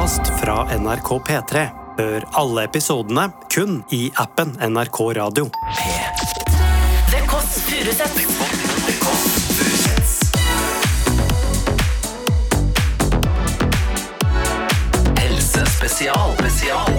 podkast 0.00 0.40
fra 0.42 0.78
NRK 0.78 1.08
P3. 1.28 1.66
Hør 1.98 2.24
alle 2.32 2.64
episodene 2.64 3.26
kun 3.52 3.82
i 3.92 4.10
appen 4.16 4.54
NRK 4.60 5.00
Radio. 5.16 5.50
The 7.10 7.20
Kåss 7.28 7.58
Furuseths. 7.68 8.20
Helsespesial. 15.18 16.32
Spesial. 16.38 16.92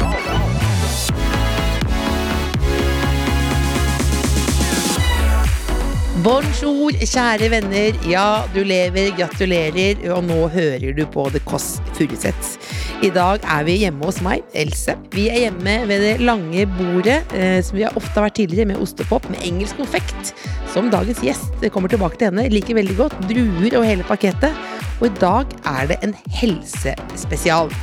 Bonjour, 6.21 6.93
kjære 7.01 7.47
venner. 7.49 7.95
Ja, 8.05 8.43
du 8.53 8.61
lever, 8.61 9.09
gratulerer. 9.17 10.03
Og 10.13 10.21
nå 10.27 10.43
hører 10.53 10.93
du 10.93 11.01
på 11.09 11.25
The 11.33 11.41
Kåss 11.49 11.79
Furuseths. 11.97 12.59
I 13.01 13.09
dag 13.09 13.41
er 13.49 13.63
vi 13.65 13.79
hjemme 13.81 14.05
hos 14.05 14.19
meg, 14.21 14.43
Else. 14.53 14.93
Vi 15.15 15.23
er 15.33 15.39
hjemme 15.47 15.71
ved 15.89 16.03
det 16.05 16.11
lange 16.21 16.67
bordet, 16.69 17.15
eh, 17.33 17.57
som 17.65 17.79
vi 17.79 17.81
har 17.81 17.95
ofte 17.97 18.13
har 18.13 18.27
vært 18.27 18.35
tidligere, 18.37 18.67
med 18.69 18.83
ostepop 18.83 19.25
med 19.33 19.41
engelsk 19.41 19.79
konfekt. 19.81 20.35
Som 20.69 20.91
dagens 20.93 21.23
gjest 21.25 21.65
kommer 21.73 21.89
tilbake 21.89 22.19
til 22.19 22.29
henne. 22.29 22.45
Liker 22.53 22.77
veldig 22.77 22.97
godt. 22.99 23.15
Druer 23.25 23.79
og 23.79 23.87
hele 23.89 24.05
pakettet. 24.05 24.53
Og 24.99 25.07
i 25.09 25.13
dag 25.17 25.49
er 25.65 25.89
det 25.89 25.97
en 26.05 26.13
helsespesial. 26.29 27.73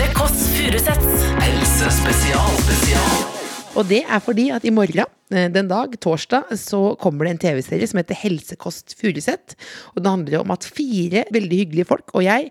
The 0.00 0.08
Kåss 0.16 0.46
Furuseths. 0.54 1.28
Helsespesial. 1.42 2.56
Spesial. 2.64 3.36
Og 3.76 3.84
det 3.90 4.00
er 4.08 4.24
fordi 4.24 4.48
at 4.56 4.64
i 4.64 4.72
morgen, 4.72 5.12
eh, 5.28 5.50
den 5.52 5.68
dag, 5.68 5.92
torsdag, 6.00 6.56
så 6.56 6.96
kommer 6.96 7.28
det 7.28 7.34
en 7.34 7.44
TV-serie 7.44 7.86
som 7.86 8.00
heter 8.00 8.16
Helsekost 8.16 8.96
Furuseth. 8.96 9.60
Og 9.92 10.00
det 10.00 10.10
handler 10.10 10.40
om 10.40 10.56
at 10.56 10.64
fire 10.64 11.28
veldig 11.30 11.58
hyggelige 11.60 11.84
folk 11.92 12.16
og 12.16 12.24
jeg 12.24 12.48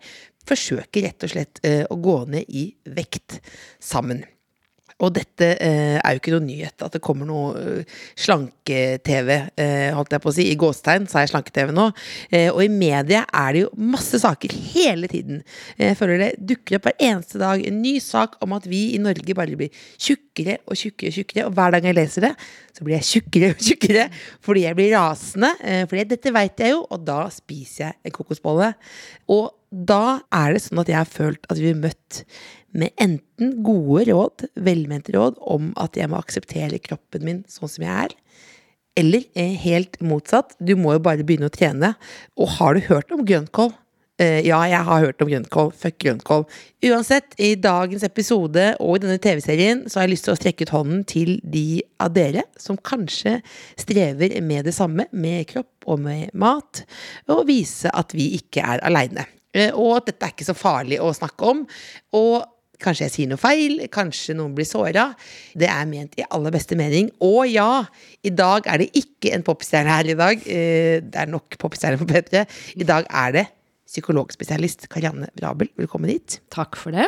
forsøker 0.47 1.07
rett 1.09 1.27
og 1.27 1.33
slett 1.35 1.61
eh, 1.65 1.83
å 1.89 1.99
gå 2.01 2.21
ned 2.31 2.49
i 2.49 2.69
vekt 2.95 3.39
sammen. 3.83 4.23
Og 5.03 5.09
dette 5.11 5.49
eh, 5.59 5.97
er 5.99 6.13
jo 6.15 6.21
ikke 6.21 6.31
noe 6.31 6.45
nyhet, 6.45 6.79
at 6.85 6.93
det 6.95 7.01
kommer 7.03 7.27
noe 7.27 7.49
eh, 7.59 7.95
slanke-TV, 8.23 9.31
eh, 9.59 9.89
holdt 9.91 10.13
jeg 10.15 10.23
på 10.23 10.29
å 10.31 10.35
si. 10.37 10.45
I 10.47 10.55
gåstegn 10.59 11.09
sa 11.11 11.19
jeg 11.19 11.33
slanke-TV 11.33 11.73
nå. 11.75 11.89
Eh, 12.29 12.47
og 12.47 12.61
i 12.63 12.69
media 12.71 13.25
er 13.27 13.49
det 13.57 13.63
jo 13.65 13.73
masse 13.91 14.21
saker 14.23 14.55
hele 14.71 15.09
tiden. 15.11 15.41
Jeg 15.81 15.97
føler 15.99 16.23
det 16.23 16.29
dukker 16.53 16.77
opp 16.79 16.87
hver 16.87 16.95
eneste 17.09 17.41
dag 17.43 17.65
en 17.67 17.81
ny 17.83 17.97
sak 18.03 18.37
om 18.45 18.55
at 18.55 18.69
vi 18.71 18.85
i 18.95 19.01
Norge 19.03 19.35
bare 19.35 19.59
blir 19.59 19.83
tjukkere 19.99 20.61
og 20.63 20.79
tjukkere 20.79 21.11
og 21.11 21.19
tjukkere. 21.19 21.49
Og 21.49 21.59
hver 21.59 21.75
dag 21.75 21.89
jeg 21.89 21.99
leser 21.99 22.29
det, 22.29 22.33
så 22.71 22.87
blir 22.87 22.95
jeg 23.01 23.09
tjukkere 23.09 23.51
og 23.51 23.67
tjukkere 23.67 24.07
fordi 24.47 24.63
jeg 24.69 24.79
blir 24.79 24.95
rasende. 24.95 25.51
eh, 25.59 25.83
Fordi 25.91 26.07
dette 26.15 26.35
veit 26.39 26.63
jeg 26.63 26.71
jo, 26.71 26.85
og 26.87 27.03
da 27.03 27.25
spiser 27.35 27.89
jeg 27.89 27.99
en 27.99 28.15
kokosbolle. 28.15 28.71
Og 29.35 29.51
da 29.75 30.21
er 30.33 30.55
det 30.55 30.63
sånn 30.65 30.81
at 30.83 30.91
jeg 30.91 30.99
har 31.01 31.09
følt 31.09 31.49
at 31.51 31.59
vi 31.59 31.71
er 31.73 31.79
møtt 31.79 32.23
med 32.75 32.91
enten 32.99 33.57
gode 33.63 34.05
råd, 34.09 34.45
velmente 34.65 35.15
råd, 35.15 35.39
om 35.39 35.71
at 35.79 35.95
jeg 35.99 36.11
må 36.11 36.19
akseptere 36.19 36.81
kroppen 36.83 37.23
min 37.27 37.41
sånn 37.51 37.71
som 37.71 37.85
jeg 37.87 38.07
er, 38.07 38.15
eller 38.95 39.25
eh, 39.35 39.55
helt 39.59 39.99
motsatt, 40.03 40.55
du 40.59 40.75
må 40.79 40.95
jo 40.95 41.03
bare 41.03 41.25
begynne 41.27 41.49
å 41.49 41.53
trene. 41.53 41.95
Og 42.39 42.53
har 42.59 42.77
du 42.77 42.85
hørt 42.87 43.11
om 43.11 43.25
grønnkål? 43.27 43.73
Eh, 44.15 44.45
ja, 44.47 44.61
jeg 44.71 44.79
har 44.87 45.03
hørt 45.03 45.19
om 45.23 45.27
grønnkål. 45.27 45.73
Fuck 45.75 45.97
grønnkål. 46.05 46.45
Uansett, 46.87 47.35
i 47.35 47.51
dagens 47.59 48.05
episode 48.07 48.69
og 48.79 48.95
i 48.95 49.03
denne 49.03 49.19
TV-serien 49.19 49.83
så 49.89 49.99
har 49.99 50.07
jeg 50.07 50.13
lyst 50.13 50.29
til 50.29 50.35
å 50.35 50.39
strekke 50.39 50.67
ut 50.67 50.71
hånden 50.71 51.03
til 51.11 51.33
de 51.43 51.83
av 51.99 52.15
dere 52.15 52.45
som 52.55 52.79
kanskje 52.79 53.41
strever 53.75 54.37
med 54.39 54.69
det 54.69 54.75
samme, 54.77 55.09
med 55.11 55.49
kropp 55.51 55.91
og 55.91 55.99
med 56.07 56.31
mat, 56.31 56.85
og 57.27 57.47
vise 57.51 57.91
at 57.91 58.15
vi 58.15 58.31
ikke 58.39 58.63
er 58.63 58.87
aleine. 58.87 59.27
Eh, 59.55 59.71
Og 59.71 59.95
at 60.01 60.11
dette 60.11 60.27
er 60.27 60.35
ikke 60.35 60.45
så 60.51 60.57
farlig 60.57 60.99
å 60.99 61.13
snakke 61.15 61.47
om. 61.55 61.63
Og 62.19 62.43
Kanskje 62.75 63.05
jeg 63.05 63.11
sier 63.13 63.27
noe 63.31 63.39
feil, 63.39 63.77
kanskje 63.87 64.33
noen 64.35 64.51
blir 64.53 64.67
såra. 64.67 65.05
Det 65.55 65.69
er 65.71 65.85
ment 65.87 66.17
i 66.19 66.25
aller 66.27 66.51
beste 66.51 66.75
mening. 66.75 67.07
Og 67.23 67.47
ja, 67.47 67.85
i 68.21 68.29
dag 68.35 68.67
er 68.67 68.81
det 68.83 68.89
ikke 68.99 69.31
en 69.31 69.45
popstjerne 69.47 69.87
her 69.95 70.09
i 70.11 70.13
dag. 70.19 70.43
Eh, 70.43 70.99
Det 70.99 71.15
er 71.15 71.31
nok 71.31 71.55
popstjerner 71.57 71.95
på 72.03 72.05
P3. 72.11 72.43
I 72.75 72.83
dag 72.83 73.07
er 73.09 73.31
det 73.31 73.45
psykologspesialist 73.87 74.89
Karianne 74.91 75.29
Rabel. 75.41 75.69
Velkommen 75.79 76.11
hit. 76.11 76.41
Takk 76.51 76.75
for 76.75 76.91
det. 76.91 77.07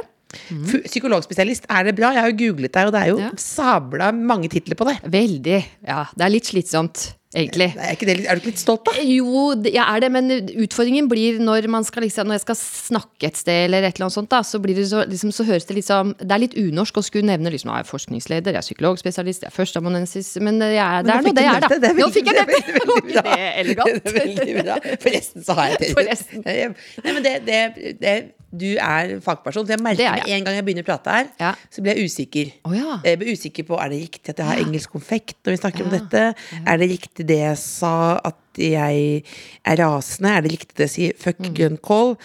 Mm. 0.52 0.64
Psykologspesialist, 0.88 1.68
er 1.70 1.84
det 1.88 1.96
bra? 2.00 2.14
Jeg 2.16 2.24
har 2.24 2.32
jo 2.32 2.40
googlet 2.46 2.72
deg, 2.72 2.88
og 2.88 2.94
det 2.96 3.02
er 3.04 3.12
jo 3.12 3.20
Ja. 3.20 3.30
sabla 3.36 4.14
mange 4.16 4.48
titler 4.50 4.76
på 4.76 4.88
det. 4.88 5.02
Veldig. 5.04 5.66
Ja, 5.86 6.06
det 6.16 6.26
er 6.26 6.30
litt 6.30 6.46
slitsomt, 6.46 7.14
egentlig. 7.36 7.68
Er, 7.76 7.92
ikke 7.96 8.06
det, 8.08 8.16
litt- 8.20 8.28
er 8.30 8.36
du 8.36 8.42
ikke 8.42 8.52
litt 8.54 8.62
stolt, 8.62 8.84
da? 8.88 8.94
Jo, 9.04 9.54
jeg 9.68 9.82
er 9.84 10.00
det, 10.04 10.10
men 10.14 10.30
utfordringen 10.64 11.10
blir 11.12 11.40
når 11.44 11.68
man 11.74 11.84
skal 11.88 12.06
liksom, 12.06 12.28
når 12.30 12.38
jeg 12.40 12.44
skal 12.46 12.60
snakke 12.62 13.28
et 13.32 13.38
sted, 13.42 13.66
eller 13.68 13.84
et 13.88 13.98
eller 13.98 14.08
annet 14.08 14.16
sånt, 14.16 14.30
da, 14.32 14.40
så, 14.48 14.62
blir 14.64 14.76
det 14.80 14.88
så, 14.92 15.04
liksom, 15.10 15.34
så 15.36 15.44
høres 15.48 15.66
det 15.68 15.76
litt 15.80 15.88
som 15.90 16.14
Det 16.20 16.32
er 16.32 16.44
litt 16.46 16.56
unorsk 16.58 16.98
å 17.02 17.04
skulle 17.06 17.28
nevne 17.28 17.52
liksom, 17.54 17.74
jeg 17.74 17.86
er 17.86 17.90
forskningsleder, 17.92 18.56
jeg 18.56 18.64
er 18.64 18.68
psykologspesialist, 18.68 19.44
jeg 19.44 19.52
er 19.52 19.58
førsteamanuensis 19.58 20.34
Men 20.40 20.62
jeg, 20.62 20.78
er- 20.80 21.04
det 21.04 21.14
er 21.18 21.28
nå 21.28 21.36
det 21.36 21.46
jeg 21.48 21.56
er, 21.56 21.60
da. 21.60 21.68
det. 21.76 21.82
Det 21.84 21.92
er 21.92 22.00
Nå 22.04 22.10
fikk 22.16 22.32
jeg 22.32 22.40
nevnt 22.40 22.56
det! 22.56 22.64
det 22.64 22.80
er 22.80 22.88
Var 22.88 23.04
ikke 23.04 23.28
det 23.28 23.52
elegant? 23.66 24.02
Er 24.08 24.18
veldig 24.22 24.58
bra. 24.64 24.80
Forresten 25.04 25.44
så 25.48 25.58
har 25.60 25.72
jeg 25.74 25.80
det. 25.84 25.94
Forresten. 25.98 26.44
Nei, 26.48 27.14
men 27.14 27.24
det, 27.26 27.36
det, 27.48 27.62
det, 28.02 28.16
du 28.58 28.70
er 28.80 29.18
fagperson, 29.22 29.66
så 29.68 29.74
jeg 29.76 29.82
merker 29.84 30.08
er 30.08 30.22
med 30.22 30.30
en 30.38 30.46
gang 30.48 30.56
jeg 30.56 30.64
begynner 30.70 30.86
å 30.86 30.88
prate 30.88 31.12
her, 31.18 31.26
Ja. 31.42 31.50
så 31.74 31.82
blir 31.84 31.98
jeg 32.00 32.08
usikker. 32.08 32.52
Oh, 32.70 32.72
ja. 32.78 32.94
Jeg 33.04 33.20
blir 33.20 33.34
usikker 33.36 33.66
på 33.68 33.76
er 33.84 33.92
det 33.92 33.98
riktig 34.06 34.32
at 34.32 34.40
jeg 34.40 34.48
har 34.48 34.62
engelsk 34.64 34.94
konfekt 34.96 35.36
når 35.44 35.52
vi 35.52 35.60
snakker 35.60 35.84
om 35.84 35.92
Ja. 35.92 35.98
dette. 36.00 36.22
Er 36.64 36.80
det 36.80 36.88
riktig 36.94 37.17
det 37.26 37.38
jeg 37.40 37.58
sa, 37.58 38.20
at 38.24 38.36
jeg 38.62 39.24
er 39.66 39.76
rasende? 39.82 40.30
Er 40.38 40.42
det 40.46 40.52
riktig 40.52 40.76
det 40.78 40.88
jeg 40.88 40.94
sier 40.96 41.18
fuck 41.18 41.40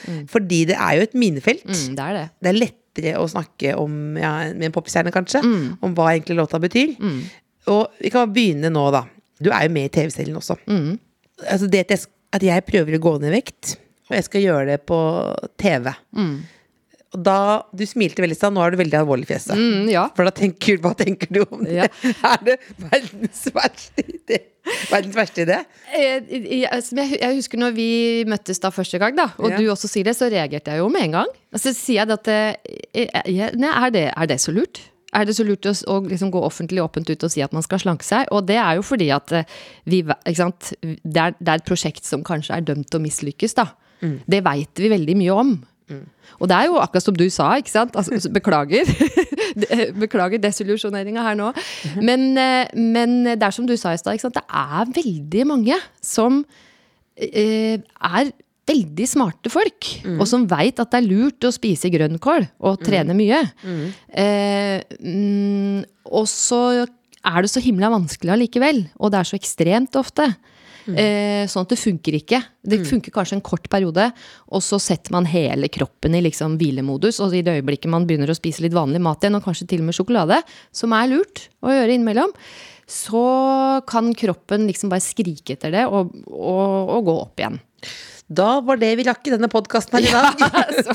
Mm. 0.09 0.27
Fordi 0.29 0.65
det 0.67 0.77
er 0.77 0.97
jo 0.97 1.03
et 1.03 1.15
minefelt. 1.15 1.65
Mm, 1.65 1.95
det 1.97 2.05
er 2.05 2.13
det. 2.19 2.31
Det 2.43 2.49
er 2.53 2.59
lettere 2.61 3.15
å 3.21 3.29
snakke 3.31 3.77
om, 3.79 4.17
ja, 4.17 4.53
med 4.53 4.65
en 4.69 4.73
popstjerne 4.73 5.13
kanskje, 5.13 5.43
Mm. 5.43 5.79
om 5.83 5.95
hva 5.95 6.13
egentlig 6.13 6.37
låta 6.37 6.61
betyr. 6.61 6.97
Og 7.69 7.89
vi 8.01 8.11
kan 8.11 8.33
begynne 8.33 8.71
nå, 8.73 8.91
da. 8.93 9.05
Du 9.41 9.51
er 9.51 9.65
jo 9.69 9.73
med 9.73 9.85
i 9.85 9.89
TV-serien 10.01 10.37
også. 10.37 10.57
Mm. 10.67 10.99
Altså 11.51 11.69
det 11.71 11.81
at 11.81 11.91
jeg, 11.91 12.07
at 12.33 12.43
jeg 12.43 12.67
prøver 12.67 12.99
å 12.99 13.01
gå 13.03 13.21
ned 13.21 13.33
i 13.33 13.37
vekt, 13.41 13.77
og 14.11 14.17
jeg 14.17 14.25
skal 14.25 14.43
gjøre 14.43 14.67
det 14.67 14.87
på 14.87 14.99
TV. 15.59 15.93
Mm. 16.15 16.43
Og 17.13 17.21
da, 17.27 17.37
Du 17.77 17.83
smilte 17.85 18.23
veldig 18.25 18.37
i 18.37 18.39
stad, 18.39 18.55
nå 18.57 18.63
er 18.65 18.73
du 18.73 18.79
veldig 18.81 18.97
alvorlig 19.03 19.27
i 19.27 19.33
fjeset. 19.35 19.59
Mm, 19.59 19.89
ja. 19.93 20.07
For 20.17 20.25
da 20.25 20.33
tenker, 20.33 20.79
hva 20.81 20.95
tenker 20.97 21.29
du 21.35 21.43
om 21.45 21.65
det? 21.67 21.75
Ja. 21.83 21.89
Er 22.33 22.45
det 22.47 22.57
verdens 22.81 23.43
verste 23.53 24.05
idé? 24.07 24.39
Verdens 24.89 25.17
verste 25.19 25.43
idé? 25.45 25.59
Eh, 25.93 26.23
jeg, 26.31 26.63
jeg, 26.63 27.11
jeg 27.21 27.37
husker 27.37 27.61
når 27.61 27.75
vi 27.77 27.89
møttes 28.31 28.63
da 28.63 28.71
første 28.73 29.01
gang, 29.03 29.17
da, 29.19 29.29
og 29.43 29.51
Ja. 29.51 29.59
du 29.61 29.69
også 29.75 29.91
sier 29.91 30.07
det, 30.09 30.15
så 30.17 30.31
reagerte 30.33 30.73
jeg 30.73 30.81
jo 30.81 30.89
med 30.93 31.09
en 31.11 31.19
gang. 31.19 31.35
Og 31.53 31.61
så 31.61 31.75
sier 31.77 32.01
jeg 32.07 32.15
at 32.17 32.31
eh, 32.33 32.79
eh, 32.95 33.53
nei, 33.61 33.73
er, 33.75 33.93
det, 33.93 34.07
er 34.17 34.31
det 34.33 34.39
så 34.41 34.55
lurt? 34.57 34.81
Er 35.13 35.27
det 35.29 35.35
så 35.37 35.45
lurt 35.45 35.67
å, 35.69 35.75
å 35.93 35.99
liksom 36.09 36.31
gå 36.33 36.41
offentlig 36.41 36.81
åpent 36.81 37.11
ut 37.13 37.27
og 37.29 37.35
si 37.35 37.43
at 37.45 37.53
man 37.53 37.61
skal 37.67 37.83
slanke 37.83 38.07
seg? 38.09 38.31
Og 38.33 38.47
det 38.49 38.57
er 38.57 38.79
jo 38.79 38.87
fordi 38.89 39.11
at 39.13 39.35
vi, 39.85 40.01
sant? 40.39 40.71
Det, 40.81 41.19
er, 41.27 41.37
det 41.37 41.51
er 41.53 41.61
et 41.61 41.69
prosjekt 41.69 42.09
som 42.09 42.23
kanskje 42.25 42.57
er 42.57 42.65
dømt 42.71 42.89
til 42.89 43.03
å 43.03 43.05
mislykkes. 43.05 43.59
da. 43.59 43.67
Det 44.01 44.41
veit 44.47 44.81
vi 44.81 44.89
veldig 44.91 45.19
mye 45.21 45.37
om. 45.43 45.53
Og 46.41 46.49
det 46.51 46.57
er 46.57 46.69
jo 46.69 46.79
akkurat 46.83 47.05
som 47.05 47.17
du 47.17 47.25
sa, 47.33 47.53
ikke 47.61 47.73
sant? 47.73 47.97
Altså, 47.99 48.31
beklager. 48.33 48.89
beklager 50.05 50.41
desillusjoneringa 50.43 51.25
her 51.27 51.39
nå. 51.39 51.51
Men, 52.01 52.31
eh, 52.41 52.71
men 52.77 53.19
det 53.27 53.43
er 53.43 53.55
som 53.55 53.69
du 53.69 53.77
sa 53.77 53.95
i 53.95 54.01
stad, 54.01 54.33
det 54.33 54.45
er 54.47 54.95
veldig 54.97 55.49
mange 55.51 55.79
som 56.03 56.43
eh, 57.17 57.77
er 57.83 58.33
veldig 58.69 59.07
smarte 59.11 59.51
folk, 59.51 59.89
og 60.21 60.27
som 60.31 60.47
veit 60.49 60.79
at 60.81 60.93
det 60.93 61.01
er 61.01 61.09
lurt 61.09 61.47
å 61.49 61.53
spise 61.55 61.91
grønnkål 61.93 62.47
og 62.63 62.83
trene 62.87 63.17
mye. 63.19 63.41
Eh, 64.23 64.79
mm, 65.03 65.83
og 66.15 66.29
så 66.31 66.63
er 67.23 67.43
det 67.43 67.51
så 67.51 67.63
himla 67.63 67.91
vanskelig 67.93 68.35
allikevel, 68.37 68.85
og 68.99 69.13
det 69.13 69.21
er 69.21 69.31
så 69.31 69.39
ekstremt 69.39 69.99
ofte. 69.99 70.31
Eh, 70.89 71.47
sånn 71.47 71.63
at 71.67 71.73
det 71.75 71.79
funker 71.79 72.17
ikke. 72.19 72.41
Det 72.67 72.81
funker 72.89 73.13
kanskje 73.15 73.37
en 73.39 73.45
kort 73.47 73.69
periode, 73.71 74.09
og 74.51 74.63
så 74.67 74.81
setter 74.83 75.13
man 75.15 75.27
hele 75.31 75.69
kroppen 75.73 76.15
i 76.19 76.23
liksom 76.27 76.57
hvilemodus, 76.59 77.21
og 77.23 77.35
i 77.39 77.43
det 77.47 77.55
øyeblikket 77.61 77.91
man 77.93 78.07
begynner 78.09 78.31
å 78.33 78.39
spise 78.39 78.63
litt 78.65 78.75
vanlig 78.75 79.01
mat 79.05 79.23
igjen, 79.23 79.37
og 79.39 79.45
kanskje 79.47 79.69
til 79.71 79.81
og 79.85 79.91
med 79.91 79.95
sjokolade, 79.99 80.41
som 80.75 80.93
er 80.99 81.11
lurt 81.15 81.49
å 81.63 81.71
gjøre 81.75 81.95
innimellom, 81.99 82.33
så 82.93 83.81
kan 83.89 84.11
kroppen 84.19 84.67
liksom 84.69 84.91
bare 84.93 85.01
skrike 85.05 85.55
etter 85.55 85.71
det 85.73 85.85
og, 85.87 86.11
og, 86.27 86.91
og 86.99 87.05
gå 87.07 87.15
opp 87.23 87.41
igjen. 87.41 87.61
Da 88.33 88.61
var 88.65 88.79
det 88.81 88.95
vi 88.97 89.05
rakk 89.05 89.27
i 89.29 89.33
denne 89.35 89.49
podkasten 89.53 89.99
her 89.99 90.07
i 90.07 90.13
dag. 90.13 90.39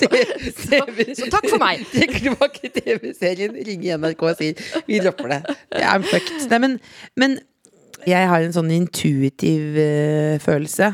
så- 0.57 1.15
så 1.19 1.27
takk 1.29 1.47
for 1.51 1.59
meg. 1.61 1.83
Tilbake 1.91 2.71
TV-serien, 2.73 3.53
ringer 3.67 4.00
NRK 4.01 4.23
og 4.25 4.39
sier 4.39 4.61
vi 4.88 4.97
dropper 5.03 5.35
det. 5.35 5.57
I'm 5.83 6.06
fucked. 6.07 6.47
Nei, 6.50 6.59
men, 6.63 6.79
men 7.19 7.38
jeg 8.05 8.29
har 8.29 8.44
en 8.44 8.53
sånn 8.53 8.69
intuitiv 8.75 9.77
uh, 9.79 10.35
følelse 10.44 10.91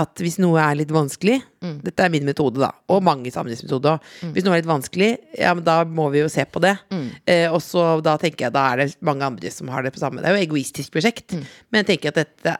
at 0.00 0.20
hvis 0.22 0.36
noe 0.42 0.60
er 0.60 0.76
litt 0.82 0.92
vanskelig 0.94 1.40
Dette 1.80 2.04
er 2.04 2.12
min 2.12 2.26
metode, 2.28 2.60
da, 2.60 2.68
og 2.92 3.00
mange 3.06 3.30
samlivsmetoder 3.32 3.96
mm. 3.96 4.34
Hvis 4.34 4.44
noe 4.44 4.52
er 4.52 4.60
litt 4.60 4.68
vanskelig, 4.68 5.08
ja, 5.40 5.54
men 5.56 5.64
da 5.64 5.78
må 5.88 6.10
vi 6.12 6.20
jo 6.20 6.28
se 6.28 6.44
på 6.44 6.60
det. 6.60 6.74
Uh, 6.92 7.48
og 7.54 7.60
så 7.64 7.86
da 8.04 8.18
tenker 8.20 8.48
jeg 8.48 8.56
da 8.56 8.66
er 8.74 8.82
det 8.82 8.90
mange 9.04 9.24
andre 9.24 9.52
som 9.54 9.72
har 9.72 9.86
det 9.86 9.94
på 9.94 10.02
samme. 10.02 10.20
Det 10.20 10.28
er 10.28 10.36
jo 10.36 10.42
et 10.42 10.48
egoistisk 10.50 10.92
prosjekt, 10.92 11.32
men 11.72 11.80
jeg 11.80 11.94
tenker 11.94 12.12
at 12.12 12.20
dette 12.20 12.58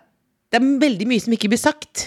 det 0.55 0.61
er 0.61 0.75
veldig 0.85 1.07
mye 1.11 1.23
som 1.23 1.35
ikke 1.35 1.51
blir 1.51 1.59
sagt. 1.59 2.05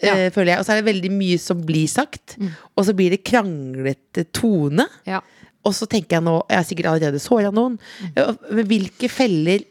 Ja. 0.00 0.14
eh, 0.16 0.30
føler 0.32 0.54
jeg. 0.54 0.60
Og 0.62 0.64
så 0.64 0.72
er 0.72 0.80
det 0.80 0.88
veldig 0.88 1.10
mye 1.12 1.40
som 1.40 1.60
blir 1.68 1.88
sagt. 1.92 2.38
Og 2.72 2.86
så 2.88 2.94
blir 2.96 3.12
det 3.12 3.20
kranglete 3.28 4.24
tone. 4.32 4.86
Ja. 5.08 5.20
Og 5.68 5.74
så 5.76 5.84
tenker 5.84 6.16
jeg 6.16 6.24
nå 6.24 6.38
Jeg 6.48 6.56
har 6.56 6.64
sikkert 6.64 6.88
allerede 6.94 7.20
såra 7.20 7.50
noen. 7.52 7.76
Mm. 8.00 8.38
Men 8.56 8.70
hvilke 8.70 9.10
feller 9.12 9.66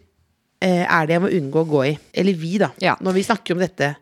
er 0.67 1.07
det 1.07 1.15
jeg 1.15 1.23
må 1.23 1.31
unngå 1.31 1.63
å 1.63 1.69
gå 1.69 1.83
i? 1.87 1.93
Eller 2.19 2.35
vi, 2.35 2.57
da. 2.61 2.71
Ja. 2.83 2.97
Når 2.99 3.15
vi 3.15 3.27
snakker 3.27 3.55
om 3.55 3.63
dette. 3.63 3.93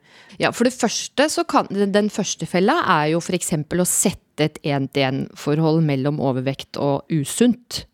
Ja, 0.41 0.51
for 0.53 0.67
det 0.67 0.75
første 0.75 1.27
så 1.31 1.43
kan 1.47 1.69
Den 1.69 2.09
første 2.13 2.45
fella 2.49 2.79
er 2.97 3.13
jo 3.13 3.21
f.eks. 3.21 3.53
å 3.53 3.85
sette 3.87 4.47
et 4.49 4.57
én-til-én-forhold 4.65 5.81
mellom 5.85 6.19
overvekt 6.21 6.77
og 6.81 7.05
usunt. 7.13 7.85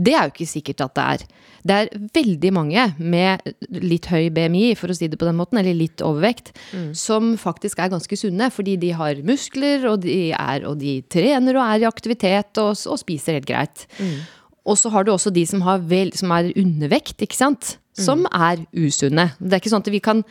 Det 0.00 0.14
er 0.16 0.24
jo 0.24 0.32
ikke 0.32 0.48
sikkert 0.48 0.80
at 0.86 0.94
det 0.96 1.04
er. 1.04 1.24
Det 1.68 1.76
er 1.76 2.06
veldig 2.14 2.50
mange 2.56 2.84
med 2.98 3.42
litt 3.68 4.06
høy 4.08 4.30
BMI, 4.32 4.72
for 4.78 4.88
å 4.88 4.96
si 4.96 5.10
det 5.10 5.18
på 5.20 5.26
den 5.28 5.36
måten, 5.36 5.58
eller 5.60 5.76
litt 5.76 6.00
overvekt, 6.00 6.54
som 6.96 7.34
faktisk 7.36 7.82
er 7.82 7.90
ganske 7.92 8.16
sunne, 8.16 8.48
fordi 8.54 8.78
de 8.80 8.94
har 8.96 9.20
muskler, 9.26 9.84
og 9.90 10.00
de, 10.06 10.30
er, 10.32 10.64
og 10.64 10.78
de 10.80 11.02
trener 11.12 11.58
og 11.58 11.66
er 11.66 11.84
i 11.84 11.88
aktivitet 11.90 12.62
og, 12.62 12.72
og 12.88 13.00
spiser 13.02 13.36
helt 13.36 13.50
greit. 13.50 13.84
Og 14.64 14.78
så 14.80 14.90
har 14.94 15.04
du 15.04 15.12
også 15.12 15.30
de 15.34 15.44
som, 15.48 15.60
har 15.66 15.84
vel, 15.90 16.14
som 16.16 16.32
er 16.32 16.50
undervekt, 16.56 17.20
ikke 17.26 17.36
sant? 17.36 17.76
Som 18.04 18.26
er 18.32 18.62
usunne. 18.76 19.30
Det 19.40 19.52
er 19.52 19.60
ikke 19.62 19.72
sånn 19.74 19.84
at 19.84 19.90
vi 19.94 20.00
kan 20.04 20.22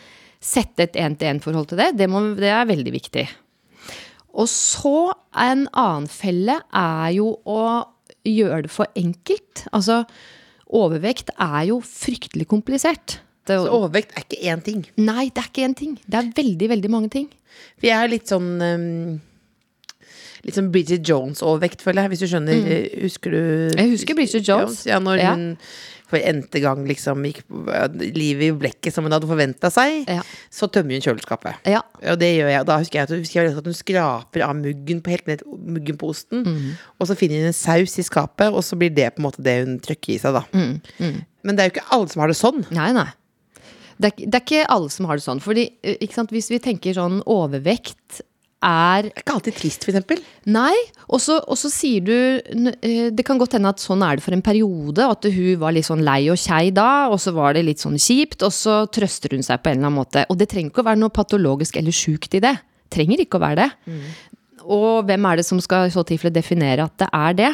sette 0.42 0.86
et 0.86 0.98
én-til-én-forhold 1.02 1.68
til 1.72 1.78
det. 1.82 1.92
Det, 1.98 2.08
må, 2.10 2.22
det 2.38 2.50
er 2.54 2.66
veldig 2.70 2.94
viktig. 2.94 3.28
Og 4.38 4.46
så 4.52 4.96
en 5.34 5.68
annen 5.74 6.08
felle 6.12 6.60
er 6.78 7.12
jo 7.16 7.32
å 7.50 7.62
gjøre 8.28 8.68
det 8.68 8.72
for 8.74 8.86
enkelt. 9.00 9.64
Altså, 9.74 10.04
overvekt 10.68 11.32
er 11.42 11.64
jo 11.72 11.80
fryktelig 11.82 12.46
komplisert. 12.52 13.20
Det, 13.48 13.56
Så 13.64 13.72
overvekt 13.72 14.12
er 14.20 14.26
ikke 14.28 14.44
én 14.52 14.62
ting. 14.62 14.82
nei, 15.00 15.30
det 15.32 15.40
er 15.42 15.48
ikke 15.50 15.66
én 15.70 15.76
ting. 15.80 15.98
Det 16.06 16.20
er 16.20 16.32
veldig, 16.36 16.70
veldig 16.70 16.90
mange 16.92 17.10
ting. 17.10 17.30
For 17.80 17.88
jeg 17.88 17.96
er 18.04 18.12
litt 18.12 18.28
sånn 18.30 18.50
um, 18.62 19.20
Litt 20.46 20.56
sånn 20.56 20.68
Bridget 20.72 21.02
Jones-overvekt, 21.08 21.82
føler 21.84 22.06
jeg. 22.06 22.12
Hvis 22.14 22.22
du 22.22 22.28
skjønner. 22.30 22.60
mm. 22.62 23.02
Husker 23.04 23.32
du 23.34 23.40
Mm. 23.42 23.80
Jeg 23.82 23.90
husker 23.96 24.16
Bridget 24.16 24.46
Jones. 24.48 24.84
Ja, 24.86 25.00
når 25.00 25.18
Ja. 25.20 25.32
hun 25.34 25.58
for 26.08 26.18
n-te 26.24 26.62
gang 26.64 26.86
liksom 26.88 27.26
gikk 27.28 27.42
livet 28.16 28.46
i 28.48 28.52
blekket 28.56 28.96
som 28.96 29.04
hun 29.04 29.12
hadde 29.12 29.28
forventa 29.28 29.68
seg, 29.74 30.06
Ja. 30.08 30.22
så 30.50 30.70
tømmer 30.72 30.96
hun 30.96 31.04
kjøleskapet. 31.04 31.60
Ja. 31.68 31.82
Og 32.14 32.20
det 32.22 32.30
gjør 32.38 32.52
jeg. 32.54 32.62
Og 32.64 32.68
da 32.70 32.78
husker 32.80 33.02
jeg 33.02 33.20
husker 33.26 33.42
jeg 33.44 33.58
at 33.58 33.66
hun 33.68 33.76
skraper 33.76 34.46
av 34.48 34.56
muggen 34.56 35.02
på, 35.04 35.12
helt 35.12 35.28
ned, 35.28 35.44
muggen 35.46 35.98
på 36.00 36.10
osten. 36.14 36.46
Mm. 36.48 36.72
Og 37.00 37.08
så 37.10 37.18
finner 37.20 37.42
hun 37.44 37.52
en 37.52 37.58
saus 37.60 37.98
i 38.00 38.06
skapet, 38.08 38.48
og 38.54 38.64
så 38.64 38.80
blir 38.80 38.94
det 38.96 39.10
på 39.16 39.20
en 39.24 39.28
måte 39.28 39.44
det 39.44 39.58
hun 39.66 39.80
trykker 39.84 40.16
i 40.16 40.20
seg, 40.24 40.34
da. 40.40 40.46
Mm, 40.56 41.24
Men 41.44 41.56
det 41.56 41.64
er 41.64 41.70
jo 41.70 41.76
ikke 41.78 41.92
alle 41.96 42.08
som 42.12 42.22
har 42.24 42.32
det 42.32 42.40
sånn. 42.40 42.64
Nei, 42.76 42.90
nei. 42.96 43.08
Det 43.98 44.10
er, 44.14 44.26
det 44.30 44.36
er 44.38 44.44
ikke 44.46 44.66
alle 44.70 44.90
som 44.94 45.06
har 45.10 45.18
det 45.18 45.24
sånn. 45.26 45.40
Fordi, 45.42 45.64
eh, 45.84 45.96
ikke 46.06 46.14
sant, 46.20 46.30
hvis 46.36 46.50
vi 46.54 46.60
tenker 46.62 46.94
sånn 46.94 47.22
overvekt 47.26 48.22
er 48.64 49.08
Det 49.08 49.12
er 49.14 49.22
ikke 49.22 49.36
alltid 49.36 49.58
trist, 49.58 49.84
for 49.86 49.94
eksempel. 49.94 50.22
Nei, 50.50 50.74
og 51.08 51.22
så 51.22 51.70
sier 51.70 52.02
du 52.02 52.14
eh, 52.14 53.10
Det 53.14 53.26
kan 53.26 53.38
godt 53.38 53.54
hende 53.54 53.70
at 53.70 53.84
sånn 53.84 54.02
er 54.02 54.18
det 54.18 54.26
for 54.26 54.34
en 54.34 54.42
periode, 54.46 55.04
at 55.06 55.28
hun 55.30 55.60
var 55.62 55.76
litt 55.76 55.88
sånn 55.88 56.04
lei 56.06 56.24
og 56.34 56.40
kjei 56.42 56.72
da, 56.74 57.08
og 57.12 57.20
så 57.22 57.34
var 57.36 57.54
det 57.54 57.66
litt 57.68 57.84
sånn 57.84 58.00
kjipt, 58.02 58.42
og 58.42 58.54
så 58.56 58.80
trøster 58.90 59.36
hun 59.36 59.46
seg 59.46 59.62
på 59.62 59.70
en 59.72 59.78
eller 59.78 59.92
annen 59.92 60.00
måte. 60.02 60.26
Og 60.32 60.40
det 60.40 60.50
trenger 60.50 60.74
ikke 60.74 60.82
å 60.86 60.90
være 60.90 61.02
noe 61.04 61.14
patologisk 61.14 61.78
eller 61.78 61.94
sjukt 61.96 62.34
i 62.38 62.42
det. 62.44 62.56
Trenger 62.94 63.22
ikke 63.22 63.38
å 63.38 63.46
være 63.46 63.62
det. 63.62 63.70
Og 64.68 65.06
hvem 65.08 65.30
er 65.30 65.40
det 65.40 65.46
som 65.48 65.62
skal 65.64 65.92
så 65.94 66.04
tilfelle 66.08 66.34
definere 66.36 66.88
at 66.88 66.98
det 67.00 67.08
er 67.14 67.38
det? 67.38 67.54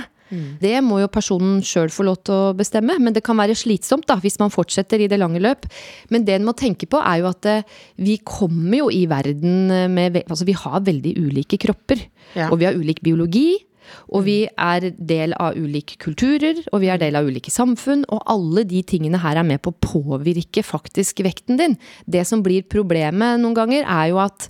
Det 0.61 0.75
må 0.85 0.99
jo 1.01 1.09
personen 1.11 1.59
sjøl 1.65 1.91
få 1.93 2.05
lov 2.07 2.21
til 2.25 2.35
å 2.35 2.53
bestemme, 2.57 2.95
men 3.01 3.15
det 3.15 3.23
kan 3.25 3.37
være 3.39 3.57
slitsomt 3.57 4.07
da, 4.09 4.17
hvis 4.23 4.39
man 4.41 4.53
fortsetter 4.53 5.03
i 5.03 5.09
det 5.11 5.19
lange 5.21 5.41
løp. 5.43 5.67
Men 6.13 6.25
det 6.27 6.37
en 6.37 6.47
må 6.47 6.55
tenke 6.57 6.89
på, 6.89 7.01
er 7.01 7.21
jo 7.21 7.29
at 7.29 7.49
eh, 7.49 7.67
vi 8.01 8.17
kommer 8.25 8.83
jo 8.83 8.89
i 8.93 9.03
verden 9.09 9.67
med 9.93 10.23
Altså, 10.23 10.45
vi 10.47 10.55
har 10.57 10.83
veldig 10.85 11.13
ulike 11.19 11.57
kropper. 11.61 12.01
Ja. 12.37 12.49
Og 12.49 12.59
vi 12.61 12.67
har 12.67 12.77
ulik 12.77 13.01
biologi. 13.05 13.61
Og 14.13 14.25
vi 14.27 14.37
er 14.47 14.89
del 14.95 15.35
av 15.41 15.57
ulike 15.59 15.97
kulturer, 16.01 16.61
og 16.71 16.83
vi 16.83 16.91
er 16.91 17.01
del 17.01 17.17
av 17.19 17.27
ulike 17.27 17.51
samfunn. 17.53 18.05
Og 18.13 18.23
alle 18.31 18.65
de 18.69 18.83
tingene 18.87 19.21
her 19.23 19.39
er 19.39 19.47
med 19.47 19.63
på 19.63 19.73
å 19.73 19.81
påvirke 19.83 20.63
faktisk 20.65 21.23
vekten 21.25 21.59
din. 21.59 21.77
Det 22.05 22.25
som 22.29 22.43
blir 22.45 22.67
problemet 22.69 23.41
noen 23.41 23.57
ganger, 23.57 23.83
er 23.83 24.13
jo 24.13 24.21
at 24.23 24.49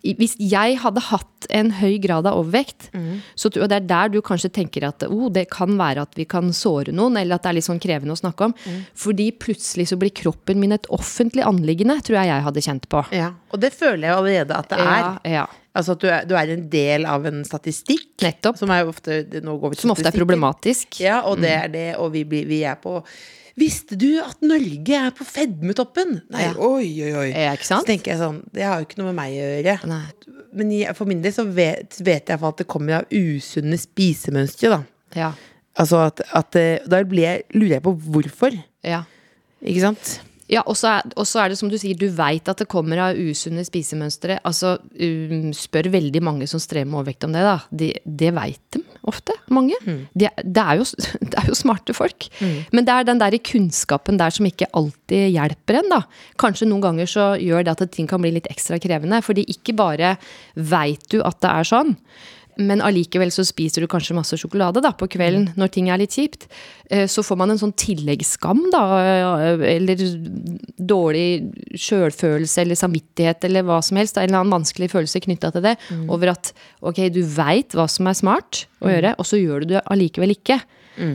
hvis 0.00 0.36
jeg 0.40 0.78
hadde 0.80 1.02
hatt 1.10 1.48
en 1.52 1.70
høy 1.76 1.98
grad 2.02 2.28
av 2.28 2.38
overvekt, 2.40 2.88
så, 3.34 3.50
tror- 3.50 3.64
og 3.66 3.70
det 3.72 3.78
er 3.80 3.88
der 3.90 4.12
du 4.14 4.20
kanskje 4.24 4.52
tenker 4.52 4.86
at 4.88 5.04
oh, 5.08 5.28
det 5.32 5.46
kan 5.52 5.76
være 5.78 6.04
at 6.06 6.16
vi 6.18 6.26
kan 6.28 6.52
såre 6.56 6.94
noen, 6.94 7.18
eller 7.20 7.36
at 7.36 7.44
det 7.44 7.52
er 7.52 7.58
litt 7.58 7.68
sånn 7.68 7.82
krevende 7.82 8.16
å 8.16 8.20
snakke 8.20 8.48
om. 8.48 8.54
Fordi 8.96 9.30
plutselig 9.36 9.90
så 9.90 9.98
blir 10.00 10.14
kroppen 10.16 10.60
min 10.60 10.76
et 10.76 10.88
offentlig 10.92 11.44
anliggende, 11.46 11.98
tror 12.06 12.20
jeg 12.20 12.32
jeg 12.32 12.46
hadde 12.48 12.64
kjent 12.68 12.88
på. 12.92 13.02
Ja. 13.16 13.32
Og 13.52 13.60
det 13.62 13.72
føler 13.76 14.08
jeg 14.08 14.16
allerede 14.16 14.60
at 14.60 14.70
det 14.72 14.78
er. 14.80 14.94
Ja, 15.00 15.10
ja. 15.40 15.48
Altså 15.76 15.94
at 15.94 16.02
du 16.02 16.08
er, 16.10 16.24
du 16.26 16.32
er 16.34 16.50
en 16.50 16.64
del 16.70 17.04
av 17.06 17.26
en 17.30 17.44
statistikk. 17.46 18.08
Nettopp. 18.24 18.58
Som 18.58 18.72
ofte 18.74 19.20
nå 19.44 19.58
går 19.60 19.74
vi 19.74 19.82
Som 19.84 19.92
ofte 19.94 20.08
er 20.10 20.16
problematisk. 20.16 20.98
Ja, 21.02 21.20
og 21.28 21.38
det 21.44 21.52
er 21.54 21.68
det, 21.70 21.88
og 22.00 22.10
vi, 22.16 22.24
blir, 22.26 22.48
vi 22.50 22.64
er 22.66 22.80
på 22.80 22.98
Visste 23.60 23.96
du 24.00 24.08
at 24.22 24.40
Norge 24.42 24.96
er 24.96 25.10
på 25.16 25.26
fedmetoppen? 25.28 26.20
Nei, 26.32 26.46
Ja. 26.46 26.54
oi, 26.56 26.88
oi, 27.04 27.12
oi. 27.26 27.28
Ja? 27.34 27.52
Så 27.60 27.82
tenker 27.86 28.14
jeg 28.14 28.20
sånn, 28.22 28.40
det 28.56 28.64
har 28.64 28.80
jo 28.80 28.86
ikke 28.88 28.98
noe 29.02 29.10
med 29.12 29.18
meg 29.20 29.36
å 29.36 29.50
gjøre. 29.52 29.76
Nei. 29.90 30.02
Men 30.56 30.72
jeg, 30.74 30.96
for 30.98 31.06
min 31.06 31.20
del 31.22 31.32
så 31.36 31.44
vet, 31.46 31.98
vet 32.02 32.32
jeg 32.32 32.40
at 32.42 32.56
det 32.62 32.66
kommer 32.66 33.02
av 33.02 33.12
usunne 33.14 33.76
spisemønstre, 33.78 34.70
da. 34.72 34.80
Ja. 35.14 35.32
Altså 35.78 36.00
at, 36.08 36.20
at 36.34 36.56
eh, 36.58 36.80
Da 36.90 37.02
blir 37.06 37.22
jeg, 37.28 37.44
lurer 37.54 37.76
jeg 37.76 37.82
på 37.86 37.94
hvorfor. 38.10 38.56
ja. 38.86 39.04
Ikke 39.60 39.80
sant? 39.84 40.20
Ja, 40.50 40.64
og 40.66 40.74
så 40.78 40.88
er, 40.96 41.10
er 41.14 41.52
det 41.52 41.58
som 41.60 41.70
du 41.70 41.76
sier, 41.78 41.94
du 41.94 42.08
veit 42.16 42.48
at 42.50 42.58
det 42.58 42.66
kommer 42.72 42.98
av 43.04 43.18
usunne 43.18 43.62
spisemønstre. 43.66 44.40
Altså, 44.48 44.72
um, 44.98 45.52
spør 45.54 45.86
veldig 45.94 46.22
mange 46.26 46.48
som 46.50 46.58
strever 46.62 46.88
med 46.90 46.98
overvekt 47.00 47.26
om 47.28 47.36
det, 47.36 47.44
da. 47.46 47.56
De, 47.70 47.92
det 48.04 48.32
veit 48.34 48.58
de 48.74 48.82
ofte, 49.10 49.36
mange. 49.54 49.78
De, 50.12 50.26
er- 50.26 50.42
det, 50.44 50.64
er 50.64 50.80
jo, 50.80 50.88
det 51.30 51.38
er 51.38 51.52
jo 51.52 51.58
smarte 51.58 51.94
folk. 51.96 52.26
Men 52.74 52.88
det 52.88 52.96
er 52.96 53.06
den 53.08 53.22
der 53.22 53.38
kunnskapen 53.46 54.18
der 54.20 54.34
som 54.34 54.48
ikke 54.50 54.68
alltid 54.76 55.30
hjelper 55.36 55.80
en, 55.84 55.92
da. 55.94 56.02
Kanskje 56.42 56.66
noen 56.68 56.82
ganger 56.88 57.08
så 57.10 57.30
gjør 57.40 57.64
det 57.70 57.76
at 57.78 57.86
ting 57.94 58.10
kan 58.10 58.22
bli 58.22 58.34
litt 58.34 58.50
ekstra 58.50 58.80
krevende. 58.82 59.22
Fordi 59.24 59.46
ikke 59.54 59.76
bare 59.78 60.16
veit 60.58 61.06
du 61.14 61.20
at 61.22 61.38
det 61.46 61.54
er 61.54 61.70
sånn, 61.70 61.94
men 62.66 62.80
allikevel 62.84 63.30
så 63.32 63.44
spiser 63.46 63.82
du 63.82 63.88
kanskje 63.90 64.14
masse 64.16 64.36
sjokolade 64.40 64.82
da, 64.84 64.90
på 64.92 65.08
kvelden 65.10 65.48
når 65.58 65.70
ting 65.74 65.88
er 65.90 65.98
litt 66.02 66.14
kjipt. 66.16 66.46
Eh, 66.90 67.06
Så 67.10 67.22
får 67.26 67.36
man 67.40 67.50
en 67.50 67.58
sånn 67.60 67.72
tilleggsskam, 67.76 68.60
da, 68.72 68.82
eh, 69.00 69.64
eller 69.76 69.96
dårlig 70.78 71.26
sjølfølelse 71.78 72.62
eller 72.64 72.78
samvittighet 72.78 73.44
eller 73.48 73.62
hva 73.66 73.80
som 73.84 73.96
helst. 74.00 74.14
da, 74.16 74.22
En 74.22 74.30
eller 74.30 74.40
annen 74.44 74.54
vanskelig 74.60 74.90
følelse 74.92 75.20
knytta 75.24 75.52
til 75.52 75.62
det. 75.62 75.76
Over 76.08 76.32
at 76.34 76.52
ok, 76.82 77.08
du 77.12 77.22
veit 77.22 77.72
hva 77.76 77.88
som 77.90 78.06
er 78.10 78.14
smart 78.18 78.66
å 78.82 78.88
gjøre, 78.90 79.14
og 79.18 79.24
så 79.26 79.40
gjør 79.40 79.60
du 79.66 79.74
det 79.74 79.82
allikevel 79.90 80.34
ikke. 80.36 80.60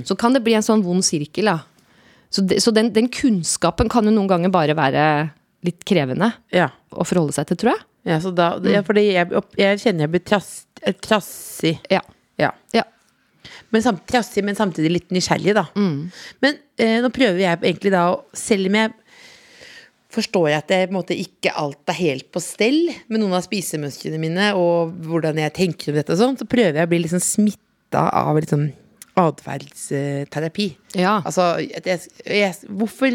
Så 0.06 0.18
kan 0.18 0.34
det 0.34 0.44
bli 0.44 0.56
en 0.58 0.64
sånn 0.66 0.82
vond 0.84 1.04
sirkel, 1.06 1.46
da. 1.46 1.60
Så, 2.34 2.42
det, 2.48 2.58
så 2.64 2.72
den, 2.74 2.90
den 2.92 3.08
kunnskapen 3.08 3.88
kan 3.90 4.04
jo 4.06 4.12
noen 4.12 4.28
ganger 4.28 4.50
bare 4.52 4.74
være 4.76 5.32
litt 5.64 5.86
krevende 5.86 6.34
Ja. 6.52 6.70
å 6.92 7.06
forholde 7.06 7.34
seg 7.34 7.48
til, 7.48 7.58
tror 7.58 7.72
jeg. 7.76 7.84
ja, 8.06 8.20
så 8.20 8.34
da, 8.36 8.60
ja 8.66 8.82
fordi 8.86 9.14
jeg, 9.14 9.30
jeg 9.58 9.80
kjenner 9.80 10.06
jeg 10.06 10.12
blir 10.12 10.24
trass, 10.26 10.65
trassig. 11.06 11.78
Ja. 11.92 12.02
Ja. 12.42 12.52
ja. 12.76 12.84
Men 13.74 13.84
samt, 13.86 14.06
trassig, 14.10 14.44
men 14.46 14.58
samtidig 14.58 14.92
litt 14.92 15.16
nysgjerrig, 15.16 15.56
da. 15.58 15.66
Mm. 15.78 16.12
Men 16.44 16.62
eh, 16.82 17.00
nå 17.04 17.12
prøver 17.16 17.42
jeg 17.44 17.62
egentlig 17.62 17.94
da 17.96 18.08
å 18.14 18.22
Selv 18.36 18.70
om 18.70 18.80
jeg 18.80 18.94
forstår 20.16 20.48
jeg 20.48 20.62
at 20.62 20.70
det 20.72 20.80
på 20.86 20.94
en 20.94 21.00
måte 21.00 21.18
ikke 21.20 21.52
alt 21.60 21.92
er 21.92 21.98
helt 21.98 22.30
på 22.32 22.40
stell 22.44 22.88
med 23.12 23.20
noen 23.20 23.36
av 23.36 23.44
spisemønstrene 23.44 24.20
mine, 24.22 24.52
og 24.56 24.94
hvordan 25.10 25.42
jeg 25.42 25.56
tenker 25.58 25.92
om 25.92 26.00
dette 26.00 26.16
og 26.16 26.22
sånn, 26.22 26.38
så 26.40 26.48
prøver 26.48 26.80
jeg 26.80 26.88
å 26.88 26.92
bli 26.94 27.02
liksom 27.04 27.24
smitta 27.24 28.06
av 28.16 28.40
liksom 28.40 28.70
atferdsterapi. 29.16 30.66
Ja. 31.00 31.22
Altså, 31.26 31.56
at 31.76 31.86
jeg, 31.88 32.54
hvorfor 32.70 33.12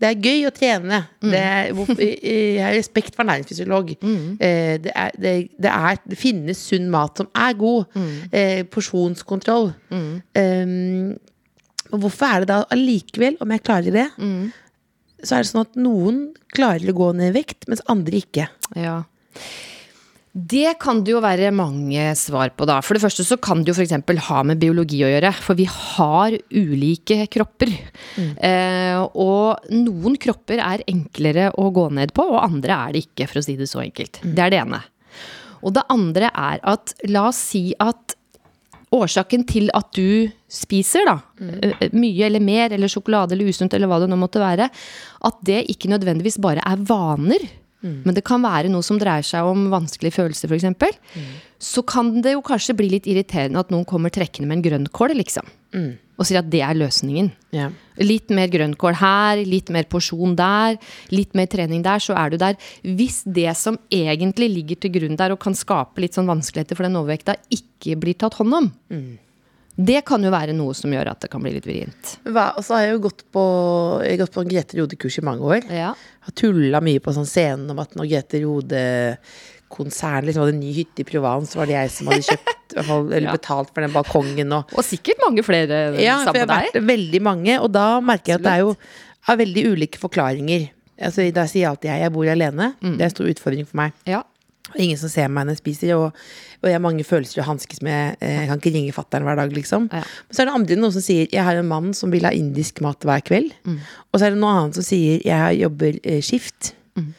Det 0.00 0.08
er 0.08 0.22
gøy 0.24 0.46
å 0.48 0.52
trene. 0.56 0.98
Mm. 1.20 1.30
Det 1.30 1.40
er, 1.44 1.72
hvorfor, 1.76 1.98
jeg 2.00 2.60
har 2.64 2.72
respekt 2.72 3.16
for 3.18 3.28
næringsfysiolog. 3.28 3.90
Eh, 4.00 4.78
det, 4.80 4.92
er, 4.96 5.10
det, 5.20 5.32
det, 5.60 5.68
er, 5.72 5.98
det 6.08 6.16
finnes 6.16 6.62
sunn 6.70 6.86
mat 6.92 7.20
som 7.20 7.28
er 7.36 7.52
god. 7.60 7.84
Mm. 7.92 8.14
Eh, 8.32 8.62
porsjonskontroll. 8.72 9.74
Um, 9.92 11.18
hvorfor 11.92 12.26
er 12.30 12.40
det 12.46 12.48
da 12.48 12.62
allikevel, 12.72 13.36
om 13.44 13.52
jeg 13.52 13.64
klarer 13.66 13.92
det, 13.98 14.06
Mm. 14.16 14.48
så 15.22 15.36
er 15.36 15.42
det 15.44 15.50
sånn 15.50 15.66
at 15.66 15.76
noen 15.76 16.22
klarer 16.56 16.88
å 16.88 16.96
gå 16.96 17.10
ned 17.18 17.34
i 17.34 17.36
vekt, 17.42 17.68
mens 17.68 17.84
andre 17.92 18.22
ikke. 18.24 18.48
Ja. 18.80 19.02
Det 20.30 20.76
kan 20.78 21.00
det 21.02 21.10
jo 21.10 21.20
være 21.24 21.50
mange 21.50 22.04
svar 22.14 22.52
på, 22.54 22.66
da. 22.68 22.76
For 22.86 22.94
det 22.94 23.02
første 23.02 23.24
så 23.26 23.38
kan 23.42 23.64
det 23.64 23.72
jo 23.72 23.74
f.eks. 23.74 23.96
ha 24.28 24.42
med 24.46 24.60
biologi 24.62 25.00
å 25.02 25.10
gjøre. 25.10 25.32
For 25.42 25.58
vi 25.58 25.66
har 25.66 26.36
ulike 26.54 27.24
kropper. 27.32 27.72
Eh, 28.14 29.00
og 29.00 29.72
noen 29.74 30.14
kropper 30.22 30.62
er 30.62 30.86
enklere 30.90 31.50
å 31.58 31.66
gå 31.74 31.88
ned 31.98 32.14
på, 32.14 32.28
og 32.30 32.44
andre 32.44 32.78
er 32.78 32.94
det 32.94 33.04
ikke, 33.08 33.26
for 33.26 33.42
å 33.42 33.44
si 33.46 33.58
det 33.58 33.66
så 33.70 33.82
enkelt. 33.82 34.22
Det 34.22 34.46
er 34.46 34.54
det 34.54 34.62
ene. 34.62 34.84
Og 35.66 35.74
det 35.76 35.84
andre 35.92 36.30
er 36.30 36.62
at 36.62 36.94
la 37.10 37.26
oss 37.32 37.42
si 37.50 37.70
at 37.82 38.14
årsaken 38.94 39.44
til 39.46 39.70
at 39.76 39.90
du 39.94 40.30
spiser 40.50 41.06
da, 41.06 41.16
mm. 41.38 41.90
mye 41.94 42.26
eller 42.26 42.42
mer, 42.42 42.74
eller 42.74 42.90
sjokolade 42.90 43.36
eller 43.36 43.50
usunt, 43.50 43.74
eller 43.74 43.90
hva 43.90 44.00
det 44.02 44.08
nå 44.10 44.18
måtte 44.18 44.42
være, 44.42 44.66
at 45.26 45.42
det 45.46 45.62
ikke 45.70 45.92
nødvendigvis 45.92 46.40
bare 46.42 46.64
er 46.66 46.82
vaner. 46.88 47.46
Men 47.80 48.16
det 48.16 48.24
kan 48.26 48.42
være 48.44 48.68
noe 48.72 48.84
som 48.84 48.98
dreier 49.00 49.24
seg 49.24 49.46
om 49.48 49.70
vanskelige 49.72 50.18
følelser, 50.18 50.50
f.eks., 50.52 51.00
så 51.60 51.82
kan 51.84 52.22
det 52.24 52.34
jo 52.34 52.42
kanskje 52.44 52.76
bli 52.76 52.86
litt 52.94 53.08
irriterende 53.08 53.60
at 53.60 53.72
noen 53.72 53.84
kommer 53.88 54.12
trekkende 54.12 54.48
med 54.48 54.58
en 54.58 54.64
grønnkål, 54.64 55.12
liksom. 55.18 55.48
Og 56.20 56.28
sier 56.28 56.40
at 56.40 56.48
det 56.52 56.60
er 56.64 56.76
løsningen. 56.76 57.30
Yeah. 57.56 57.72
Litt 58.00 58.32
mer 58.32 58.48
grønnkål 58.52 58.96
her, 59.00 59.40
litt 59.48 59.72
mer 59.72 59.86
porsjon 59.88 60.34
der, 60.36 60.76
litt 61.12 61.36
mer 61.36 61.48
trening 61.52 61.84
der, 61.84 62.00
så 62.04 62.16
er 62.20 62.32
du 62.32 62.36
der. 62.40 62.56
Hvis 62.84 63.22
det 63.24 63.52
som 63.60 63.78
egentlig 63.92 64.50
ligger 64.52 64.80
til 64.80 64.94
grunn 64.98 65.16
der 65.20 65.32
og 65.32 65.40
kan 65.40 65.56
skape 65.56 66.04
litt 66.04 66.16
sånn 66.16 66.28
vanskeligheter 66.28 66.76
for 66.76 66.88
den 66.88 67.00
overvekta, 67.00 67.36
ikke 67.52 67.96
blir 68.00 68.16
tatt 68.20 68.36
hånd 68.40 68.56
om, 68.56 68.70
det 69.76 70.00
kan 70.04 70.22
jo 70.24 70.30
være 70.32 70.52
noe 70.56 70.74
som 70.76 70.92
gjør 70.92 71.12
at 71.12 71.20
det 71.24 71.30
kan 71.32 71.40
bli 71.44 71.52
litt 71.54 71.64
vrient. 71.68 72.16
Hva, 72.26 72.50
og 72.58 72.64
så 72.66 72.74
har 72.76 72.82
jeg 72.86 72.96
jo 72.96 73.02
gått 73.06 73.22
på, 73.32 73.44
jeg 74.04 74.16
har 74.16 74.20
gått 74.24 74.34
på 74.34 74.42
en 74.44 74.50
Grete 74.50 74.76
Rode-kurs 74.80 75.18
i 75.20 75.24
mange 75.24 75.40
år. 75.46 75.64
Ja. 75.72 75.92
Har 76.26 76.34
tulla 76.36 76.80
mye 76.84 77.00
på 77.00 77.14
sånn 77.16 77.28
scenen 77.28 77.70
om 77.72 77.78
at 77.80 77.94
når 77.96 78.10
Grete 78.10 78.40
Rode-konsernet 78.44 80.28
liksom 80.28 80.44
hadde 80.44 80.54
en 80.56 80.60
ny 80.64 80.72
hytte 80.76 81.04
i 81.04 81.06
Provence, 81.08 81.56
var 81.58 81.70
det 81.70 81.76
jeg 81.78 81.92
som 81.94 82.10
hadde 82.10 82.26
kjøpt 82.28 82.74
fall, 82.88 83.06
eller 83.08 83.28
Ja. 83.30 83.36
betalt 83.36 83.70
for 83.74 83.80
den 83.86 83.94
balkongen 83.94 84.52
og 84.58 84.74
Og 84.78 84.84
sikkert 84.86 85.22
mange 85.24 85.42
flere 85.46 85.80
Ja, 86.00 86.18
for 86.20 86.30
sammen 86.30 86.40
jeg 86.42 86.48
har 86.48 86.66
vært 86.66 86.82
veldig 86.90 87.22
mange, 87.26 87.56
og 87.60 87.70
da 87.74 87.86
merker 88.04 88.34
jeg 88.34 88.40
at 88.40 88.46
det 88.46 88.52
er 88.58 88.66
jo 88.66 88.74
er 89.30 89.36
veldig 89.36 89.62
ulike 89.74 89.98
forklaringer. 90.00 90.68
Altså, 91.00 91.26
da 91.32 91.44
sier 91.48 91.62
jeg 91.64 91.70
alltid 91.70 91.90
jeg, 91.90 92.00
jeg 92.02 92.12
bor 92.12 92.28
alene. 92.28 92.70
Mm. 92.80 92.94
Det 92.96 93.04
er 93.04 93.08
en 93.08 93.12
stor 93.14 93.28
utfordring 93.30 93.66
for 93.68 93.76
meg. 93.80 93.92
Ja. 94.08 94.22
Ingen 94.78 94.98
som 95.00 95.10
ser 95.10 95.28
meg 95.32 95.46
når 95.48 95.56
jeg 95.56 95.62
spiser, 95.62 95.92
og, 95.96 96.16
og 96.62 96.68
jeg 96.68 96.76
har 96.76 96.82
mange 96.84 97.04
følelser 97.06 97.42
å 97.42 97.46
hanskes 97.48 97.82
med. 97.82 98.16
Eh, 98.20 98.36
Jeg 98.42 98.48
kan 98.50 98.60
ikke 98.60 98.72
ringe 98.76 98.92
fatter'n 98.94 99.26
hver 99.26 99.40
dag, 99.40 99.52
liksom. 99.56 99.88
Ja. 99.92 100.02
Men 100.28 100.36
så 100.36 100.42
er 100.42 100.50
det 100.50 100.54
andre 100.60 100.76
noen 100.78 100.94
som 100.94 101.04
sier 101.04 101.26
jeg 101.32 101.44
har 101.46 101.58
en 101.58 101.68
mann 101.70 101.90
som 101.96 102.12
vil 102.14 102.26
ha 102.28 102.32
indisk 102.36 102.80
mat 102.84 103.02
hver 103.08 103.24
kveld. 103.26 103.52
Mm. 103.66 103.80
Og 104.12 104.20
så 104.20 104.26
er 104.28 104.36
det 104.36 104.40
noe 104.42 104.54
annet 104.60 104.78
som 104.78 104.86
sier 104.86 105.20
jeg 105.26 105.60
jobber 105.64 105.98
eh, 106.04 106.20
skift. 106.22 106.72
Mm. 106.98 107.10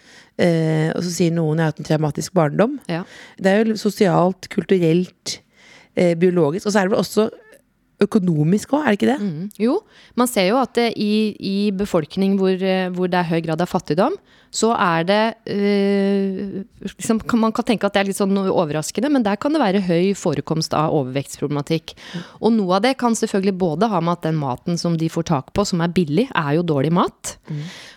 Eh, 0.42 0.90
og 0.96 1.04
så 1.06 1.12
sier 1.14 1.36
noen 1.36 1.60
jeg 1.60 1.68
har 1.68 1.74
hatt 1.76 1.84
en 1.84 1.90
traumatisk 1.92 2.34
barndom. 2.38 2.80
Ja. 2.92 3.04
Det 3.38 3.52
er 3.52 3.64
jo 3.72 3.78
sosialt, 3.82 4.48
kulturelt, 4.54 5.40
eh, 5.96 6.16
biologisk. 6.16 6.66
Og 6.68 6.74
så 6.74 6.82
er 6.82 6.88
det 6.90 6.96
vel 6.96 7.04
også 7.04 7.30
økonomisk 8.02 8.72
òg, 8.74 8.82
er 8.88 8.96
det 8.96 8.98
ikke 8.98 9.12
det? 9.12 9.20
Mm. 9.22 9.50
Jo, 9.62 9.74
man 10.18 10.30
ser 10.30 10.48
jo 10.48 10.56
at 10.58 10.72
det, 10.74 10.88
i, 10.98 11.36
i 11.38 11.58
befolkning 11.78 12.34
hvor, 12.40 12.56
hvor 12.96 13.12
det 13.12 13.20
er 13.20 13.28
høy 13.30 13.42
grad 13.46 13.62
av 13.62 13.70
fattigdom, 13.70 14.16
så 14.52 14.74
er 14.76 15.06
det 15.08 15.22
øh, 15.48 16.64
liksom, 16.84 17.22
Man 17.40 17.54
kan 17.56 17.66
tenke 17.68 17.88
at 17.88 17.96
det 17.96 18.02
er 18.02 18.10
litt 18.10 18.20
sånn 18.20 18.36
overraskende, 18.36 19.12
men 19.14 19.24
der 19.24 19.40
kan 19.40 19.56
det 19.56 19.62
være 19.64 19.84
høy 19.86 20.12
forekomst 20.18 20.76
av 20.76 20.92
overvektsproblematikk. 20.98 21.96
Og 22.44 22.52
noe 22.58 22.76
av 22.78 22.84
det 22.84 22.98
kan 23.00 23.16
selvfølgelig 23.16 23.56
både 23.62 23.88
ha 23.92 24.02
med 24.04 24.20
at 24.20 24.28
den 24.28 24.40
maten 24.42 24.80
som 24.82 24.98
de 25.00 25.08
får 25.12 25.30
tak 25.32 25.54
på, 25.56 25.66
som 25.68 25.84
er 25.84 25.96
billig, 25.96 26.28
er 26.36 26.58
jo 26.60 26.68
dårlig 26.68 26.92
mat. 27.00 27.38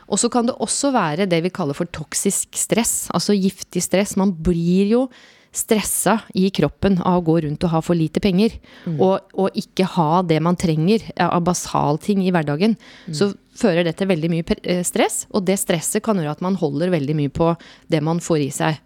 Og 0.07 0.21
så 0.21 0.31
kan 0.31 0.47
det 0.47 0.55
også 0.63 0.93
være 0.95 1.27
det 1.31 1.43
vi 1.43 1.55
kaller 1.55 1.77
for 1.77 1.91
toksisk 1.91 2.55
stress, 2.59 3.09
altså 3.15 3.35
giftig 3.35 3.83
stress. 3.83 4.15
Man 4.21 4.37
blir 4.47 4.95
jo 4.95 5.09
stressa 5.55 6.19
i 6.35 6.49
kroppen 6.55 6.99
av 6.99 7.21
å 7.21 7.25
gå 7.29 7.37
rundt 7.45 7.65
og 7.67 7.73
ha 7.73 7.81
for 7.85 7.99
lite 7.99 8.21
penger, 8.23 8.57
og, 8.99 9.23
og 9.39 9.55
ikke 9.59 9.87
ha 9.95 10.23
det 10.27 10.41
man 10.43 10.59
trenger 10.59 11.07
av 11.15 11.45
basalting 11.47 12.25
i 12.25 12.33
hverdagen, 12.35 12.75
så 13.15 13.31
fører 13.55 13.87
det 13.87 13.95
til 13.99 14.11
veldig 14.11 14.31
mye 14.33 14.57
eh, 14.63 14.83
stress, 14.87 15.25
og 15.31 15.47
det 15.47 15.61
stresset 15.63 16.03
kan 16.05 16.19
gjøre 16.19 16.35
at 16.35 16.43
man 16.45 16.59
holder 16.59 16.93
veldig 16.95 17.17
mye 17.19 17.33
på 17.35 17.53
det 17.93 18.03
man 18.05 18.23
får 18.25 18.43
i 18.43 18.51
seg. 18.55 18.81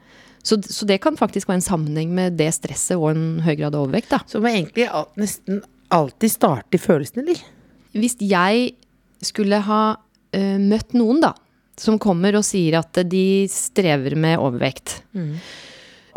Så, 0.45 0.61
så 0.63 0.87
det 0.89 1.01
kan 1.05 1.17
faktisk 1.19 1.49
være 1.49 1.61
en 1.61 1.67
sammenheng 1.67 2.13
med 2.15 2.39
det 2.39 2.51
stresset 2.57 2.97
og 2.97 3.11
en 3.11 3.41
høy 3.45 3.55
grad 3.59 3.75
av 3.75 3.87
overvekt. 3.87 4.13
Da. 4.13 4.23
Så 4.29 4.41
må 4.41 4.53
egentlig 4.53 4.87
nesten 5.19 5.63
alltid 5.93 6.33
starte 6.33 6.79
i 6.79 6.81
følelsene, 6.81 7.25
eller? 7.25 7.43
Hvis 7.97 8.19
jeg 8.21 8.73
skulle 9.25 9.59
ha 9.67 9.83
uh, 9.97 10.59
møtt 10.61 10.95
noen 10.97 11.25
da, 11.25 11.33
som 11.79 11.99
kommer 12.01 12.37
og 12.39 12.47
sier 12.47 12.79
at 12.81 13.01
de 13.09 13.49
strever 13.51 14.17
med 14.19 14.39
overvekt, 14.39 15.01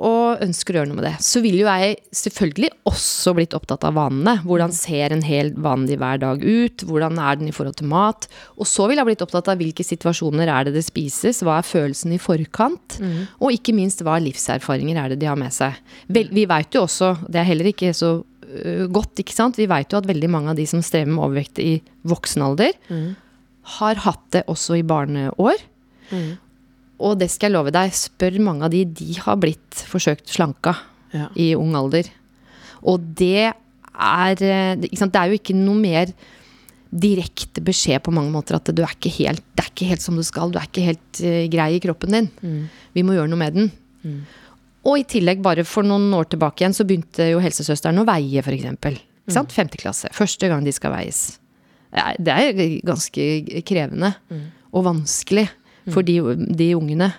og 0.02 0.42
ønsker 0.42 0.74
å 0.74 0.80
gjøre 0.80 0.90
noe 0.90 0.98
med 0.98 1.06
det, 1.06 1.14
så 1.22 1.42
ville 1.44 1.62
jo 1.62 1.70
jeg 1.70 1.98
selvfølgelig 2.18 2.72
også 2.90 3.34
blitt 3.38 3.54
opptatt 3.54 3.86
av 3.86 3.94
vanene. 4.00 4.40
Hvordan 4.48 4.74
ser 4.74 5.14
en 5.14 5.22
hel 5.26 5.52
vanlig 5.62 6.00
hverdag 6.02 6.42
ut? 6.42 6.86
Hvordan 6.90 7.20
er 7.22 7.38
den 7.38 7.52
i 7.52 7.54
forhold 7.54 7.78
til 7.78 7.92
mat? 7.92 8.26
Og 8.58 8.66
så 8.70 8.88
ville 8.90 9.04
jeg 9.04 9.12
blitt 9.12 9.24
opptatt 9.26 9.52
av 9.54 9.62
hvilke 9.62 9.86
situasjoner 9.86 10.50
er 10.50 10.68
det 10.68 10.76
det 10.80 10.86
spises? 10.88 11.44
Hva 11.46 11.60
er 11.60 11.70
følelsen 11.70 12.16
i 12.16 12.20
forkant? 12.22 12.98
Og 13.38 13.54
ikke 13.54 13.76
minst 13.78 14.02
hva 14.06 14.18
livserfaringer 14.24 14.98
er 15.04 15.14
det 15.14 15.22
de 15.22 15.30
har 15.30 15.40
med 15.40 15.54
seg? 15.54 15.78
Vel, 16.10 16.34
vi 16.34 16.48
veit 16.50 16.74
jo 16.74 16.88
også, 16.88 17.14
det 17.30 17.44
er 17.44 17.50
heller 17.52 17.70
ikke 17.70 17.94
så 17.98 18.16
uh, 18.26 18.86
godt, 18.90 19.22
ikke 19.22 19.38
sant? 19.38 19.62
Vi 19.62 19.70
veit 19.70 19.94
jo 19.94 20.02
at 20.02 20.10
veldig 20.10 20.34
mange 20.34 20.56
av 20.56 20.58
de 20.58 20.66
som 20.70 20.82
strever 20.86 21.14
med 21.14 21.22
overvekt 21.28 21.62
i 21.62 21.76
voksen 22.10 22.48
alder, 22.50 22.74
har 23.78 24.02
hatt 24.08 24.24
det 24.34 24.48
også 24.50 24.82
i 24.82 24.88
barneår. 24.88 25.62
Og 27.02 27.18
det 27.22 27.32
skal 27.34 27.50
jeg 27.50 27.58
love 27.58 27.74
deg, 27.74 27.94
spør 27.96 28.38
mange 28.44 28.68
av 28.68 28.74
de, 28.74 28.84
de 28.86 29.16
har 29.20 29.40
blitt 29.42 29.86
forsøkt 29.90 30.30
slanka 30.32 30.76
Ja. 31.12 31.26
i 31.36 31.50
ung 31.60 31.74
alder. 31.76 32.08
Og 32.88 33.02
det 33.20 33.50
er 33.52 34.44
eh? 34.46 34.76
Det 34.80 34.88
er 34.96 35.28
jo 35.28 35.36
ikke 35.36 35.56
noe 35.58 35.76
mer 35.76 36.14
direkte 36.92 37.64
beskjed 37.64 38.04
på 38.04 38.14
mange 38.16 38.32
måter 38.32 38.56
at 38.56 38.72
du 38.76 38.82
er 38.84 38.94
ikke 38.96 39.12
helt, 39.18 39.44
det 39.56 39.64
er 39.66 39.70
ikke 39.72 39.90
helt 39.90 40.04
som 40.04 40.16
du 40.16 40.24
skal. 40.24 40.52
Du 40.52 40.60
er 40.60 40.68
ikke 40.68 40.86
helt 40.90 41.22
uh, 41.24 41.44
grei 41.52 41.68
i 41.76 41.82
kroppen 41.84 42.16
din. 42.16 42.30
Vi 42.96 43.04
må 43.04 43.16
gjøre 43.16 43.32
noe 43.32 43.40
med 43.40 43.58
den. 43.60 43.70
Og 44.88 44.98
i 44.98 45.06
tillegg, 45.06 45.44
bare 45.46 45.64
for 45.68 45.84
noen 45.88 46.10
år 46.18 46.32
tilbake 46.32 46.64
igjen, 46.64 46.74
så 46.76 46.88
begynte 46.88 47.28
jo 47.30 47.40
helsesøsteren 47.44 48.02
å 48.02 48.08
veie, 48.08 48.42
f.eks. 48.42 48.66
Mm. 48.66 48.98
sant? 49.36 49.54
Femte 49.54 49.78
klasse. 49.80 50.10
Første 50.16 50.50
gang 50.50 50.66
de 50.66 50.74
skal 50.74 50.96
veies. 50.96 51.38
Det 52.18 52.34
er, 52.34 52.62
ganske 52.88 53.28
krevende 53.68 54.14
og 54.72 54.88
vanskelig 54.88 55.50
for 55.90 56.06
de, 56.06 56.20
de 56.58 56.74
ungene. 56.78 57.12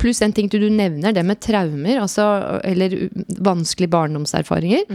Pluss 0.00 0.22
en 0.24 0.32
ting 0.32 0.48
du 0.48 0.62
nevner, 0.72 1.12
det 1.12 1.24
med 1.26 1.42
traumer, 1.44 2.00
altså, 2.00 2.24
eller 2.64 3.10
vanskelige 3.44 3.92
barndomserfaringer. 3.92 4.88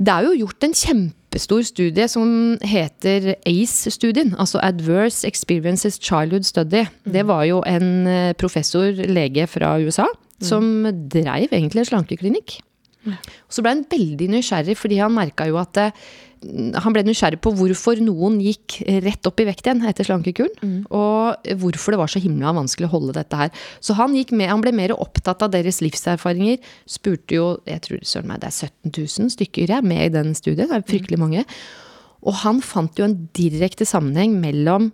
Det 0.00 0.12
er 0.12 0.26
jo 0.26 0.36
gjort 0.44 0.64
en 0.64 0.76
kjempestor 0.76 1.64
studie 1.68 2.06
som 2.08 2.30
heter 2.64 3.34
ACE-studien, 3.48 4.34
altså 4.38 4.60
Adverse 4.64 5.28
Experiences 5.28 5.98
Childhood 6.00 6.48
Study. 6.48 6.86
Det 7.04 7.26
var 7.28 7.44
jo 7.48 7.60
en 7.68 8.06
eh, 8.08 8.32
professor, 8.38 8.92
lege 8.92 9.46
fra 9.50 9.76
USA, 9.80 10.08
som 10.40 10.88
dreiv 11.12 11.52
egentlig 11.52 11.84
en 11.84 11.90
slankeklinikk. 11.94 12.60
Og 13.08 13.52
så 13.52 13.64
ble 13.64 13.74
han 13.74 13.86
veldig 13.88 14.28
nysgjerrig, 14.34 14.76
fordi 14.76 15.00
han 15.00 15.14
merka 15.16 15.46
jo 15.48 15.60
at 15.60 15.80
eh, 15.80 16.08
han 16.40 16.94
ble 16.94 17.02
nysgjerrig 17.04 17.40
på 17.44 17.52
hvorfor 17.56 18.00
noen 18.00 18.38
gikk 18.40 18.78
rett 19.04 19.28
opp 19.28 19.42
i 19.42 19.46
vekt 19.48 19.66
igjen 19.66 19.82
etter 19.88 20.06
slankekuren. 20.08 20.86
Og 20.88 21.50
hvorfor 21.60 21.92
det 21.92 22.00
var 22.00 22.12
så 22.12 22.22
himla 22.22 22.54
vanskelig 22.56 22.88
å 22.88 22.94
holde 22.94 23.16
dette 23.18 23.36
her. 23.36 23.52
Så 23.84 23.96
han, 23.98 24.16
gikk 24.16 24.32
med, 24.32 24.48
han 24.48 24.64
ble 24.64 24.72
mer 24.76 24.94
opptatt 24.96 25.44
av 25.44 25.52
deres 25.52 25.82
livserfaringer. 25.84 26.58
Spurte 26.88 27.36
jo 27.36 27.50
jeg 27.68 27.84
tror 27.84 28.00
søren 28.08 28.32
meg, 28.32 28.40
det 28.40 28.48
er 28.48 28.56
17 28.70 28.96
000 28.96 29.34
stykker 29.36 29.74
jeg, 29.74 29.86
med 29.92 30.06
i 30.06 30.14
den 30.16 30.32
studien. 30.38 30.70
Det 30.70 30.80
er 30.80 30.88
fryktelig 30.88 31.20
mange. 31.20 31.44
Og 32.24 32.40
han 32.42 32.64
fant 32.64 32.96
jo 33.00 33.06
en 33.06 33.18
direkte 33.36 33.88
sammenheng 33.88 34.40
mellom 34.40 34.90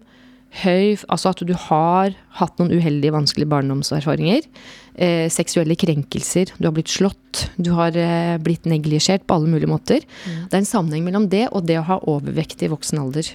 høy 0.62 0.96
Altså 1.12 1.32
at 1.32 1.42
du 1.46 1.52
har 1.66 2.14
hatt 2.38 2.60
noen 2.60 2.72
uheldige, 2.74 3.14
vanskelige 3.14 3.50
barndomserfaringer. 3.52 4.46
Eh, 4.94 5.26
seksuelle 5.32 5.76
krenkelser. 5.78 6.52
Du 6.58 6.68
har 6.68 6.74
blitt 6.76 6.92
slått. 6.92 7.46
Du 7.60 7.72
har 7.76 7.96
eh, 7.96 8.36
blitt 8.42 8.68
neglisjert 8.68 9.26
på 9.26 9.38
alle 9.38 9.50
mulige 9.52 9.70
måter. 9.70 10.06
Det 10.24 10.54
er 10.54 10.62
en 10.62 10.68
sammenheng 10.68 11.04
mellom 11.06 11.28
det 11.32 11.46
og 11.52 11.66
det 11.68 11.80
å 11.80 11.88
ha 11.90 12.00
overvekt 12.08 12.64
i 12.64 12.72
voksen 12.72 13.02
alder. 13.02 13.32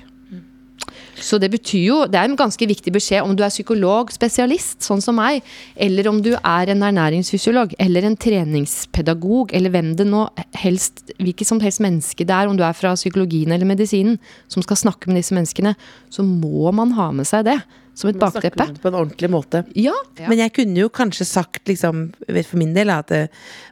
Så 1.21 1.39
det 1.41 1.51
betyr 1.53 1.83
jo 1.85 1.97
Det 2.11 2.19
er 2.19 2.29
en 2.29 2.37
ganske 2.39 2.67
viktig 2.67 2.93
beskjed 2.93 3.25
om 3.25 3.35
du 3.37 3.43
er 3.45 3.53
psykolog, 3.53 4.11
spesialist, 4.13 4.81
sånn 4.85 5.03
som 5.03 5.17
meg, 5.19 5.45
eller 5.75 6.09
om 6.11 6.21
du 6.23 6.33
er 6.35 6.71
en 6.73 6.85
ernæringsfysiolog, 6.87 7.75
eller 7.79 8.07
en 8.07 8.17
treningspedagog, 8.17 9.53
eller 9.53 9.73
hvem 9.73 9.93
det 9.99 10.07
nå 10.09 10.27
helst 10.61 11.03
Hvilket 11.21 11.47
som 11.47 11.61
helst 11.63 11.83
menneske 11.83 12.25
det 12.25 12.33
er, 12.33 12.49
om 12.49 12.57
du 12.57 12.63
er 12.65 12.77
fra 12.77 12.93
psykologien 12.97 13.51
eller 13.53 13.67
medisinen, 13.69 14.17
som 14.51 14.63
skal 14.65 14.79
snakke 14.79 15.09
med 15.09 15.21
disse 15.21 15.35
menneskene, 15.35 15.75
så 16.09 16.25
må 16.25 16.71
man 16.75 16.95
ha 16.97 17.11
med 17.15 17.29
seg 17.29 17.45
det 17.49 17.59
som 17.93 18.09
et 18.09 18.19
bakteppe. 18.19 18.67
på 18.81 18.87
en 18.87 18.97
ordentlig 18.97 19.29
måte. 19.31 19.63
Ja. 19.75 19.93
Men 20.19 20.39
jeg 20.39 20.53
kunne 20.55 20.85
jo 20.85 20.89
kanskje 20.93 21.27
sagt, 21.27 21.63
liksom, 21.69 22.09
for 22.27 22.57
min 22.59 22.73
del, 22.75 22.91
at 22.93 23.11
eh, 23.15 23.27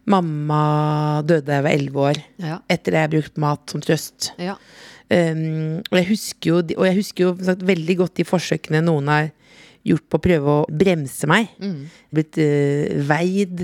mamma 0.10 1.22
døde 1.24 1.48
da 1.48 1.60
jeg 1.60 1.66
var 1.66 1.78
elleve 1.78 2.06
år. 2.12 2.22
Ja. 2.44 2.60
Etter 2.70 2.96
det 2.96 3.06
jeg 3.06 3.14
brukte 3.16 3.44
mat 3.44 3.74
som 3.74 3.84
trøst. 3.84 4.32
Ja. 4.42 4.58
Um, 5.10 5.82
og 5.90 5.98
jeg 5.98 6.08
husker 6.12 6.52
jo, 6.54 6.62
og 6.78 6.86
jeg 6.86 6.98
husker 7.00 7.26
jo 7.26 7.34
sagt, 7.42 7.66
veldig 7.66 7.96
godt 8.04 8.20
de 8.20 8.26
forsøkene 8.30 8.84
noen 8.86 9.10
har 9.10 9.30
gjort 9.88 10.06
på 10.12 10.20
å 10.20 10.22
prøve 10.22 10.54
å 10.54 10.66
bremse 10.82 11.28
meg. 11.30 11.50
Blitt 12.14 12.38
uh, 12.38 13.00
veid 13.10 13.64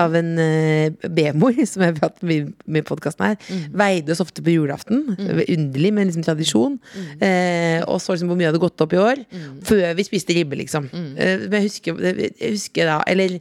av 0.00 0.16
en 0.18 0.30
uh, 0.40 1.08
B-mor, 1.14 1.54
som 1.70 1.84
jeg 1.84 1.94
har 1.94 2.08
hatt 2.08 2.22
med 2.26 2.80
i 2.80 2.84
podkasten 2.86 3.28
her. 3.28 3.38
Veide 3.76 4.16
oss 4.16 4.24
ofte 4.24 4.42
på 4.42 4.56
julaften. 4.56 5.04
Underlig, 5.20 5.92
men 5.94 6.10
liksom 6.10 6.26
tradisjon. 6.26 6.78
Uh, 7.20 7.86
og 7.86 8.00
så 8.02 8.16
liksom 8.16 8.32
hvor 8.32 8.40
mye 8.40 8.50
hadde 8.50 8.62
gått 8.62 8.82
opp 8.82 8.96
i 8.96 9.02
år. 9.02 9.24
Før 9.68 9.92
vi 9.98 10.08
spiste 10.08 10.34
ribbe, 10.36 10.58
liksom. 10.58 10.90
Eh, 10.90 11.46
men 11.46 11.60
jeg 11.60 11.68
husker, 11.68 12.00
jeg 12.08 12.54
husker 12.56 12.88
da 12.88 13.00
Eller 13.10 13.38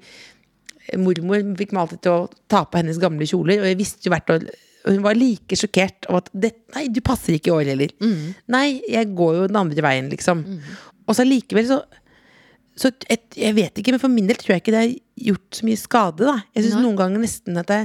mormor 0.98 1.42
fikk 1.58 1.74
meg 1.74 1.84
alltid 1.84 2.02
til 2.06 2.16
å 2.16 2.30
ta 2.50 2.64
på 2.66 2.80
hennes 2.80 3.00
gamle 3.02 3.28
kjoler, 3.30 3.62
og 3.62 3.70
jeg 3.70 3.80
visste 3.80 4.08
jo 4.08 4.14
hvert 4.14 4.34
år 4.34 4.46
hun 4.88 5.02
var 5.04 5.18
like 5.18 5.58
sjokkert 5.60 6.08
av 6.10 6.22
at 6.22 6.30
det, 6.34 6.54
Nei, 6.76 6.88
du 6.94 7.02
passer 7.06 7.36
ikke 7.36 7.52
i 7.52 7.56
år 7.58 7.72
heller. 7.74 7.92
Nei, 8.48 8.82
jeg 8.88 9.12
går 9.18 9.42
jo 9.42 9.48
den 9.52 9.60
andre 9.60 9.84
veien, 9.84 10.10
liksom. 10.12 10.46
Og 11.06 11.16
så 11.18 11.26
allikevel 11.26 11.68
så 11.68 11.82
så 12.80 12.94
et, 13.12 13.26
jeg 13.36 13.56
vet 13.58 13.76
ikke, 13.82 13.92
men 13.92 14.00
for 14.00 14.08
min 14.14 14.28
del 14.30 14.38
tror 14.40 14.54
jeg 14.54 14.62
ikke 14.64 14.72
det 14.72 14.80
har 14.86 14.92
gjort 15.30 15.58
så 15.58 15.66
mye 15.68 15.80
skade, 15.82 16.24
da. 16.24 16.38
Jeg 16.56 16.64
syns 16.64 16.78
noen 16.86 16.96
ganger 16.96 17.20
nesten 17.20 17.60
at 17.60 17.68
det 17.68 17.82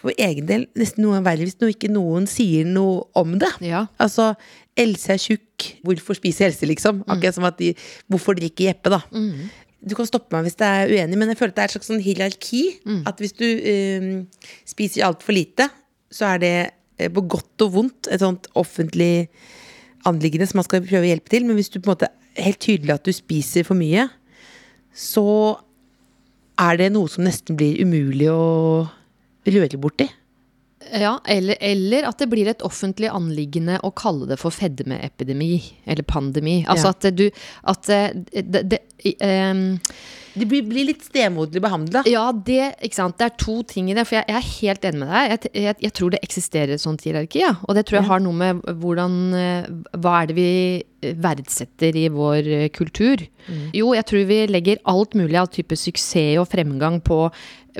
for 0.00 0.16
egen 0.16 0.46
del 0.48 0.64
nesten 0.80 1.04
noe 1.04 1.20
verre 1.22 1.44
hvis 1.44 1.58
noe, 1.60 1.74
ikke 1.74 1.90
noen 1.92 2.26
sier 2.30 2.66
noe 2.66 3.04
om 3.20 3.36
det. 3.40 3.50
Ja. 3.62 3.84
Altså, 4.00 4.32
Else 4.80 5.12
er 5.12 5.20
tjukk, 5.20 5.66
hvorfor 5.84 6.16
spiser 6.16 6.48
Else, 6.48 6.66
liksom? 6.66 7.02
Akkurat 7.10 7.36
som 7.36 7.46
at 7.48 7.58
de 7.60 7.74
Hvorfor 8.10 8.38
drikker 8.38 8.70
Jeppe, 8.70 8.94
da? 8.96 9.02
Du 9.80 9.94
kan 9.96 10.08
stoppe 10.08 10.34
meg 10.34 10.44
hvis 10.44 10.58
det 10.60 10.66
er 10.68 10.90
uenig, 10.92 11.16
men 11.16 11.32
jeg 11.32 11.38
føler 11.40 11.54
at 11.54 11.56
det 11.56 11.62
er 11.62 11.70
et 11.70 11.74
slags 11.76 11.88
sånn 11.88 12.04
hierarki. 12.04 12.62
At 13.08 13.22
hvis 13.22 13.32
du 13.38 13.46
um, 13.46 14.10
spiser 14.68 15.06
altfor 15.08 15.36
lite, 15.36 15.70
så 16.12 16.34
er 16.34 16.42
det 16.42 16.54
eh, 16.98 17.08
på 17.08 17.24
godt 17.30 17.64
og 17.64 17.72
vondt 17.78 18.10
et 18.12 18.20
sånt 18.20 18.50
offentlig 18.60 19.30
anliggende 20.08 20.48
som 20.48 20.60
man 20.60 20.68
skal 20.68 20.84
prøve 20.84 21.06
å 21.06 21.12
hjelpe 21.12 21.32
til. 21.32 21.46
Men 21.48 21.56
hvis 21.56 21.72
du 21.72 21.78
på 21.78 21.88
en 21.88 21.94
måte 21.94 22.10
er 22.36 22.50
helt 22.50 22.60
tydelig 22.60 22.96
at 22.96 23.08
du 23.08 23.12
spiser 23.16 23.64
for 23.64 23.78
mye, 23.78 24.08
så 24.92 25.26
er 26.60 26.80
det 26.80 26.90
noe 26.92 27.08
som 27.08 27.24
nesten 27.24 27.56
blir 27.56 27.80
umulig 27.80 28.28
å 28.32 28.88
røre 29.48 29.80
borti. 29.80 30.10
Ja, 30.92 31.20
eller, 31.28 31.56
eller 31.60 32.08
at 32.08 32.18
det 32.18 32.28
blir 32.32 32.48
et 32.50 32.62
offentlig 32.66 33.10
anliggende 33.12 33.78
å 33.86 33.92
kalle 33.96 34.26
det 34.30 34.38
for 34.40 34.54
fedmeepidemi, 34.54 35.52
eller 35.84 36.02
pandemi. 36.02 36.64
Altså 36.68 36.90
Ja. 36.90 36.96
at 36.96 37.16
du 37.16 37.30
At 37.64 37.86
det, 37.86 38.26
det, 38.50 38.62
det, 38.70 38.78
ehm, 39.20 39.78
De 40.40 40.48
blir, 40.48 40.66
blir 40.68 40.88
litt 40.90 41.04
stemoderlig 41.06 41.62
behandla. 41.64 42.04
Ja, 42.10 42.28
det, 42.32 42.60
det 42.80 43.26
er 43.26 43.34
to 43.40 43.60
ting 43.68 43.90
i 43.90 43.96
det. 43.96 44.06
For 44.08 44.20
jeg, 44.20 44.28
jeg 44.30 44.38
er 44.40 44.50
helt 44.60 44.86
enig 44.90 45.02
med 45.04 45.12
deg. 45.14 45.32
Jeg, 45.34 45.54
jeg, 45.66 45.78
jeg 45.86 45.96
tror 45.98 46.14
det 46.14 46.22
eksisterer 46.26 46.76
et 46.76 46.84
sånt 46.84 47.06
hierarki. 47.06 47.42
Ja. 47.44 47.54
Og 47.68 47.76
det 47.78 47.86
tror 47.88 48.00
jeg 48.00 48.10
har 48.10 48.22
noe 48.24 48.36
med 48.36 48.62
hvordan 48.80 49.18
eh, 49.36 49.68
Hva 50.00 50.20
er 50.20 50.30
det 50.30 50.38
vi 50.38 50.50
verdsetter 51.00 51.96
i 51.96 52.08
vår 52.12 52.48
kultur? 52.76 52.90
kultur? 52.90 53.26
Jo, 53.74 53.94
jeg 53.96 54.06
tror 54.08 54.28
vi 54.28 54.38
legger 54.50 54.80
alt 54.90 55.16
mulig 55.18 55.38
av 55.40 55.50
type 55.52 55.76
suksess 55.78 56.38
og 56.40 56.48
fremgang 56.50 57.00
på 57.04 57.24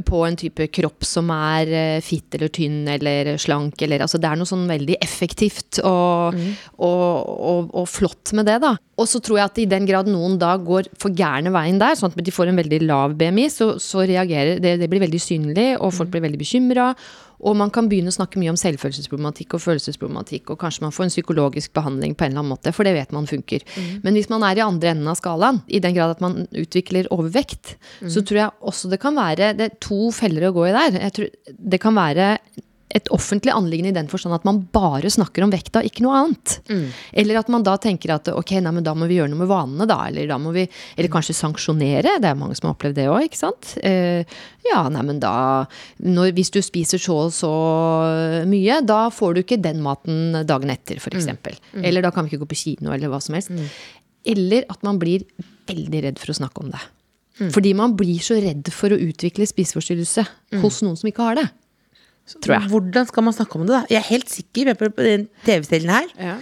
på 0.06 0.20
en 0.22 0.36
type 0.38 0.68
kropp 0.70 1.02
som 1.02 1.32
er 1.34 1.98
fitt 2.06 2.36
eller 2.36 2.50
tynn 2.54 2.84
eller 2.88 3.32
slank 3.42 3.82
eller 3.82 4.04
altså 4.04 4.20
Det 4.22 4.28
er 4.28 4.38
noe 4.38 4.46
sånn 4.46 4.68
veldig 4.70 4.96
effektivt 5.02 5.80
og, 5.82 6.36
og, 6.78 7.08
og, 7.26 7.72
og 7.74 7.88
flott 7.90 8.30
med 8.38 8.46
det, 8.46 8.60
da. 8.62 8.76
Og 9.00 9.08
så 9.10 9.18
tror 9.18 9.40
jeg 9.40 9.50
at 9.50 9.58
i 9.58 9.66
den 9.72 9.88
grad 9.88 10.06
noen 10.06 10.38
da 10.38 10.52
går 10.62 10.92
for 11.00 11.10
gærne 11.10 11.50
veien 11.50 11.80
der, 11.82 11.98
sånn 11.98 12.14
at 12.14 12.22
de 12.22 12.34
får 12.34 12.49
en 12.50 12.60
veldig 12.60 12.82
lav 12.84 13.16
BMI, 13.18 13.48
så, 13.52 13.72
så 13.82 14.04
reagerer 14.08 14.60
det, 14.62 14.76
det 14.82 14.88
blir 14.90 15.02
veldig 15.04 15.20
synlig, 15.22 15.72
og 15.78 15.94
folk 15.96 16.12
blir 16.12 16.24
veldig 16.26 16.40
bekymra. 16.40 16.92
Og 17.40 17.56
man 17.56 17.70
kan 17.72 17.88
begynne 17.88 18.12
å 18.12 18.14
snakke 18.14 18.40
mye 18.40 18.52
om 18.52 18.58
selvfølelsesproblematikk 18.60 19.54
og 19.56 19.62
følelsesproblematikk, 19.64 20.52
og 20.52 20.60
kanskje 20.60 20.84
man 20.84 20.92
får 20.92 21.06
en 21.06 21.14
psykologisk 21.14 21.72
behandling 21.76 22.12
på 22.12 22.26
en 22.26 22.34
eller 22.34 22.42
annen 22.42 22.52
måte, 22.52 22.72
for 22.76 22.84
det 22.84 22.92
vet 22.98 23.14
man 23.16 23.28
funker. 23.30 23.64
Men 24.04 24.16
hvis 24.18 24.28
man 24.32 24.44
er 24.46 24.60
i 24.60 24.64
andre 24.64 24.92
enden 24.92 25.08
av 25.08 25.16
skalaen, 25.20 25.62
i 25.66 25.80
den 25.80 25.96
grad 25.96 26.16
at 26.16 26.24
man 26.24 26.42
utvikler 26.50 27.08
overvekt, 27.14 27.76
så 28.04 28.20
tror 28.20 28.42
jeg 28.42 28.56
også 28.72 28.90
det 28.92 29.00
kan 29.00 29.16
være 29.16 29.54
Det 29.56 29.66
er 29.66 29.78
to 29.80 30.10
feller 30.12 30.48
å 30.48 30.54
gå 30.56 30.66
i 30.68 30.74
der. 30.76 31.00
Jeg 31.06 31.16
tror 31.16 31.56
det 31.72 31.80
kan 31.80 31.96
være 31.96 32.34
et 32.90 33.06
offentlig 33.14 33.52
anliggende 33.54 33.92
i 33.92 33.94
den 33.94 34.08
forstand 34.10 34.34
at 34.34 34.46
man 34.48 34.56
bare 34.74 35.10
snakker 35.12 35.44
om 35.44 35.52
vekta, 35.52 35.82
ikke 35.86 36.02
noe 36.02 36.16
annet. 36.24 36.56
Eller 37.22 37.38
at 37.38 37.50
man 37.52 37.62
da 37.66 37.76
tenker 37.78 38.10
at 38.16 38.30
ok, 38.34 38.56
nei, 38.64 38.72
men 38.74 38.86
da 38.86 38.94
må 38.98 39.06
vi 39.06 39.20
gjøre 39.20 39.30
noe 39.30 39.42
med 39.44 39.50
vanene, 39.50 39.86
da. 39.86 40.00
Eller, 40.08 40.26
da 40.30 40.38
må 40.42 40.50
vi, 40.56 40.64
eller 40.96 41.12
kanskje 41.12 41.36
sanksjonere. 41.38 42.16
Det 42.22 42.30
er 42.32 42.38
mange 42.38 42.58
som 42.58 42.66
har 42.68 42.74
opplevd 42.74 42.98
det 42.98 43.06
òg, 43.12 43.28
ikke 43.28 43.38
sant. 43.38 43.76
Eh, 43.86 44.26
ja, 44.66 44.82
nei, 44.90 45.04
men 45.06 45.22
da 45.22 45.34
når, 46.02 46.34
Hvis 46.36 46.50
du 46.50 46.60
spiser 46.66 46.98
så 47.00 47.20
og 47.20 47.32
så 47.34 47.52
mye, 48.50 48.80
da 48.86 49.04
får 49.14 49.34
du 49.36 49.42
ikke 49.44 49.60
den 49.62 49.80
maten 49.84 50.42
dagen 50.46 50.70
etter, 50.74 50.98
f.eks. 50.98 51.20
eksempel 51.22 51.56
Eller 51.84 52.02
da 52.04 52.10
kan 52.14 52.26
vi 52.26 52.32
ikke 52.34 52.44
gå 52.44 52.50
på 52.52 52.58
kino, 52.64 52.92
eller 52.94 53.12
hva 53.12 53.20
som 53.22 53.38
helst. 53.38 53.52
Eller 54.26 54.66
at 54.68 54.82
man 54.86 54.98
blir 55.00 55.24
veldig 55.70 56.02
redd 56.08 56.18
for 56.20 56.32
å 56.34 56.38
snakke 56.42 56.64
om 56.64 56.74
det. 56.74 56.82
Fordi 57.54 57.70
man 57.72 57.94
blir 57.96 58.18
så 58.20 58.36
redd 58.42 58.68
for 58.74 58.92
å 58.92 58.98
utvikle 59.00 59.46
spiseforstyrrelse 59.48 60.26
hos 60.60 60.82
noen 60.84 60.98
som 61.00 61.08
ikke 61.08 61.24
har 61.24 61.38
det. 61.38 61.46
Tror 62.38 62.54
jeg. 62.56 62.68
Hvordan 62.70 63.06
skal 63.10 63.22
man 63.26 63.32
snakke 63.36 63.56
om 63.58 63.66
det, 63.66 63.74
da? 63.74 63.82
Jeg 63.90 63.98
er 64.02 64.08
helt 64.12 64.30
sikker 64.30 64.74
på 64.78 64.90
den 65.02 65.28
TV-stilen 65.44 65.90
her. 65.90 66.08
Ja. 66.18 66.36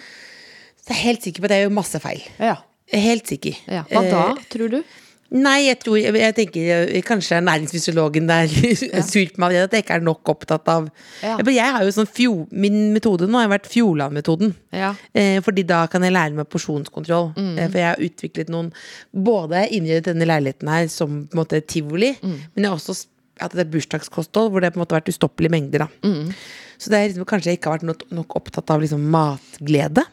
Så 0.78 0.92
jeg 0.92 0.96
er 0.98 1.02
helt 1.08 1.22
sikker 1.26 1.40
på 1.44 1.50
at 1.50 1.56
jeg 1.56 1.66
gjør 1.66 1.76
masse 1.80 2.00
feil. 2.00 2.22
Ja. 2.38 2.56
Er 2.92 3.00
Helt 3.04 3.26
sikker. 3.28 3.56
Ja. 3.68 3.82
Hva 3.90 4.00
da, 4.10 4.20
Eh, 4.32 4.44
tror 4.48 4.70
du? 4.72 4.82
Nei, 5.30 5.66
jeg 5.66 5.76
tror 5.82 5.98
Jeg, 6.00 6.14
jeg 6.16 6.34
tenker 6.38 6.68
eh, 6.88 7.02
kanskje 7.04 7.36
er 7.36 7.42
næringsfysiologen 7.44 8.26
der 8.30 8.46
sur 9.04 9.26
på 9.28 9.42
meg 9.42 9.58
at 9.60 9.74
jeg 9.76 9.82
ikke 9.84 9.98
er 9.98 10.00
nok 10.06 10.24
opptatt 10.32 10.64
av 10.72 10.86
Ja. 11.20 11.34
Ja, 11.36 11.44
Jeg 11.52 11.74
har 11.74 11.84
jo 11.84 11.90
sånn 11.92 12.08
fjo, 12.08 12.46
Min 12.50 12.94
metode 12.94 13.28
nå 13.28 13.36
har 13.36 13.50
vært 13.52 13.68
Fjordland-metoden. 13.68 14.54
Ja. 14.72 14.94
Eh, 15.12 15.42
fordi 15.44 15.66
da 15.68 15.82
kan 15.92 16.00
jeg 16.02 16.14
lære 16.16 16.32
meg 16.32 16.48
porsjonskontroll. 16.48 17.34
Mm. 17.36 17.58
Eh, 17.58 17.68
for 17.68 17.76
jeg 17.82 17.90
har 17.90 18.00
utviklet 18.08 18.48
noen 18.48 18.72
Både 19.12 19.66
innredet 19.68 20.08
denne 20.14 20.24
leiligheten 20.32 20.72
her 20.72 20.88
som 20.88 21.26
på 21.28 21.36
en 21.36 21.42
måte 21.44 21.60
tivoli, 21.68 22.14
Mm. 22.22 22.38
men 22.54 22.64
jeg 22.64 22.70
har 22.72 22.78
også 22.80 22.96
hatt 23.44 23.58
et 23.58 23.72
bursdagskosthold 23.72 24.52
hvor 24.52 24.64
det 24.64 24.72
på 24.74 24.80
en 24.80 24.84
måte 24.84 24.96
har 24.96 25.02
vært 25.02 25.12
ustoppelige 25.14 25.54
mengder. 25.54 25.86
Da. 25.86 26.08
Mm. 26.08 26.32
Så 26.78 26.92
det 26.92 26.98
er 26.98 27.10
liksom, 27.10 27.28
kanskje 27.28 27.52
jeg 27.52 27.60
ikke 27.60 27.72
har 27.72 27.78
vært 27.78 27.90
nok, 27.90 28.06
nok 28.20 28.38
opptatt 28.40 28.72
av 28.74 28.82
liksom 28.84 29.04
matglede. 29.12 30.06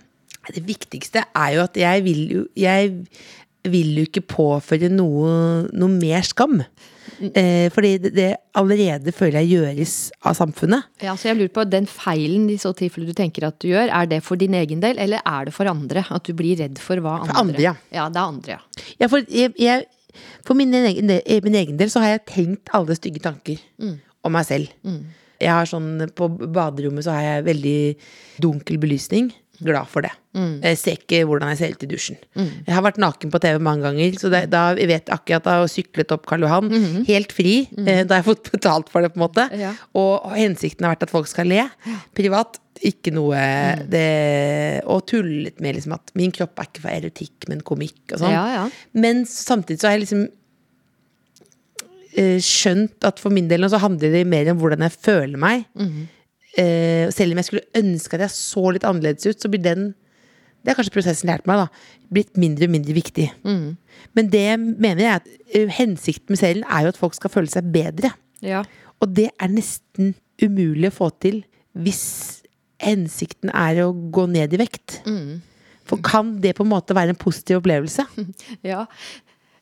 Det 0.54 0.62
viktigste 0.66 1.26
er 1.26 1.56
jo 1.56 1.64
at 1.64 1.78
jeg 1.80 2.04
vil 2.06 2.22
jo 2.30 2.42
Jeg 2.54 2.92
vil 3.66 3.96
jo 3.98 4.04
ikke 4.06 4.22
påføre 4.30 4.92
noe, 4.94 5.30
noe 5.74 5.90
mer 5.90 6.22
skam. 6.22 6.60
Eh, 7.16 7.72
fordi 7.72 7.96
det, 8.04 8.12
det 8.16 8.28
allerede 8.60 9.14
føler 9.16 9.42
jeg 9.42 9.56
gjøres 9.56 9.96
av 10.28 10.36
samfunnet. 10.38 10.90
Ja, 11.04 11.16
så 11.18 11.32
jeg 11.32 11.40
lurer 11.40 11.54
på, 11.56 11.66
Den 11.70 11.88
feilen 11.90 12.50
i 12.52 12.60
så 12.62 12.76
tilfelle 12.78 13.10
du 13.10 13.16
tenker 13.18 13.48
at 13.48 13.58
du 13.64 13.70
gjør, 13.72 13.90
er 13.90 14.10
det 14.12 14.22
for 14.26 14.40
din 14.40 14.56
egen 14.58 14.84
del, 14.84 15.00
eller 15.02 15.24
er 15.26 15.48
det 15.48 15.56
for 15.56 15.70
andre? 15.72 16.06
At 16.14 16.28
du 16.28 16.36
blir 16.38 16.60
redd 16.62 16.82
for 16.82 17.02
hva 17.04 17.20
andre 17.22 17.32
For 17.32 17.42
andre, 17.42 17.64
ja. 17.64 17.76
Ja, 17.96 18.08
det 18.10 18.22
er 18.22 18.34
andre, 18.36 18.58
ja. 18.58 18.88
Ja, 19.02 19.10
for 19.12 19.26
jeg, 19.26 19.56
jeg, 19.62 19.88
for 20.46 20.56
min 20.56 20.74
egen, 20.74 21.10
eh, 21.10 21.42
min 21.44 21.56
egen 21.56 21.78
del 21.78 21.90
så 21.90 22.00
har 22.04 22.16
jeg 22.16 22.26
tenkt 22.32 22.70
alle 22.74 22.96
stygge 22.98 23.22
tanker 23.24 23.58
om 24.24 24.32
meg 24.32 24.46
selv. 24.46 24.68
Jeg 25.42 25.52
har 25.52 25.66
sånn, 25.66 26.10
På 26.16 26.30
baderommet 26.30 27.04
så 27.04 27.12
har 27.12 27.22
jeg 27.22 27.46
veldig 27.46 27.96
dunkel 28.42 28.78
belysning. 28.80 29.34
Glad 29.64 29.88
for 29.88 30.02
det. 30.04 30.12
Jeg 30.36 30.78
ser 30.78 30.98
ikke 31.00 31.22
hvordan 31.30 31.50
jeg 31.54 31.58
ser 31.62 31.72
ut 31.78 31.84
i 31.86 31.88
dusjen. 31.88 32.18
Jeg 32.36 32.74
har 32.76 32.84
vært 32.84 32.98
naken 33.00 33.32
på 33.32 33.40
TV 33.40 33.60
mange 33.64 33.84
ganger, 33.88 34.18
så 34.20 34.30
det, 34.34 34.50
da 34.52 34.74
jeg 34.76 34.88
vet 34.92 35.06
akkurat 35.16 35.44
da 35.48 35.54
jeg 35.62 35.72
syklet 35.76 36.12
opp 36.12 36.26
Karl 36.28 36.42
Johan, 36.44 36.70
helt 37.08 37.32
fri. 37.32 37.68
eh, 37.78 38.04
Da 38.04 38.16
har 38.18 38.24
jeg 38.24 38.28
fått 38.36 38.52
betalt 38.52 38.90
for 38.92 39.02
det, 39.02 39.14
på 39.14 39.22
en 39.22 39.28
måte. 39.30 39.48
Ja. 39.56 39.72
Og 39.96 40.28
hensikten 40.36 40.84
har 40.84 40.96
vært 40.96 41.04
at 41.08 41.14
folk 41.16 41.28
skal 41.32 41.48
le. 41.48 41.70
Privat 42.14 42.60
ikke 42.84 43.14
noe 43.16 43.40
det, 43.88 44.84
Og 44.86 45.06
tullet 45.08 45.62
med 45.64 45.76
liksom 45.78 45.94
at 45.96 46.12
min 46.20 46.32
kropp 46.36 46.60
er 46.60 46.68
ikke 46.68 46.82
for 46.84 46.92
erotikk, 46.92 47.48
men 47.48 47.62
komikk 47.62 48.12
og 48.14 48.20
sånn. 48.20 48.32
Ja, 48.36 48.46
ja. 48.66 48.66
Men 48.94 49.24
samtidig 49.26 49.80
så 49.80 49.88
har 49.88 49.96
jeg 49.96 50.04
liksom 50.10 50.28
eh, 52.18 52.38
skjønt 52.44 53.04
at 53.08 53.20
for 53.24 53.34
min 53.34 53.48
del 53.52 53.64
nå 53.64 53.70
så 53.72 53.80
handler 53.84 54.12
det 54.14 54.26
mer 54.28 54.52
om 54.52 54.60
hvordan 54.62 54.84
jeg 54.86 54.92
føler 55.08 55.38
meg. 55.42 55.66
Eh, 56.56 57.12
selv 57.12 57.34
om 57.34 57.42
jeg 57.42 57.50
skulle 57.50 57.68
ønske 57.76 58.16
at 58.16 58.26
jeg 58.26 58.36
så 58.36 58.66
litt 58.72 58.86
annerledes 58.88 59.28
ut, 59.28 59.42
så 59.42 59.52
blir 59.52 59.64
den 59.64 59.94
Det 60.64 60.72
har 60.72 60.80
kanskje 60.80 60.96
prosessen 60.96 61.30
lært 61.30 61.46
meg, 61.46 61.60
da. 61.62 61.68
Blitt 62.10 62.40
mindre 62.42 62.66
og 62.66 62.72
mindre 62.74 62.94
viktig. 62.98 63.28
Men 64.18 64.30
det 64.34 64.48
mener 64.58 65.02
jeg 65.04 65.20
at 65.20 65.28
uh, 65.30 65.74
hensikten 65.78 66.34
med 66.34 66.40
serien 66.42 66.64
er 66.66 66.88
jo 66.88 66.94
at 66.96 66.98
folk 66.98 67.14
skal 67.14 67.30
føle 67.30 67.52
seg 67.54 67.68
bedre. 67.70 68.16
ja. 68.42 68.64
Og 69.04 69.12
det 69.12 69.28
er 69.44 69.52
nesten 69.52 70.16
umulig 70.42 70.88
å 70.90 70.96
få 70.96 71.10
til 71.22 71.42
hvis 71.76 72.06
hensikten 72.82 73.52
er 73.52 73.82
å 73.84 73.92
gå 73.92 74.24
ned 74.32 74.56
i 74.56 74.60
vekt. 74.62 75.02
For 75.86 76.02
kan 76.02 76.38
det 76.42 76.56
på 76.58 76.66
en 76.66 76.72
måte 76.72 76.96
være 76.98 77.14
en 77.14 77.20
positiv 77.20 77.60
opplevelse? 77.62 78.08
ja. 78.72 78.86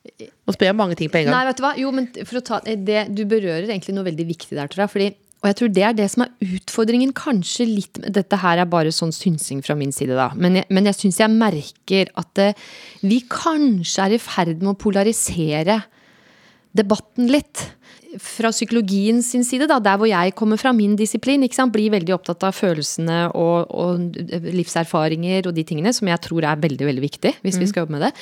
Nå 0.04 0.52
spør 0.52 0.68
jeg 0.68 0.74
om 0.76 0.80
mange 0.82 0.96
ting 1.00 1.10
på 1.12 1.20
en 1.20 1.28
gang. 1.28 1.34
Nei, 1.34 1.44
vet 1.48 1.60
du 1.60 1.64
hva? 1.64 1.72
Jo, 1.80 1.90
men 1.94 2.08
ta 2.12 2.60
det, 2.64 3.06
Du 3.16 3.24
berører 3.28 3.70
egentlig 3.70 3.94
noe 3.96 4.06
veldig 4.06 4.26
viktig 4.28 4.56
der, 4.56 4.68
tror 4.70 4.84
jeg. 4.84 4.92
Fordi, 4.94 5.08
og 5.44 5.50
jeg 5.50 5.56
tror 5.58 5.72
det 5.76 5.82
er 5.84 5.96
det 5.96 6.06
som 6.08 6.22
er 6.24 6.54
utfordringen, 6.56 7.10
kanskje 7.12 7.66
litt 7.68 7.98
Dette 8.00 8.38
her 8.40 8.62
er 8.62 8.70
bare 8.70 8.92
sånn 8.94 9.12
synsing 9.12 9.60
fra 9.64 9.76
min 9.76 9.92
side, 9.92 10.16
da. 10.16 10.30
Men 10.40 10.56
jeg, 10.56 10.64
men 10.72 10.88
jeg 10.88 10.96
syns 10.96 11.20
jeg 11.20 11.34
merker 11.34 12.08
at 12.16 12.30
det, 12.40 12.46
vi 13.04 13.20
kanskje 13.28 14.06
er 14.06 14.14
i 14.16 14.20
ferd 14.24 14.64
med 14.64 14.72
å 14.72 14.78
polarisere 14.80 15.82
debatten 16.72 17.28
litt. 17.28 17.66
Fra 18.22 18.50
psykologien 18.52 19.20
sin 19.24 19.42
side, 19.46 19.66
da, 19.70 19.80
der 19.82 19.98
hvor 19.98 20.08
jeg 20.08 20.34
kommer 20.38 20.58
fra, 20.60 20.72
min 20.76 20.94
disiplin, 20.96 21.42
blir 21.72 21.90
veldig 21.90 22.14
opptatt 22.14 22.44
av 22.46 22.54
følelsene 22.54 23.30
og, 23.34 23.70
og 23.70 24.18
livserfaringer 24.54 25.48
og 25.48 25.54
de 25.56 25.64
tingene, 25.64 25.92
som 25.92 26.08
jeg 26.08 26.20
tror 26.22 26.44
er 26.44 26.60
veldig 26.62 26.86
veldig 26.86 27.02
viktig 27.02 27.32
hvis 27.42 27.58
vi 27.58 27.66
skal 27.70 27.84
jobbe 27.84 27.96
med 27.96 28.06
det. 28.06 28.12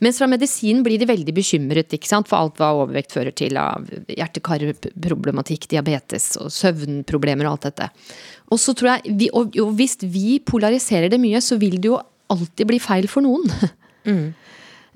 Mens 0.00 0.18
fra 0.18 0.28
medisinen 0.30 0.82
blir 0.86 0.98
de 0.98 1.08
veldig 1.10 1.34
bekymret 1.34 1.94
ikke 1.94 2.08
sant? 2.10 2.28
for 2.30 2.38
alt 2.38 2.58
hva 2.58 2.72
overvekt 2.82 3.14
fører 3.14 3.34
til 3.34 3.56
av 3.58 3.86
hjerte-kar-problematikk, 4.08 5.68
diabetes 5.70 6.36
og 6.42 6.52
søvnproblemer 6.54 7.48
og 7.48 7.56
alt 7.56 7.68
dette. 7.70 7.90
Og 8.50 8.60
så 8.62 8.74
tror 8.78 8.96
jeg, 8.96 9.16
vi, 9.18 9.30
og, 9.34 9.56
og 9.60 9.74
hvis 9.78 9.98
vi 10.02 10.38
polariserer 10.40 11.10
det 11.12 11.20
mye, 11.22 11.40
så 11.44 11.58
vil 11.60 11.78
det 11.78 11.90
jo 11.90 11.98
alltid 12.30 12.68
bli 12.68 12.78
feil 12.82 13.08
for 13.10 13.24
noen. 13.26 13.48
I- 14.08 14.30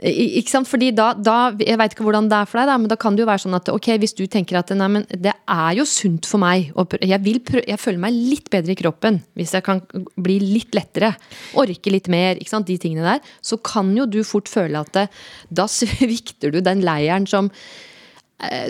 Ikke 0.03 0.51
sant? 0.51 0.67
Fordi 0.67 0.91
da, 0.97 1.13
da 1.15 1.53
Jeg 1.63 1.79
veit 1.79 1.95
ikke 1.95 2.07
hvordan 2.07 2.27
det 2.31 2.39
er 2.41 2.49
for 2.51 2.59
deg, 2.59 2.71
da, 2.73 2.79
men 2.81 2.91
da 2.91 2.99
kan 2.99 3.15
det 3.15 3.23
jo 3.23 3.29
være 3.29 3.45
sånn 3.45 3.59
at 3.59 3.71
ok, 3.71 3.93
hvis 4.03 4.17
du 4.19 4.25
tenker 4.31 4.59
at 4.59 4.73
nei, 4.75 4.89
men 4.97 5.07
det 5.13 5.35
er 5.35 5.77
jo 5.79 5.87
sunt 5.89 6.27
for 6.29 6.43
meg 6.43 6.73
jeg, 7.03 7.21
jeg 7.69 7.79
føler 7.81 8.01
meg 8.03 8.17
litt 8.17 8.51
bedre 8.53 8.75
i 8.75 8.79
kroppen 8.79 9.21
hvis 9.39 9.55
jeg 9.55 9.65
kan 9.67 9.83
bli 10.21 10.39
litt 10.43 10.75
lettere. 10.75 11.13
Orke 11.59 11.93
litt 11.95 12.11
mer, 12.13 12.41
ikke 12.41 12.55
sant, 12.55 12.67
de 12.67 12.79
tingene 12.81 13.07
der. 13.07 13.33
Så 13.45 13.59
kan 13.63 13.93
jo 13.97 14.09
du 14.11 14.23
fort 14.27 14.51
føle 14.51 14.83
at 14.83 14.93
det, 14.97 15.07
da 15.51 15.69
svikter 15.79 16.53
du 16.55 16.61
den 16.65 16.83
leiren 16.85 17.29
som 17.31 17.51
eh, 17.53 17.92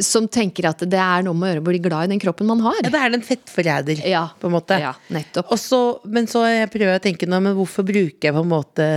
som 0.04 0.26
tenker 0.28 0.66
at 0.68 0.82
det 0.84 0.98
er 1.00 1.22
noe 1.24 1.32
med 1.34 1.46
å 1.48 1.50
gjøre 1.54 1.62
å 1.62 1.66
bli 1.70 1.78
glad 1.84 2.04
i 2.04 2.12
den 2.12 2.20
kroppen 2.20 2.46
man 2.50 2.60
har. 2.60 2.76
Ja, 2.82 2.90
det 2.92 3.00
er 3.00 3.10
den 3.14 3.22
fettforræder, 3.24 4.02
Ja. 4.08 4.24
på 4.40 4.46
en 4.50 4.52
måte. 4.56 4.78
Ja, 4.80 4.92
nettopp. 5.10 5.48
Også, 5.54 5.78
men 6.12 6.26
så 6.28 6.42
jeg 6.48 6.70
prøver 6.70 6.92
jeg 6.92 7.00
å 7.00 7.04
tenke 7.06 7.28
nå, 7.30 7.40
men 7.40 7.56
hvorfor 7.56 7.86
bruker 7.88 8.28
jeg 8.28 8.34
på 8.36 8.42
en 8.44 8.50
måte 8.52 8.88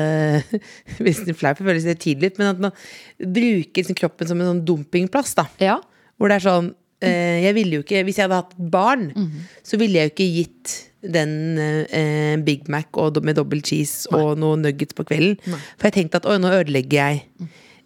Hvis 1.03 1.23
det 1.25 1.33
er 1.35 1.39
flaut, 1.39 1.57
føles 1.63 1.85
det 1.87 1.99
tidlig, 2.03 2.33
men 2.37 2.51
at 2.53 2.59
man 2.59 2.73
bruker 3.19 3.81
liksom 3.83 3.95
kroppen 3.99 4.27
som 4.27 4.41
en 4.41 4.51
sånn 4.53 4.65
dumpingplass, 4.67 5.35
da. 5.39 5.47
Ja. 5.63 5.77
Hvor 6.19 6.31
det 6.31 6.37
er 6.41 6.45
sånn 6.49 6.73
eh, 7.03 7.43
Jeg 7.45 7.55
ville 7.57 7.79
jo 7.79 7.83
ikke 7.83 8.03
Hvis 8.07 8.19
jeg 8.19 8.27
hadde 8.29 8.41
hatt 8.43 8.53
barn, 8.71 9.09
Mhm. 9.15 9.47
så 9.63 9.79
ville 9.79 9.99
jeg 9.99 10.09
jo 10.11 10.15
ikke 10.15 10.33
gitt 10.39 10.75
den 11.05 11.33
eh, 11.59 12.35
Big 12.41 12.67
Mac 12.67 12.87
og, 12.97 13.19
med 13.23 13.35
dobbel 13.37 13.61
cheese 13.61 14.07
og 14.11 14.39
noen 14.41 14.63
nuggets 14.65 14.95
på 14.97 15.03
kvelden. 15.05 15.37
For 15.77 15.85
jeg 15.91 15.93
tenkte 15.99 16.17
at 16.17 16.25
oi, 16.25 16.39
nå 16.41 16.49
ødelegger 16.49 16.97
jeg. 16.97 17.25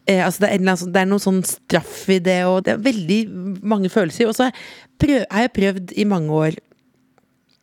Mm. 0.10 0.16
Eh, 0.16 0.26
altså 0.26 0.42
det, 0.44 0.50
er 0.50 0.58
en 0.58 0.80
sånn, 0.82 0.94
det 0.96 1.04
er 1.04 1.12
noen 1.12 1.22
sånn 1.24 1.44
straff 1.46 2.02
i 2.10 2.18
det, 2.26 2.40
og 2.50 2.64
det 2.66 2.74
er 2.74 2.82
veldig 2.90 3.20
mange 3.62 3.92
følelser. 3.94 4.30
Og 4.32 4.36
så 4.38 4.50
har 4.50 5.46
jeg 5.46 5.56
prøvd 5.56 5.94
i 6.02 6.08
mange 6.10 6.42
år 6.48 6.58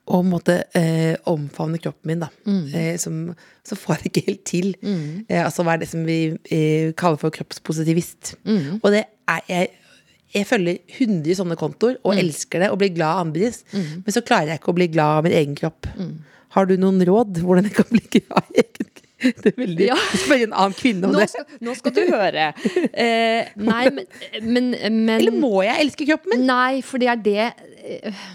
å 0.06 0.20
måtte 0.22 0.60
eh, 0.78 1.16
omfavne 1.26 1.80
kroppen 1.82 2.12
min, 2.12 2.20
da. 2.22 2.28
Eh, 2.78 2.92
som, 3.02 3.32
så 3.66 3.74
får 3.78 3.96
jeg 3.96 4.02
det 4.04 4.10
ikke 4.12 4.26
helt 4.28 4.44
til. 4.46 4.68
Eh, 5.26 5.40
altså 5.42 5.64
hva 5.66 5.74
er 5.74 5.82
det 5.82 5.90
som 5.90 6.04
vi 6.06 6.20
eh, 6.54 6.92
kaller 6.98 7.18
for 7.18 7.34
kroppspositivist. 7.34 8.36
Og 8.82 8.94
det 8.94 9.02
er 9.32 9.50
jeg 9.50 9.74
jeg 10.36 10.44
følger 10.44 10.76
100 10.90 11.36
sånne 11.38 11.54
kontoer 11.56 11.94
og 12.04 12.18
elsker 12.20 12.60
det 12.60 12.68
og 12.68 12.80
blir 12.82 12.90
glad 12.92 13.14
av 13.14 13.20
andres. 13.28 13.62
Men 13.72 14.12
så 14.12 14.20
klarer 14.26 14.50
jeg 14.50 14.60
ikke 14.60 14.72
å 14.72 14.76
bli 14.76 14.88
glad 14.92 15.20
av 15.20 15.24
min 15.24 15.36
egen 15.38 15.54
kropp. 15.56 15.86
Har 16.52 16.66
du 16.68 16.74
noen 16.76 16.98
råd 17.08 17.38
hvordan 17.40 17.68
jeg 17.70 17.76
kan 17.78 17.88
bli 17.88 18.02
glad 18.18 18.50
i 18.52 18.60
egen 18.60 18.90
kropp? 18.90 19.05
Det 19.42 19.52
er 19.52 19.56
veldig 19.56 19.86
Ja. 19.88 19.96
Spør 20.12 20.42
en 20.44 20.52
annen 20.52 20.76
kvinne 20.76 21.08
om 21.08 21.14
Nå 21.14 21.22
det. 21.22 21.30
skal, 21.32 21.46
nå 21.64 21.74
skal 21.78 21.94
du 21.96 22.02
høre. 22.10 22.50
Eh, 22.92 23.48
nei, 23.56 23.82
men, 23.96 24.04
men, 24.42 24.68
men 25.06 25.14
Eller 25.16 25.32
må 25.32 25.62
jeg 25.64 25.86
elske 25.86 26.06
kroppen 26.10 26.34
min? 26.34 26.44
Nei, 26.48 26.82
for 26.84 27.00
det 27.00 27.08
er 27.14 27.22
det 27.24 27.46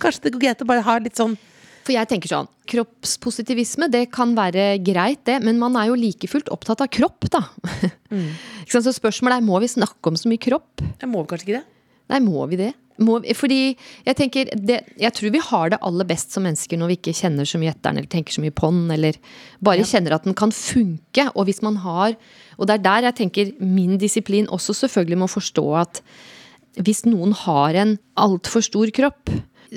Kanskje 0.02 0.26
det 0.26 0.34
går 0.36 0.44
greit 0.48 0.64
å 0.64 0.68
bare 0.70 0.86
ha 0.88 0.96
litt 1.04 1.20
sånn 1.20 1.36
For 1.84 1.94
jeg 1.94 2.10
tenker 2.10 2.32
sånn, 2.32 2.50
kroppspositivisme 2.72 3.90
det 3.94 4.06
kan 4.14 4.34
være 4.38 4.78
greit 4.86 5.24
det, 5.28 5.40
men 5.46 5.60
man 5.62 5.76
er 5.82 5.90
jo 5.92 5.98
like 6.00 6.30
fullt 6.32 6.50
opptatt 6.54 6.84
av 6.86 6.90
kropp, 6.94 7.28
da. 7.34 7.42
Mm. 8.14 8.30
Så 8.72 8.82
spørsmålet 8.96 9.42
er, 9.42 9.46
må 9.46 9.60
vi 9.62 9.70
snakke 9.72 10.12
om 10.14 10.18
så 10.18 10.30
mye 10.32 10.40
kropp? 10.42 10.82
Jeg 11.02 11.10
må 11.12 11.26
kanskje 11.28 11.48
ikke 11.50 11.58
det? 11.60 11.66
Nei, 12.14 12.20
må 12.24 12.46
vi 12.52 12.60
det? 12.62 12.70
Må, 13.02 13.18
fordi 13.38 13.60
jeg 14.06 14.18
tenker, 14.18 14.52
det, 14.56 14.82
jeg 15.02 15.16
tror 15.18 15.34
vi 15.34 15.44
har 15.48 15.72
det 15.74 15.80
aller 15.88 16.08
best 16.10 16.36
som 16.36 16.46
mennesker 16.46 16.78
når 16.80 16.92
vi 16.92 16.98
ikke 17.00 17.16
kjenner 17.18 17.48
så 17.50 17.62
mye 17.62 17.74
etter 17.74 17.90
den, 17.90 18.02
eller 18.02 18.12
tenker 18.12 18.36
så 18.36 18.44
mye 18.44 18.56
på 18.56 18.70
den, 18.74 18.84
eller 18.94 19.18
bare 19.64 19.88
kjenner 19.88 20.18
at 20.18 20.28
den 20.28 20.38
kan 20.38 20.54
funke. 20.56 21.28
Og 21.34 21.48
hvis 21.50 21.64
man 21.66 21.80
har, 21.82 22.18
og 22.58 22.70
det 22.70 22.78
er 22.78 22.86
der 22.86 23.10
jeg 23.10 23.18
tenker 23.24 23.54
min 23.60 23.98
disiplin 24.02 24.50
også 24.54 24.76
selvfølgelig 24.84 25.22
må 25.24 25.32
forstå 25.32 25.66
at 25.82 26.04
hvis 26.80 27.04
noen 27.10 27.34
har 27.36 27.76
en 27.82 27.98
altfor 28.22 28.64
stor 28.64 28.92
kropp 28.96 29.32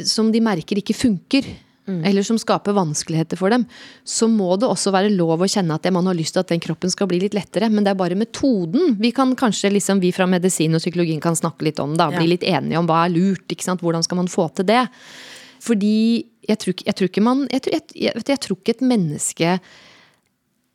som 0.07 0.31
de 0.35 0.43
merker 0.43 0.79
ikke 0.79 0.97
funker, 0.97 1.47
eller 1.85 2.25
som 2.25 2.39
skaper 2.41 2.73
vanskeligheter 2.73 3.37
for 3.37 3.53
dem, 3.53 3.67
så 4.09 4.29
må 4.31 4.55
det 4.57 4.69
også 4.71 4.93
være 4.95 5.13
lov 5.13 5.43
å 5.45 5.49
kjenne 5.51 5.77
at 5.77 5.89
man 5.93 6.07
har 6.09 6.17
lyst 6.17 6.37
til 6.37 6.41
at 6.41 6.53
den 6.53 6.63
kroppen 6.65 6.93
skal 6.93 7.11
bli 7.11 7.21
litt 7.21 7.37
lettere. 7.37 7.69
Men 7.69 7.85
det 7.85 7.93
er 7.93 8.01
bare 8.01 8.17
metoden. 8.17 8.97
Vi 9.01 9.13
kan 9.17 9.35
kanskje 9.37 9.75
liksom, 9.75 10.01
vi 10.01 10.13
fra 10.17 10.27
medisin 10.31 10.77
og 10.77 10.81
psykologien 10.81 11.21
kan 11.21 11.37
snakke 11.37 11.69
litt 11.69 11.83
om 11.85 11.97
da, 12.01 12.09
bli 12.15 12.31
litt 12.33 12.47
enige 12.49 12.81
om 12.81 12.89
hva 12.89 13.05
er 13.05 13.13
lurt. 13.13 13.45
ikke 13.53 13.67
sant? 13.67 13.85
Hvordan 13.85 14.07
skal 14.07 14.23
man 14.23 14.33
få 14.33 14.49
til 14.57 14.69
det? 14.71 14.87
Fordi 15.65 15.97
jeg 16.45 16.61
tror, 16.61 16.77
jeg 16.85 16.97
tror 16.97 17.09
ikke 17.09 17.25
man 17.25 17.47
jeg 17.49 17.65
tror, 17.65 17.77
jeg, 17.77 18.25
jeg, 18.29 18.41
tror 18.45 18.59
ikke 18.59 18.75
et 18.75 18.85
menneske 18.85 19.55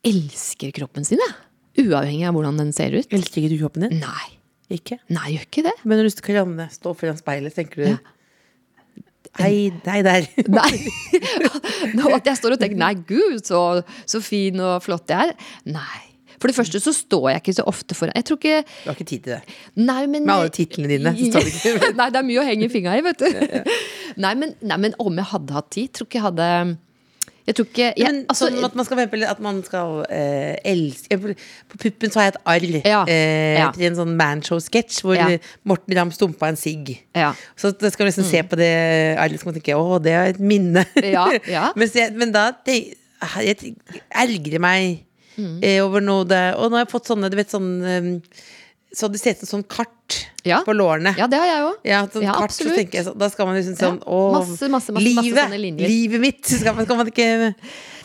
elsker 0.09 0.73
kroppen 0.77 1.05
sin, 1.05 1.21
jeg. 1.21 1.37
Uavhengig 1.85 2.25
av 2.27 2.35
hvordan 2.35 2.57
den 2.59 2.71
ser 2.75 2.95
ut. 2.95 3.09
Elsker 3.13 3.43
ikke 3.43 3.53
du 3.53 3.59
kroppen 3.63 3.85
din? 3.87 4.01
Nei. 4.03 4.35
Ikke? 4.69 4.99
Nei, 5.09 5.33
gjør 5.33 5.45
ikke 5.47 5.65
det. 5.65 5.75
Men 5.83 5.97
når 5.97 6.09
du 6.13 6.33
ranne, 6.35 6.69
stå 6.69 6.93
foran 6.97 7.17
speilet, 7.17 7.55
tenker 7.55 7.81
du 7.81 8.09
Hei, 9.37 9.69
hei 9.85 10.01
der. 10.05 10.25
Nei. 10.57 10.73
At 12.15 12.27
jeg 12.27 12.37
står 12.39 12.55
og 12.55 12.61
tenker 12.61 12.79
nei, 12.79 12.93
gud, 13.07 13.39
så, 13.45 13.81
så 14.09 14.21
fin 14.23 14.59
og 14.63 14.81
flott 14.83 15.11
jeg 15.13 15.31
er. 15.31 15.51
Nei. 15.69 16.05
For 16.39 16.47
det 16.47 16.55
første 16.55 16.79
så 16.79 16.93
står 16.95 17.25
jeg 17.33 17.41
ikke 17.41 17.53
så 17.57 17.65
ofte 17.67 17.95
foran 17.97 18.15
Jeg 18.15 18.23
tror 18.29 18.37
ikke 18.39 18.59
Du 18.63 18.85
har 18.85 18.95
ikke 18.95 19.07
tid 19.09 19.25
til 19.25 19.33
det. 19.33 19.55
Nei, 19.75 20.05
men 20.07 20.23
Med 20.23 20.33
alle 20.37 20.53
titlene 20.55 20.87
dine, 20.87 21.11
Nei, 21.99 22.05
det 22.07 22.21
er 22.21 22.27
mye 22.29 22.39
å 22.39 22.45
henge 22.47 22.69
fingra 22.71 22.95
i, 22.95 23.03
vet 23.03 23.19
du. 23.19 23.73
Nei, 24.23 24.31
men, 24.39 24.53
nei, 24.63 24.77
men 24.87 24.95
om 25.03 25.19
jeg 25.19 25.27
hadde 25.33 25.57
hatt 25.57 25.67
tid, 25.75 25.91
tror 25.95 26.07
ikke 26.07 26.21
jeg 26.21 26.27
hadde 26.29 26.47
Jeg 27.49 27.55
tror 27.57 27.65
ikke 27.65 27.85
jeg, 27.97 28.05
Men 28.05 28.17
altså, 28.29 28.47
sånn 28.51 28.65
at 28.67 28.75
man 28.77 28.85
skal, 28.85 28.99
at 29.33 29.39
man 29.41 29.59
skal 29.65 29.95
eh, 30.13 30.55
elske 30.69 31.17
På 31.17 31.79
puppen 31.81 32.13
så 32.13 32.21
har 32.21 32.27
jeg 32.29 32.35
et 32.35 32.41
arr 32.53 32.67
Ja, 32.85 32.99
eh, 33.09 33.57
ja. 33.57 33.71
til 33.73 33.87
en 33.89 33.97
sånn 33.97 34.13
manshow-sketsj 34.19 35.01
hvor 35.05 35.17
Ja. 35.17 35.25
Morten 35.65 35.97
Ramm 35.97 36.11
stumpa 36.13 36.51
en 36.51 36.59
sigg. 36.61 36.93
Ja. 37.17 37.31
Så 37.57 37.71
da 37.73 37.89
skal 37.89 38.05
man 38.05 38.11
liksom 38.13 38.27
se 38.29 38.43
på 38.45 38.59
det 38.59 38.69
arret 39.17 39.41
så 39.41 39.49
man 39.49 39.57
tenke 39.57 39.75
å, 39.79 39.97
det 40.03 40.13
er 40.13 40.31
et 40.35 40.39
minne. 40.39 40.85
Ja, 41.01 41.25
ja. 41.57 41.69
Mens 41.79 41.97
jeg, 41.97 42.13
men 42.21 42.31
da 42.35 42.51
det, 42.65 42.77
jeg 43.43 43.75
ergrer 44.13 44.59
meg 44.63 45.05
Mm. 45.39 45.61
eh, 45.63 45.77
over 45.79 46.01
noe 46.03 46.25
det 46.27 46.39
Og 46.59 46.67
nå 46.67 46.75
har 46.75 46.81
jeg 46.83 46.91
fått 46.91 47.07
sånne, 47.07 47.29
du 47.31 47.37
vet 47.39 47.47
sånn 47.53 47.67
um, 47.79 48.07
Så 48.91 49.07
det 49.07 49.21
sett 49.21 49.39
ut 49.39 49.47
som 49.47 49.61
sånn 49.61 49.69
kart 49.71 50.17
Ja. 50.47 50.61
på 50.65 50.73
lårene. 50.73 51.13
Ja, 51.17 51.27
det 51.27 51.39
har 51.41 51.47
jeg 51.49 51.63
òg. 51.65 51.79
Ja, 51.87 52.01
sånn 52.07 52.23
Ja, 52.23 52.35
absolutt. 52.43 52.93
så 52.93 53.13
Da 53.17 53.29
skal 53.29 53.49
man 53.49 53.57
liksom 53.59 53.75
sånn 53.79 53.99
Å, 54.05 54.19
masse, 54.37 54.69
masse, 54.71 54.93
masse, 54.95 55.15
masse 55.15 55.59
livet! 55.59 55.83
livet 55.83 56.21
mitt! 56.23 56.45
Skal 56.47 56.75
man, 56.75 56.85
skal 56.87 56.99
man 57.01 57.11
ikke 57.11 57.53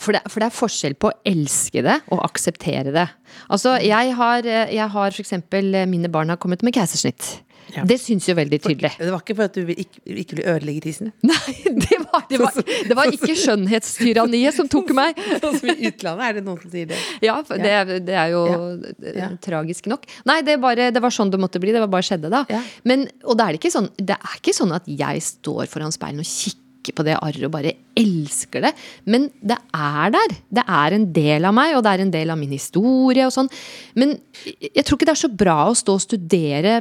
For 0.03 0.15
det, 0.17 0.21
for 0.29 0.43
det 0.43 0.49
er 0.49 0.55
forskjell 0.55 0.97
på 0.99 1.11
å 1.11 1.15
elske 1.25 1.81
det 1.85 1.99
og 2.11 2.21
akseptere 2.27 2.91
det. 2.95 3.07
Altså, 3.49 3.77
jeg 3.81 4.13
har, 4.19 4.45
eh, 4.45 4.75
jeg 4.75 4.89
har 4.89 5.15
for 5.15 5.23
eksempel 5.23 5.73
eh, 5.75 5.87
Mine 5.89 6.11
barn 6.11 6.29
har 6.29 6.37
kommet 6.41 6.63
med 6.65 6.75
keisersnitt. 6.75 7.39
Ja. 7.73 7.83
Det 7.87 7.97
syns 8.01 8.27
jo 8.29 8.35
veldig 8.37 8.59
tydelig. 8.61 8.91
Det 8.99 9.09
var 9.09 9.23
ikke 9.23 9.35
for 9.39 9.49
at 9.49 9.55
du 9.57 9.71
ikke, 9.73 10.01
ikke 10.05 10.37
ville 10.37 10.53
ødelegge 10.53 10.83
tissen? 10.85 11.09
Nei, 11.25 11.55
det 11.65 11.97
var, 12.03 12.25
det 12.31 12.39
var, 12.41 12.59
det 12.61 12.97
var 12.99 13.09
ikke 13.11 13.35
skjønnhetstyranniet 13.43 14.55
som 14.57 14.69
tok 14.71 14.91
meg. 14.97 15.17
Sånn 15.41 15.57
som 15.59 15.71
i 15.73 15.89
utlandet 15.89 16.27
er 16.29 16.37
det 16.39 16.43
noen 16.45 16.59
som 16.61 16.73
sier 16.73 16.91
det. 16.91 16.99
Ja, 17.25 17.37
for 17.47 17.61
det, 17.61 18.01
det 18.07 18.17
er 18.21 18.33
jo 18.35 18.43
eh, 18.51 19.15
Ja. 19.17 19.31
tragisk 19.41 19.89
nok. 19.91 20.05
Nei, 20.29 20.41
det, 20.45 20.59
bare, 20.63 20.91
det 20.95 21.01
var 21.03 21.13
sånn 21.15 21.31
det 21.33 21.39
måtte 21.41 21.61
bli. 21.63 21.73
Det 21.75 21.81
var 21.83 21.91
bare 21.91 22.05
skjedde, 22.05 22.31
da. 22.33 22.43
Men, 22.87 23.07
og 23.25 23.39
det 23.39 23.47
er, 23.49 23.59
ikke 23.61 23.73
sånn, 23.73 23.89
det 23.97 24.19
er 24.19 24.37
ikke 24.39 24.55
sånn 24.55 24.75
at 24.75 24.85
jeg 24.89 25.25
står 25.25 25.65
foran 25.71 25.93
speilet 25.95 26.21
og 26.25 26.29
kikker 26.29 26.64
på 26.93 27.05
det 27.07 27.15
arret 27.17 27.47
og 27.47 27.53
bare 27.53 27.73
elsker 27.97 28.65
det. 28.67 28.71
Men 29.09 29.29
det 29.41 29.57
er 29.73 30.11
der. 30.13 30.35
Det 30.59 30.65
er 30.67 30.95
en 30.97 31.07
del 31.15 31.47
av 31.47 31.55
meg, 31.55 31.73
og 31.77 31.83
det 31.85 31.93
er 31.93 32.03
en 32.03 32.13
del 32.13 32.33
av 32.33 32.39
min 32.39 32.53
historie 32.53 33.25
og 33.25 33.33
sånn. 33.33 33.49
Men 33.97 34.13
jeg 34.59 34.83
tror 34.83 34.99
ikke 34.99 35.09
det 35.09 35.15
er 35.15 35.23
så 35.23 35.31
bra 35.31 35.57
å 35.69 35.77
stå 35.77 35.95
og 35.95 36.03
studere 36.03 36.75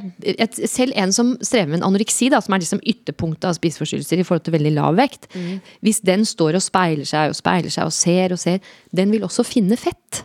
Selv 0.67 0.95
en 0.99 1.13
som 1.15 1.35
strever 1.45 1.71
med 1.71 1.81
en 1.81 1.89
anoreksi, 1.89 2.29
da, 2.33 2.41
som 2.43 2.57
er 2.57 2.65
liksom 2.65 2.83
ytterpunktet 2.83 3.49
av 3.49 3.57
spiseforstyrrelser 3.57 4.21
i 4.21 4.27
forhold 4.27 4.45
til 4.47 4.57
veldig 4.57 4.75
lav 4.77 4.99
vekt. 4.99 5.31
Hvis 5.85 6.03
den 6.05 6.27
står 6.29 6.59
og 6.59 6.65
speiler 6.65 7.09
seg 7.09 7.33
og 7.33 7.39
speiler 7.39 7.73
seg 7.73 7.89
og 7.89 7.95
ser 7.95 8.35
og 8.35 8.43
ser, 8.43 8.63
den 8.95 9.15
vil 9.15 9.27
også 9.27 9.47
finne 9.47 9.79
fett 9.81 10.25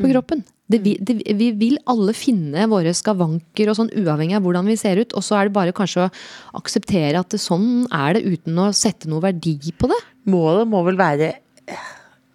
på 0.00 0.10
kroppen. 0.10 0.42
Det, 0.72 0.78
vi, 0.80 0.94
det, 0.96 1.18
vi 1.36 1.50
vil 1.60 1.74
alle 1.92 2.14
finne 2.16 2.64
våre 2.72 2.94
skavanker 2.96 3.68
og 3.68 3.76
sånn, 3.76 3.90
uavhengig 4.00 4.38
av 4.38 4.46
hvordan 4.46 4.66
vi 4.70 4.76
ser 4.80 4.96
ut. 5.02 5.12
Og 5.12 5.22
så 5.26 5.36
er 5.36 5.48
det 5.50 5.56
bare 5.56 5.74
kanskje 5.76 6.06
å 6.06 6.12
akseptere 6.60 7.20
at 7.20 7.34
det, 7.34 7.40
sånn 7.42 7.84
er 7.92 8.16
det, 8.16 8.24
uten 8.24 8.58
å 8.64 8.70
sette 8.74 9.10
noe 9.12 9.20
verdi 9.26 9.58
på 9.76 9.90
det. 9.92 9.98
Målet 10.32 10.70
må 10.72 10.80
vel 10.86 10.96
være 10.96 11.34
eh, 11.68 11.90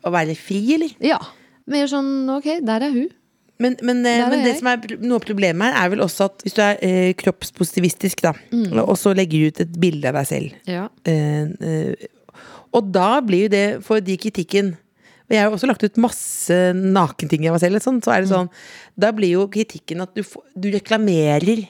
å 0.06 0.12
være 0.14 0.36
fri, 0.38 0.62
eller? 0.78 0.94
Ja. 1.04 1.18
Mer 1.70 1.90
sånn 1.90 2.30
ok, 2.38 2.60
der 2.66 2.86
er 2.86 2.94
hun. 2.94 3.10
Men, 3.60 3.76
men, 3.84 4.06
eh, 4.08 4.22
er 4.24 4.30
men 4.32 4.46
det 4.46 4.54
som 4.62 4.70
er 4.72 4.86
noe 5.02 5.18
av 5.20 5.26
problemet 5.26 5.66
her, 5.74 5.80
er 5.82 5.90
vel 5.92 6.06
også 6.06 6.30
at 6.30 6.46
hvis 6.46 6.56
du 6.56 6.62
er 6.64 6.78
eh, 6.86 7.10
kroppspositivistisk, 7.20 8.22
da, 8.24 8.32
og 8.86 8.94
så 9.02 9.12
legger 9.18 9.42
du 9.42 9.50
ut 9.52 9.64
et 9.66 9.74
bilde 9.84 10.08
av 10.14 10.22
deg 10.22 10.30
selv, 10.30 10.54
Ja. 10.70 10.86
eh, 11.10 11.50
eh, 11.60 12.08
og 12.72 12.94
da 12.94 13.18
blir 13.26 13.48
jo 13.48 13.52
det 13.52 13.66
for 13.84 14.00
de 14.06 14.16
kritikken 14.22 14.76
og 15.30 15.36
jeg 15.36 15.44
har 15.46 15.54
også 15.54 15.68
lagt 15.70 15.84
ut 15.86 16.00
masse 16.02 16.56
nakenting 16.74 17.44
av 17.46 17.54
meg 17.56 17.62
selv. 17.62 17.82
Sånn, 17.84 18.00
så 18.02 18.16
er 18.16 18.24
det 18.26 18.32
sånn, 18.32 18.50
Da 18.98 19.12
blir 19.14 19.36
jo 19.36 19.44
kritikken 19.54 20.02
at 20.02 20.16
du, 20.18 20.24
du 20.58 20.72
reklamerer 20.74 21.68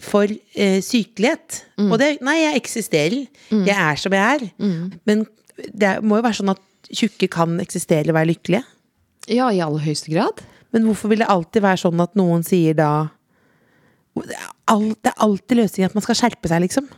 for 0.00 0.24
eh, 0.24 0.78
sykelighet. 0.80 1.58
Og 1.90 1.98
det 2.00 2.14
Nei, 2.24 2.38
jeg 2.40 2.56
eksisterer. 2.62 3.26
Jeg 3.68 3.76
er 3.76 4.00
som 4.00 4.16
jeg 4.16 4.40
er. 4.40 4.46
Men 5.04 5.26
det 5.76 5.98
må 6.02 6.16
jo 6.16 6.24
være 6.24 6.38
sånn 6.40 6.54
at 6.54 6.62
tjukke 6.90 7.28
kan 7.30 7.60
eksistere 7.60 8.08
og 8.08 8.16
være 8.16 8.32
lykkelige. 8.32 8.64
ja, 9.28 9.50
i 9.52 9.60
aller 9.60 9.84
høyeste 9.84 10.10
grad. 10.10 10.40
Men 10.72 10.88
hvorfor 10.88 11.12
vil 11.12 11.20
det 11.20 11.28
alltid 11.28 11.62
være 11.62 11.82
sånn 11.84 12.00
at 12.00 12.16
noen 12.18 12.42
sier 12.46 12.74
da 12.78 13.10
det 14.20 15.10
er 15.12 15.20
alltid 15.22 15.56
løsningen 15.60 15.90
at 15.90 15.94
man 15.96 16.04
skal 16.04 16.16
skjerpe 16.18 16.48
seg, 16.50 16.60
liksom. 16.64 16.88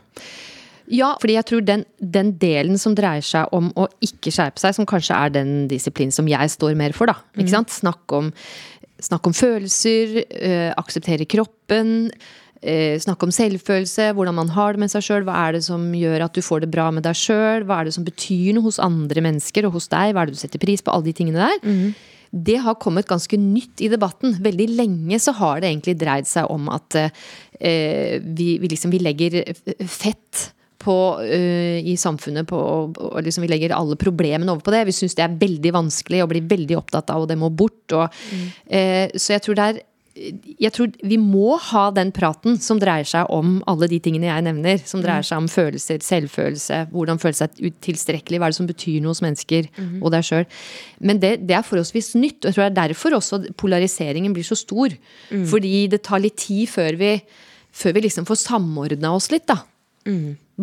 Ja, 0.93 1.15
fordi 1.21 1.39
jeg 1.39 1.49
tror 1.49 1.65
den, 1.65 1.87
den 1.99 2.35
delen 2.41 2.77
som 2.81 2.93
dreier 2.99 3.25
seg 3.25 3.49
om 3.57 3.71
å 3.81 3.87
ikke 4.05 4.33
skjerpe 4.35 4.61
seg, 4.61 4.77
som 4.77 4.89
kanskje 4.89 5.17
er 5.17 5.33
den 5.33 5.55
disiplinen 5.71 6.13
som 6.13 6.29
jeg 6.29 6.53
står 6.53 6.77
mer 6.77 6.93
for, 6.97 7.09
da. 7.09 7.17
Ikke 7.39 7.55
sant? 7.55 7.73
Snakk 7.73 8.13
om 8.13 8.29
snakk 9.03 9.27
om 9.27 9.35
følelser, 9.35 10.23
øh, 10.23 10.71
akseptere 10.79 11.27
kroppen. 11.27 12.11
Eh, 12.63 12.95
snakke 13.03 13.27
om 13.27 13.35
selvfølelse, 13.35 14.13
hvordan 14.15 14.35
man 14.35 14.49
har 14.55 14.73
det 14.73 14.81
med 14.85 14.91
seg 14.93 15.03
sjøl. 15.03 15.25
Hva 15.27 15.49
er 15.49 15.53
det 15.57 15.65
som 15.67 15.83
gjør 15.93 16.29
at 16.29 16.35
du 16.35 16.41
får 16.41 16.63
det 16.63 16.71
bra 16.71 16.91
med 16.95 17.03
deg 17.03 17.19
sjøl? 17.19 17.65
Hva 17.67 17.81
er 17.81 17.85
det 17.91 17.95
som 17.95 18.05
betyr 18.07 18.55
noe 18.55 18.69
hos 18.69 18.79
andre 18.79 19.21
mennesker 19.21 19.67
og 19.67 19.73
hos 19.75 19.89
deg? 19.91 20.15
Hva 20.15 20.23
er 20.23 20.31
det 20.31 20.39
du 20.39 20.43
setter 20.45 20.63
pris 20.63 20.83
på? 20.83 20.95
Alle 20.95 21.11
de 21.11 21.17
tingene 21.19 21.43
der. 21.43 21.59
Det 22.33 22.61
har 22.63 22.79
kommet 22.81 23.11
ganske 23.11 23.37
nytt 23.37 23.83
i 23.83 23.91
debatten. 23.91 24.39
Veldig 24.41 24.69
lenge 24.79 25.19
så 25.19 25.35
har 25.37 25.61
det 25.61 25.73
egentlig 25.73 25.99
dreid 25.99 26.31
seg 26.31 26.47
om 26.49 26.71
at 26.71 26.95
eh, 26.95 28.23
vi, 28.23 28.59
vi 28.63 28.71
liksom 28.71 28.95
vi 28.95 29.03
legger 29.03 29.43
fett 29.85 30.53
på, 30.83 30.97
uh, 31.23 31.79
i 31.79 31.95
samfunnet 32.01 32.49
på, 32.51 32.59
og, 32.59 32.99
og 32.99 33.23
liksom 33.25 33.47
vi 33.47 33.53
legger 33.53 33.77
alle 33.77 33.99
problemene 34.01 34.53
over 34.53 34.65
på 34.67 34.75
det. 34.75 34.85
Vi 34.91 34.97
syns 34.97 35.17
det 35.19 35.25
er 35.27 35.39
veldig 35.41 35.73
vanskelig 35.79 36.25
og 36.25 36.33
blir 36.35 36.51
veldig 36.51 36.79
opptatt 36.81 37.15
av, 37.15 37.25
og 37.25 37.31
det 37.31 37.39
må 37.41 37.53
bort. 37.55 37.97
Og, 37.97 38.23
eh, 38.67 39.09
så 39.17 39.37
jeg 39.37 39.47
tror 39.47 39.59
det 39.59 39.71
er 39.71 39.83
jeg 40.13 40.73
tror 40.77 40.91
vi 41.09 41.17
må 41.17 41.55
ha 41.71 41.87
den 41.95 42.11
praten 42.13 42.59
som 42.61 42.77
dreier 42.81 43.07
seg 43.09 43.31
om 43.33 43.55
alle 43.71 43.89
de 43.89 43.97
tingene 44.03 44.29
jeg 44.29 44.45
nevner. 44.45 44.83
Som 44.85 45.01
dreier 45.01 45.25
seg 45.25 45.41
om 45.41 45.49
følelser, 45.49 46.03
selvfølelse, 46.05 46.83
hvordan 46.93 47.21
føle 47.23 47.39
seg 47.39 47.57
ut- 47.63 47.79
tilstrekkelig, 47.81 48.41
hva 48.41 48.51
er 48.51 48.53
det 48.53 48.59
som 48.59 48.69
betyr 48.69 49.01
noe 49.01 49.15
hos 49.15 49.23
mennesker 49.25 49.71
og 50.03 50.13
deg 50.13 50.27
sjøl. 50.29 50.45
Men 51.01 51.23
det, 51.23 51.33
det 51.49 51.57
er 51.57 51.65
forholdsvis 51.65 52.13
nytt, 52.21 52.43
og 52.43 52.51
jeg 52.51 52.59
tror 52.59 52.67
det 52.67 52.71
er 52.75 52.93
derfor 52.93 53.17
også 53.17 53.41
polariseringen 53.57 54.37
blir 54.37 54.45
så 54.45 54.59
stor. 54.61 54.93
Fordi 55.49 55.89
det 55.89 56.03
tar 56.05 56.21
litt 56.21 56.37
tid 56.45 56.69
før 56.69 57.01
vi, 57.01 57.15
før 57.73 57.97
vi 57.97 58.05
liksom 58.05 58.29
får 58.29 58.43
samordna 58.45 59.15
oss 59.17 59.31
litt, 59.33 59.49
da. 59.49 59.63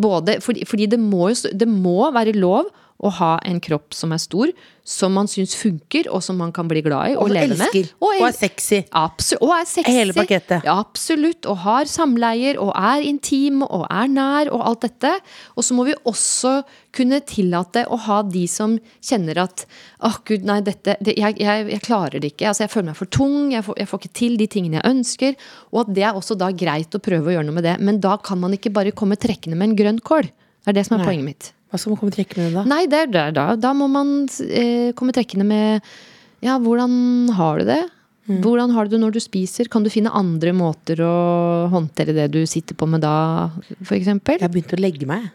Både, 0.00 0.38
fordi 0.40 0.64
fordi 0.64 0.86
det, 0.86 1.00
må 1.00 1.28
det 1.34 1.68
må 1.68 2.10
være 2.14 2.32
lov 2.32 2.70
å 3.00 3.10
ha 3.16 3.30
en 3.48 3.60
kropp 3.64 3.94
som 3.96 4.12
er 4.12 4.20
stor, 4.20 4.50
som 4.84 5.14
man 5.14 5.28
syns 5.30 5.54
funker, 5.56 6.08
og 6.12 6.20
som 6.24 6.36
man 6.40 6.50
kan 6.52 6.68
bli 6.68 6.82
glad 6.84 7.12
i 7.12 7.14
og, 7.14 7.22
Og 7.28 7.30
leve 7.32 7.54
elsker. 7.54 7.86
med. 7.86 8.02
Og 8.04 8.24
er 8.26 8.34
sexy. 8.36 8.80
Og 9.38 9.52
er 9.54 9.64
sexy. 9.68 9.92
Hele 9.94 10.12
pakettet. 10.16 10.66
Ja, 10.66 10.74
absolutt. 10.82 11.46
Og 11.48 11.60
har 11.62 11.88
samleier, 11.88 12.58
og 12.60 12.72
er 12.76 13.04
intim, 13.06 13.62
og 13.64 13.86
er 13.88 14.10
nær, 14.12 14.50
og 14.52 14.64
alt 14.66 14.84
dette. 14.84 15.12
Og 15.56 15.64
så 15.64 15.76
må 15.78 15.86
vi 15.88 15.94
også 16.04 16.58
kunne 16.92 17.20
tillate 17.24 17.86
å 17.88 17.96
ha 18.08 18.18
de 18.26 18.42
som 18.50 18.74
kjenner 19.00 19.38
at 19.46 19.64
åh 20.04 20.18
gud, 20.26 20.44
nei, 20.48 20.58
dette 20.66 20.96
det, 21.00 21.14
jeg, 21.16 21.38
jeg, 21.40 21.68
jeg 21.70 21.84
klarer 21.86 22.20
det 22.20 22.32
ikke. 22.34 22.50
Altså, 22.50 22.64
jeg 22.66 22.72
føler 22.74 22.90
meg 22.90 22.98
for 22.98 23.06
tung, 23.14 23.52
jeg 23.54 23.64
får, 23.64 23.78
jeg 23.80 23.88
får 23.92 24.02
ikke 24.02 24.16
til 24.20 24.36
de 24.40 24.50
tingene 24.50 24.80
jeg 24.80 24.90
ønsker. 24.90 25.38
Og 25.70 25.84
at 25.86 25.94
det 25.96 26.04
er 26.08 26.18
også 26.18 26.36
da 26.36 26.50
greit 26.52 26.98
å 26.98 27.00
prøve 27.00 27.30
å 27.30 27.36
gjøre 27.38 27.48
noe 27.48 27.56
med 27.60 27.64
det. 27.68 27.78
Men 27.80 28.02
da 28.02 28.18
kan 28.20 28.42
man 28.42 28.52
ikke 28.58 28.74
bare 28.74 28.92
komme 28.92 29.16
trekkende 29.20 29.56
med 29.56 29.70
en 29.70 29.78
grønn 29.80 30.02
kål. 30.04 30.28
Det 30.60 30.74
er 30.74 30.76
det 30.76 30.86
som 30.88 30.98
er 30.98 31.04
Nei. 31.04 31.08
poenget 31.08 31.28
mitt. 31.30 31.50
Hva 31.70 31.78
skal 31.78 31.94
man 31.94 32.00
komme 32.00 32.14
trekkende 32.14 32.48
med 32.48 32.58
da? 32.58 32.66
Nei, 32.66 32.82
det 32.90 32.98
er 32.98 33.10
der, 33.14 33.32
da. 33.36 33.46
Da 33.58 33.72
må 33.76 33.86
man 33.90 34.26
eh, 34.48 34.90
komme 34.98 35.14
trekkende 35.14 35.46
med 35.46 35.90
Ja, 36.42 36.56
hvordan 36.58 37.30
har 37.36 37.60
du 37.60 37.68
det? 37.68 37.82
Mm. 38.30 38.40
Hvordan 38.44 38.72
har 38.74 38.86
du 38.86 38.94
det 38.94 39.00
når 39.02 39.14
du 39.16 39.20
spiser? 39.22 39.68
Kan 39.70 39.84
du 39.84 39.90
finne 39.92 40.12
andre 40.14 40.52
måter 40.56 41.02
å 41.02 41.14
håndtere 41.72 42.14
det 42.16 42.30
du 42.34 42.42
sitter 42.48 42.78
på 42.78 42.88
med 42.90 43.02
da, 43.04 43.50
eksempel? 43.80 44.38
Jeg 44.38 44.46
har 44.46 44.52
begynt 44.52 44.74
å 44.76 44.80
legge 44.80 45.08
meg. 45.08 45.30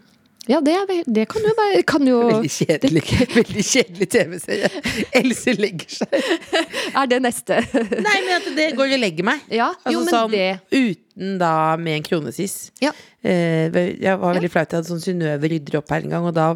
Ja, 0.46 0.60
det, 0.62 0.76
er, 0.78 1.08
det 1.10 1.24
kan 1.32 1.46
jo 1.46 1.54
være 1.58 1.82
kan 1.90 2.06
jo, 2.06 2.20
Veldig 2.30 2.52
kjedelig, 2.54 3.02
veldig 3.40 3.64
kjedelig 3.66 4.08
TV-serie. 4.14 4.70
Else 5.18 5.56
legger 5.58 5.96
seg. 5.96 6.14
Er 7.02 7.10
det 7.10 7.20
neste? 7.26 7.58
Nei, 8.08 8.20
men 8.28 8.36
at 8.38 8.52
det 8.58 8.70
går 8.78 8.94
og 8.98 9.02
legger 9.02 9.28
meg. 9.32 9.42
Ja, 9.50 9.72
jo, 9.90 10.04
Altså 10.04 10.06
men 10.06 10.14
sånn 10.14 10.36
det 10.36 10.48
uten 10.76 11.36
da 11.42 11.56
med 11.82 12.00
en 12.00 12.06
kronesis. 12.06 12.56
Ja. 12.84 12.94
Eh, 13.26 13.74
jeg 13.74 14.22
var 14.22 14.38
veldig 14.38 14.52
flaut. 14.54 14.70
Jeg 14.70 14.84
hadde 14.84 14.92
sånn 14.92 15.04
Synnøve 15.04 15.50
rydder 15.56 15.80
opp 15.82 15.94
her 15.96 16.06
en 16.06 16.14
gang, 16.14 16.30
og 16.30 16.38
da 16.38 16.52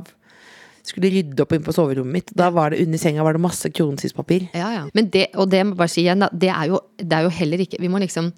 skulle 0.86 1.12
rydde 1.14 1.44
opp 1.44 1.54
inn 1.56 1.66
på 1.66 1.74
soverommet 1.76 2.20
mitt. 2.20 2.34
Da 2.38 2.50
var 2.54 2.74
det 2.74 2.84
under 2.86 3.02
senga 3.02 3.26
var 3.26 3.38
det 3.38 3.44
masse 3.44 3.74
kronesispapir. 3.74 4.50
Ja, 4.58 4.72
ja. 4.78 4.86
Men 4.94 5.10
det, 5.14 5.30
og 5.36 5.50
det 5.52 5.66
må 5.66 5.74
jeg 5.74 5.82
bare 5.82 5.96
si 5.96 6.06
igjen, 6.06 6.30
det 6.30 6.54
er, 6.54 6.70
jo, 6.72 6.82
det 7.02 7.18
er 7.18 7.28
jo 7.28 7.36
heller 7.42 7.66
ikke 7.66 7.82
Vi 7.82 7.92
må 7.92 8.02
liksom 8.02 8.32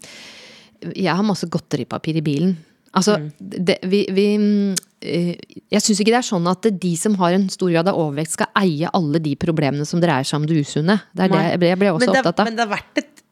Jeg 0.96 1.14
har 1.14 1.26
masse 1.26 1.48
godteripapir 1.52 2.18
i 2.18 2.26
bilen. 2.26 2.56
Altså, 2.92 3.18
det, 3.40 3.78
vi, 3.88 4.02
vi 4.12 4.26
mm, 4.36 4.74
eh, 5.08 5.36
Jeg 5.72 5.84
syns 5.84 6.02
ikke 6.04 6.12
det 6.12 6.20
er 6.20 6.28
sånn 6.28 6.50
at 6.52 6.68
de 6.84 6.92
som 7.00 7.16
har 7.22 7.38
en 7.38 7.48
stor 7.52 7.72
grad 7.72 7.88
av 7.88 8.00
overvekt, 8.00 8.36
skal 8.36 8.52
eie 8.60 8.92
alle 8.92 9.22
de 9.24 9.38
problemene 9.40 9.88
som 9.88 10.04
dreier 10.04 10.28
seg 10.28 10.42
om 10.42 10.50
det 10.50 10.60
usunne. 10.60 10.98
Det 11.16 11.26
er 11.26 11.32
det 11.32 11.46
jeg 11.46 11.62
ble, 11.62 11.72
jeg 11.72 11.82
ble 11.84 11.94
også 11.96 12.10
det, 12.10 12.20
opptatt 12.20 12.44
av. 12.44 12.50
men 12.50 12.60
det 12.60 12.66
har 12.66 12.74
vært 12.74 13.02
et, 13.04 13.24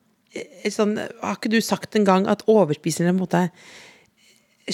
et 0.63 0.73
sånn 0.73 0.95
Har 0.95 1.35
ikke 1.35 1.51
du 1.51 1.59
sagt 1.65 1.99
en 1.99 2.07
gang 2.07 2.29
at 2.31 2.45
overspisere 2.47 3.11
på 3.11 3.17
en 3.17 3.21
måte 3.25 3.43
er 3.47 3.51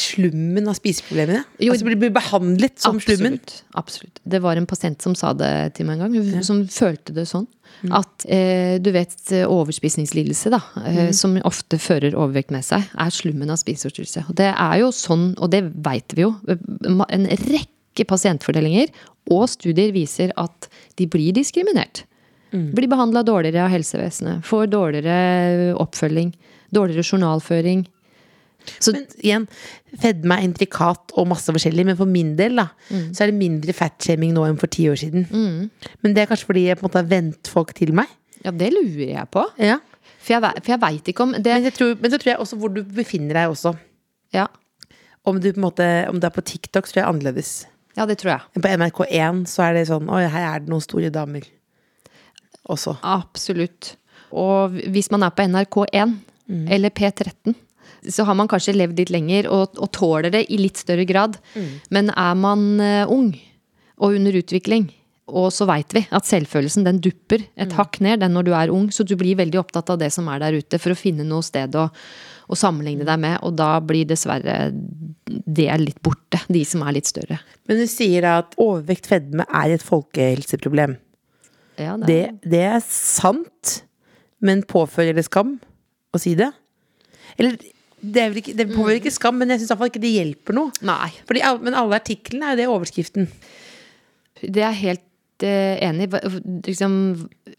slummen 0.01 0.67
av 0.69 0.77
spiseproblemene? 0.77 1.43
Jo, 1.63 1.73
altså 1.73 1.87
blir 1.87 2.11
behandlet 2.13 2.79
som 2.81 2.99
slummen? 3.03 3.37
Absolutt. 3.39 3.63
absolutt. 3.81 4.19
Det 4.23 4.41
var 4.43 4.59
en 4.59 4.67
pasient 4.69 5.01
som 5.01 5.15
sa 5.17 5.33
det 5.33 5.51
til 5.77 5.87
meg 5.87 5.99
en 5.99 6.05
gang, 6.05 6.15
hun, 6.21 6.43
som 6.45 6.63
følte 6.71 7.13
det 7.15 7.27
sånn. 7.29 7.47
Mm. 7.83 7.91
At 7.99 8.25
eh, 8.31 8.77
du 8.79 8.89
vet 8.95 9.15
overspisningslidelse, 9.45 10.51
da, 10.53 10.61
eh, 10.85 11.01
Mm. 11.05 11.13
som 11.13 11.35
ofte 11.43 11.77
fører 11.81 12.15
overvekt 12.15 12.51
med 12.51 12.63
seg, 12.63 12.83
er 12.97 13.09
slummen 13.11 13.49
av 13.51 13.57
spiseforstyrrelse. 13.59 14.25
Og 14.29 14.35
det 14.35 14.51
er 14.53 14.79
jo 14.79 14.91
sånn, 14.95 15.33
og 15.39 15.51
det 15.51 15.63
veit 15.83 16.15
vi 16.15 16.21
jo, 16.23 16.35
en 16.47 17.27
rekke 17.27 18.05
pasientfordelinger 18.07 18.89
og 19.31 19.47
studier 19.49 19.91
viser 19.95 20.31
at 20.37 20.69
de 20.97 21.07
blir 21.07 21.33
diskriminert. 21.33 22.03
Mm. 22.53 22.71
Blir 22.75 22.87
behandla 22.87 23.23
dårligere 23.25 23.65
av 23.65 23.71
helsevesenet, 23.73 24.45
får 24.45 24.67
dårligere 24.71 25.75
oppfølging, 25.81 26.33
dårligere 26.71 27.03
journalføring. 27.03 27.85
Så 28.79 28.93
Men 28.93 29.05
igjen, 29.21 29.47
fedme 30.01 30.37
er 30.37 30.43
intrikat 30.47 31.13
og 31.15 31.27
masse 31.27 31.51
forskjellig, 31.53 31.85
men 31.85 31.97
for 31.99 32.05
min 32.09 32.35
del 32.35 32.55
da, 32.55 32.67
Mm. 32.89 33.09
så 33.15 33.23
er 33.23 33.31
det 33.31 33.39
mindre 33.39 33.73
fatshaming 33.73 34.33
nå 34.33 34.45
enn 34.49 34.57
for 34.59 34.67
ti 34.67 34.87
år 34.89 34.95
siden. 34.99 35.27
Men 36.03 36.13
det 36.13 36.23
er 36.23 36.29
kanskje 36.31 36.45
fordi 36.49 36.65
jeg 36.67 36.77
på 36.77 36.85
en 36.85 36.89
måte 36.89 37.01
har 37.03 37.09
vent 37.09 37.47
folk 37.47 37.73
til 37.73 37.93
meg. 37.93 38.07
ja, 38.43 38.51
det 38.51 38.71
lurer 38.73 39.13
jeg 39.15 39.31
på. 39.31 39.45
Ja. 39.57 39.79
For 40.19 40.33
jeg, 40.33 40.41
for 40.63 40.71
jeg 40.73 40.81
veit 40.81 41.03
ikke 41.13 41.21
om 41.23 41.31
det 41.33 41.43
Men, 41.53 41.63
jeg 41.63 41.73
tror, 41.73 41.95
men 42.01 42.11
så 42.11 42.17
tror 42.17 42.31
jeg 42.33 42.39
også 42.39 42.57
hvor 42.57 42.73
du 42.73 42.83
befinner 42.83 43.33
deg 43.33 43.49
også. 43.49 43.75
Ja, 44.33 44.47
Om 45.25 45.39
du 45.39 45.51
på 45.53 45.57
en 45.57 45.63
måte, 45.63 45.85
om 46.09 46.19
du 46.19 46.25
er 46.27 46.29
på 46.33 46.41
TikTok, 46.45 46.85
så 46.85 46.93
tror 46.93 47.01
jeg 47.03 47.09
annerledes. 47.09 47.65
ja 47.97 48.05
det 48.05 48.17
tror 48.19 48.31
jeg. 48.31 48.41
Men 48.55 48.61
på 48.61 48.69
NRK1 48.77 49.45
så 49.47 49.63
er 49.69 49.73
det 49.73 49.87
sånn 49.87 50.09
Oi, 50.09 50.27
her 50.27 50.55
er 50.55 50.59
det 50.59 50.69
noen 50.69 50.81
store 50.81 51.09
damer. 51.09 51.41
Også. 52.69 52.95
Absolutt. 53.03 53.95
Og 54.33 54.71
hvis 54.91 55.11
man 55.11 55.23
er 55.23 55.29
på 55.29 55.43
NRK1 55.45 56.15
eller 56.69 56.89
P13, 56.93 57.55
så 58.09 58.25
har 58.27 58.37
man 58.37 58.49
kanskje 58.51 58.75
levd 58.75 59.01
litt 59.01 59.13
lenger 59.13 59.49
og, 59.51 59.79
og 59.81 59.91
tåler 59.95 60.33
det 60.33 60.45
i 60.51 60.59
litt 60.61 60.81
større 60.81 61.05
grad. 61.09 61.39
Men 61.93 62.11
er 62.13 62.37
man 62.39 62.67
eh, 62.83 63.03
ung 63.11 63.33
og 63.95 64.17
under 64.17 64.35
utvikling, 64.35 64.89
og 65.31 65.47
så 65.55 65.65
veit 65.65 65.93
vi 65.95 66.03
at 66.13 66.27
selvfølelsen 66.27 66.85
den 66.85 66.99
dupper 67.01 67.41
et 67.57 67.71
hakk 67.73 67.97
ned 68.03 68.19
den 68.21 68.35
når 68.35 68.45
du 68.45 68.51
er 68.53 68.73
ung, 68.73 68.89
så 68.93 69.05
du 69.07 69.15
blir 69.17 69.37
veldig 69.39 69.57
opptatt 69.61 69.89
av 69.89 69.97
det 70.01 70.11
som 70.13 70.27
er 70.29 70.43
der 70.43 70.57
ute, 70.59 70.77
for 70.81 70.93
å 70.93 70.99
finne 70.99 71.25
noe 71.25 71.45
sted 71.45 71.73
å, 71.79 71.87
å 72.45 72.57
sammenligne 72.59 73.07
deg 73.07 73.21
med, 73.23 73.39
og 73.41 73.55
da 73.57 73.71
blir 73.81 74.05
dessverre 74.09 74.69
det 75.25 75.69
litt 75.81 76.01
borte, 76.05 76.43
de 76.51 76.61
som 76.67 76.83
er 76.85 76.97
litt 76.99 77.09
større. 77.09 77.39
Men 77.65 77.81
du 77.81 77.87
sier 77.89 78.27
da 78.27 78.35
at 78.43 78.53
overvekt 78.61 79.09
fedme 79.09 79.47
er 79.49 79.73
et 79.77 79.85
folkehelseproblem. 79.85 80.99
Ja, 81.81 81.95
det, 81.97 82.05
Det, 82.07 82.51
det 82.53 82.63
er 82.75 82.83
sant, 82.85 83.79
men 84.45 84.61
påfører 84.67 85.17
det 85.17 85.25
skam 85.25 85.57
å 86.13 86.21
si 86.21 86.35
det? 86.37 86.51
Eller 87.39 87.57
det, 88.05 88.21
er 88.21 88.29
vel 88.31 88.41
ikke, 88.43 88.53
det 88.59 88.69
påvirker 88.75 89.01
ikke 89.03 89.15
skam, 89.15 89.39
men 89.41 89.49
jeg 89.53 89.63
syns 89.63 89.73
iallfall 89.73 89.89
ikke 89.93 90.03
det 90.03 90.13
hjelper 90.13 90.57
noe. 90.59 90.71
Nei. 90.85 91.09
Fordi, 91.25 91.41
men 91.65 91.77
alle 91.79 91.97
artiklene 92.01 92.51
er 92.51 92.55
jo 92.55 92.61
det 92.63 92.69
overskriften. 92.75 93.29
Det 94.45 94.61
er 94.67 94.75
helt 94.77 95.45
eh, 95.47 95.79
enig. 95.87 96.09
Hva- 96.13 96.21
Liksom, 96.65 96.93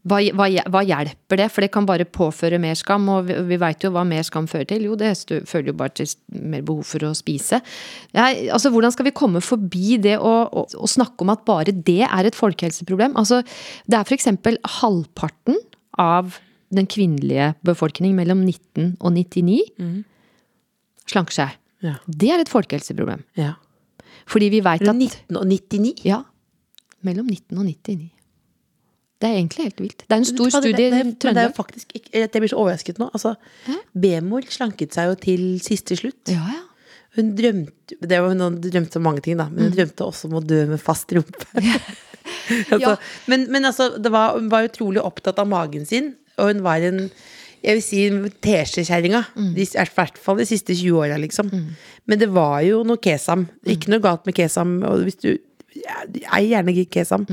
hva, 0.07 0.19
hva, 0.39 0.47
hva 0.71 0.81
hjelper 0.87 1.41
det? 1.41 1.49
For 1.55 1.65
det 1.65 1.71
kan 1.75 1.87
bare 1.89 2.07
påføre 2.07 2.61
mer 2.63 2.77
skam, 2.79 3.09
og 3.11 3.27
vi, 3.29 3.37
vi 3.51 3.59
veit 3.63 3.83
jo 3.87 3.91
hva 3.95 4.05
mer 4.07 4.23
skam 4.27 4.47
fører 4.51 4.69
til. 4.71 4.87
Jo, 4.87 4.95
det 4.99 5.13
fører 5.51 5.73
jo 5.73 5.77
bare 5.79 5.95
til 5.99 6.13
mer 6.47 6.63
behov 6.67 6.87
for 6.89 7.07
å 7.09 7.13
spise. 7.17 7.59
Ja, 8.15 8.29
altså, 8.55 8.71
hvordan 8.75 8.95
skal 8.95 9.09
vi 9.11 9.15
komme 9.19 9.43
forbi 9.45 9.97
det 10.05 10.17
å, 10.21 10.35
å, 10.47 10.67
å 10.79 10.91
snakke 10.91 11.27
om 11.27 11.35
at 11.35 11.43
bare 11.49 11.75
det 11.75 12.03
er 12.07 12.29
et 12.31 12.39
folkehelseproblem? 12.39 13.17
Altså, 13.19 13.43
det 13.91 13.99
er 13.99 14.07
f.eks. 14.07 14.31
halvparten 14.81 15.59
av 16.03 16.39
den 16.77 16.87
kvinnelige 16.91 17.53
befolkning 17.67 18.15
mellom 18.19 18.43
19 18.45 18.97
og 19.01 19.13
99 19.17 19.61
slanker 21.07 21.37
seg. 21.37 21.55
Ja. 21.85 21.97
Det 22.09 22.31
er 22.33 22.43
et 22.43 22.51
folkehelseproblem. 22.51 23.23
Ja. 23.39 23.55
Fordi 24.27 24.49
vi 24.51 24.61
veit 24.65 24.83
at 24.83 24.97
19 24.97 25.37
og 25.39 25.47
99. 25.47 25.95
ja. 26.07 26.23
Mellom 27.07 27.27
19 27.31 27.59
og 27.61 27.67
99. 27.69 28.11
Det 29.17 29.29
er 29.29 29.37
egentlig 29.39 29.65
helt 29.65 29.81
vilt. 29.81 30.03
Det 30.05 30.13
er 30.13 30.19
en 30.21 30.27
stor 30.29 30.51
studie 30.53 30.89
i 30.91 31.03
Trøndelag. 31.23 31.55
Jeg 32.13 32.31
blir 32.35 32.51
så 32.53 32.59
overrasket 32.61 32.99
nå. 33.01 33.07
Altså, 33.17 33.35
B-mor 33.97 34.45
slanket 34.53 34.93
seg 34.97 35.09
jo 35.09 35.15
til 35.23 35.45
siste 35.65 35.97
slutt. 35.97 36.33
Ja, 36.33 36.43
ja. 36.53 36.65
Hun 37.17 37.31
drømte 37.39 37.97
det 38.05 38.19
var, 38.21 38.29
Hun 38.35 38.59
drømte 38.61 38.99
om 39.01 39.07
mange 39.07 39.23
ting, 39.25 39.39
da, 39.41 39.47
men 39.49 39.71
hun 39.71 39.73
drømte 39.73 40.05
også 40.05 40.29
om 40.29 40.37
å 40.37 40.43
dø 40.45 40.59
med 40.69 40.83
fast 40.83 41.15
rumpe. 41.17 41.47
altså, 42.75 42.83
Ja. 42.83 42.97
men, 43.31 43.47
men 43.55 43.65
altså, 43.65 43.89
det 43.97 44.13
var, 44.13 44.37
hun 44.37 44.51
var 44.53 44.67
utrolig 44.69 45.01
opptatt 45.01 45.39
av 45.41 45.49
magen 45.49 45.87
sin, 45.89 46.13
og 46.39 46.53
hun 46.53 46.63
var 46.67 46.85
en 46.85 47.09
jeg 47.67 47.75
vil 47.75 47.83
si 47.83 48.31
teskjekjerringa. 48.45 49.23
Mm. 49.35 49.55
I 49.59 49.65
hvert 49.97 50.19
fall 50.23 50.39
de 50.39 50.47
siste 50.47 50.75
20 50.77 51.01
åra, 51.03 51.17
liksom. 51.19 51.49
Men 52.07 52.21
det 52.21 52.29
var 52.31 52.61
jo 52.63 52.85
noe 52.87 53.01
kesam. 53.03 53.49
Ikke 53.67 53.91
noe 53.91 54.05
galt 54.05 54.27
med 54.29 54.37
kesam. 54.39 54.79
Og 54.87 55.07
hvis 55.09 55.19
du 55.23 55.33
Ei 56.33 56.47
gjerne 56.49 56.73
kesam. 56.89 57.27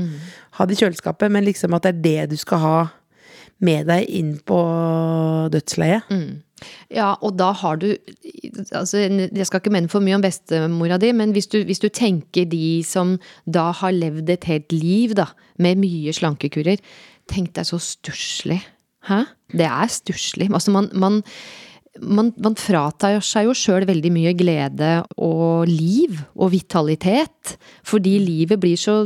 Ha 0.58 0.66
det 0.66 0.76
i 0.76 0.82
kjøleskapet, 0.82 1.32
men 1.32 1.46
liksom 1.46 1.72
at 1.74 1.86
det 1.86 1.94
er 1.94 2.02
det 2.02 2.34
du 2.34 2.36
skal 2.36 2.58
ha. 2.58 2.76
med 3.64 3.86
deg 3.86 4.08
inn 4.10 4.34
på 4.44 4.58
dødsleiet. 5.54 6.10
Ja, 6.92 7.14
og 7.22 7.38
da 7.38 7.52
har 7.52 7.76
du 7.76 7.94
altså, 8.72 8.98
Jeg 8.98 9.46
skal 9.46 9.60
ikke 9.60 9.72
mene 9.72 9.88
for 9.88 10.00
mye 10.00 10.18
om 10.18 10.24
bestemora 10.24 10.98
di, 10.98 11.12
men 11.12 11.32
hvis 11.32 11.46
du, 11.46 11.62
hvis 11.64 11.80
du 11.80 11.88
tenker 11.88 12.44
de 12.44 12.82
som 12.84 13.18
da 13.46 13.70
har 13.70 13.94
levd 13.94 14.28
et 14.28 14.44
helt 14.44 14.72
liv 14.72 15.14
da, 15.14 15.30
med 15.58 15.78
mye 15.78 16.12
slankekurer 16.12 16.82
Tenk 17.30 17.54
deg 17.56 17.64
så 17.64 17.78
stusslig. 17.80 18.60
Hæ? 19.08 19.24
Det 19.54 19.66
er 19.68 19.90
stusslig. 19.92 20.48
Altså, 20.52 20.72
man, 20.74 20.88
man, 20.92 21.20
man, 22.00 22.32
man 22.42 22.56
fratar 22.58 23.20
seg 23.24 23.46
jo 23.48 23.54
sjøl 23.56 23.86
veldig 23.88 24.10
mye 24.14 24.32
glede 24.38 24.92
og 25.20 25.68
liv 25.70 26.16
og 26.34 26.50
vitalitet. 26.54 27.56
Fordi 27.86 28.16
livet 28.22 28.60
blir 28.62 28.80
så 28.80 29.02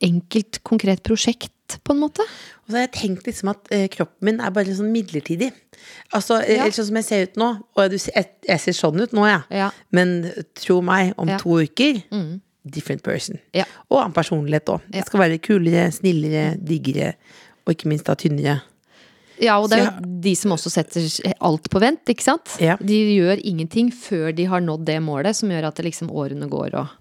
enkelt, 0.00 0.60
konkret 0.66 1.02
prosjekt, 1.06 1.52
på 1.86 1.94
en 1.94 2.00
måte. 2.02 2.24
Og 2.66 2.72
så 2.72 2.80
har 2.80 2.86
jeg 2.88 2.94
tenkt 2.96 3.28
liksom 3.28 3.52
at 3.52 3.68
eh, 3.74 3.84
kroppen 3.92 4.26
min 4.26 4.40
er 4.42 4.50
bare 4.54 4.72
sånn 4.74 4.90
midlertidig. 4.90 5.52
Altså, 6.16 6.40
eh, 6.42 6.56
Ja. 6.58 6.66
Sånn 6.74 6.88
som 6.88 6.98
jeg 6.98 7.06
ser 7.06 7.26
ut 7.28 7.36
nå. 7.38 7.50
Og 7.78 7.94
jeg, 7.94 8.26
jeg 8.48 8.62
ser 8.64 8.74
sånn 8.74 8.98
ut 9.00 9.14
nå, 9.14 9.26
ja. 9.30 9.40
Ja. 9.54 9.68
Men 9.94 10.32
tro 10.58 10.80
meg, 10.82 11.14
om 11.16 11.28
Ja. 11.30 11.38
Mm. 11.38 11.42
to 11.44 11.60
uker 11.62 12.40
different 12.70 13.02
person. 13.02 13.38
Ja. 13.56 13.64
Og 13.88 14.00
annen 14.02 14.12
personlighet 14.12 14.68
òg. 14.68 14.82
Jeg 14.92 15.06
skal 15.06 15.20
være 15.22 15.38
kulere, 15.38 15.86
snillere, 15.94 16.58
diggere, 16.58 17.14
og 17.64 17.72
ikke 17.74 17.88
minst 17.88 18.04
da 18.10 18.14
tynnere. 18.18 18.60
Ja, 19.40 19.56
og 19.60 19.70
det 19.72 19.78
er 19.80 19.86
jo 19.86 20.08
de 20.24 20.32
som 20.36 20.52
også 20.54 20.72
setter 20.72 21.06
alt 21.40 21.68
på 21.72 21.80
vent, 21.82 22.02
ikke 22.12 22.24
sant? 22.24 22.56
Ja. 22.62 22.76
De 22.76 22.98
gjør 23.14 23.40
ingenting 23.40 23.88
før 23.94 24.34
de 24.36 24.44
har 24.50 24.60
nådd 24.64 24.84
det 24.88 24.98
målet, 25.04 25.38
som 25.38 25.52
gjør 25.52 25.70
at 25.70 25.80
det 25.80 25.86
liksom 25.88 26.12
årene 26.12 26.50
går 26.50 26.76
og 26.82 26.96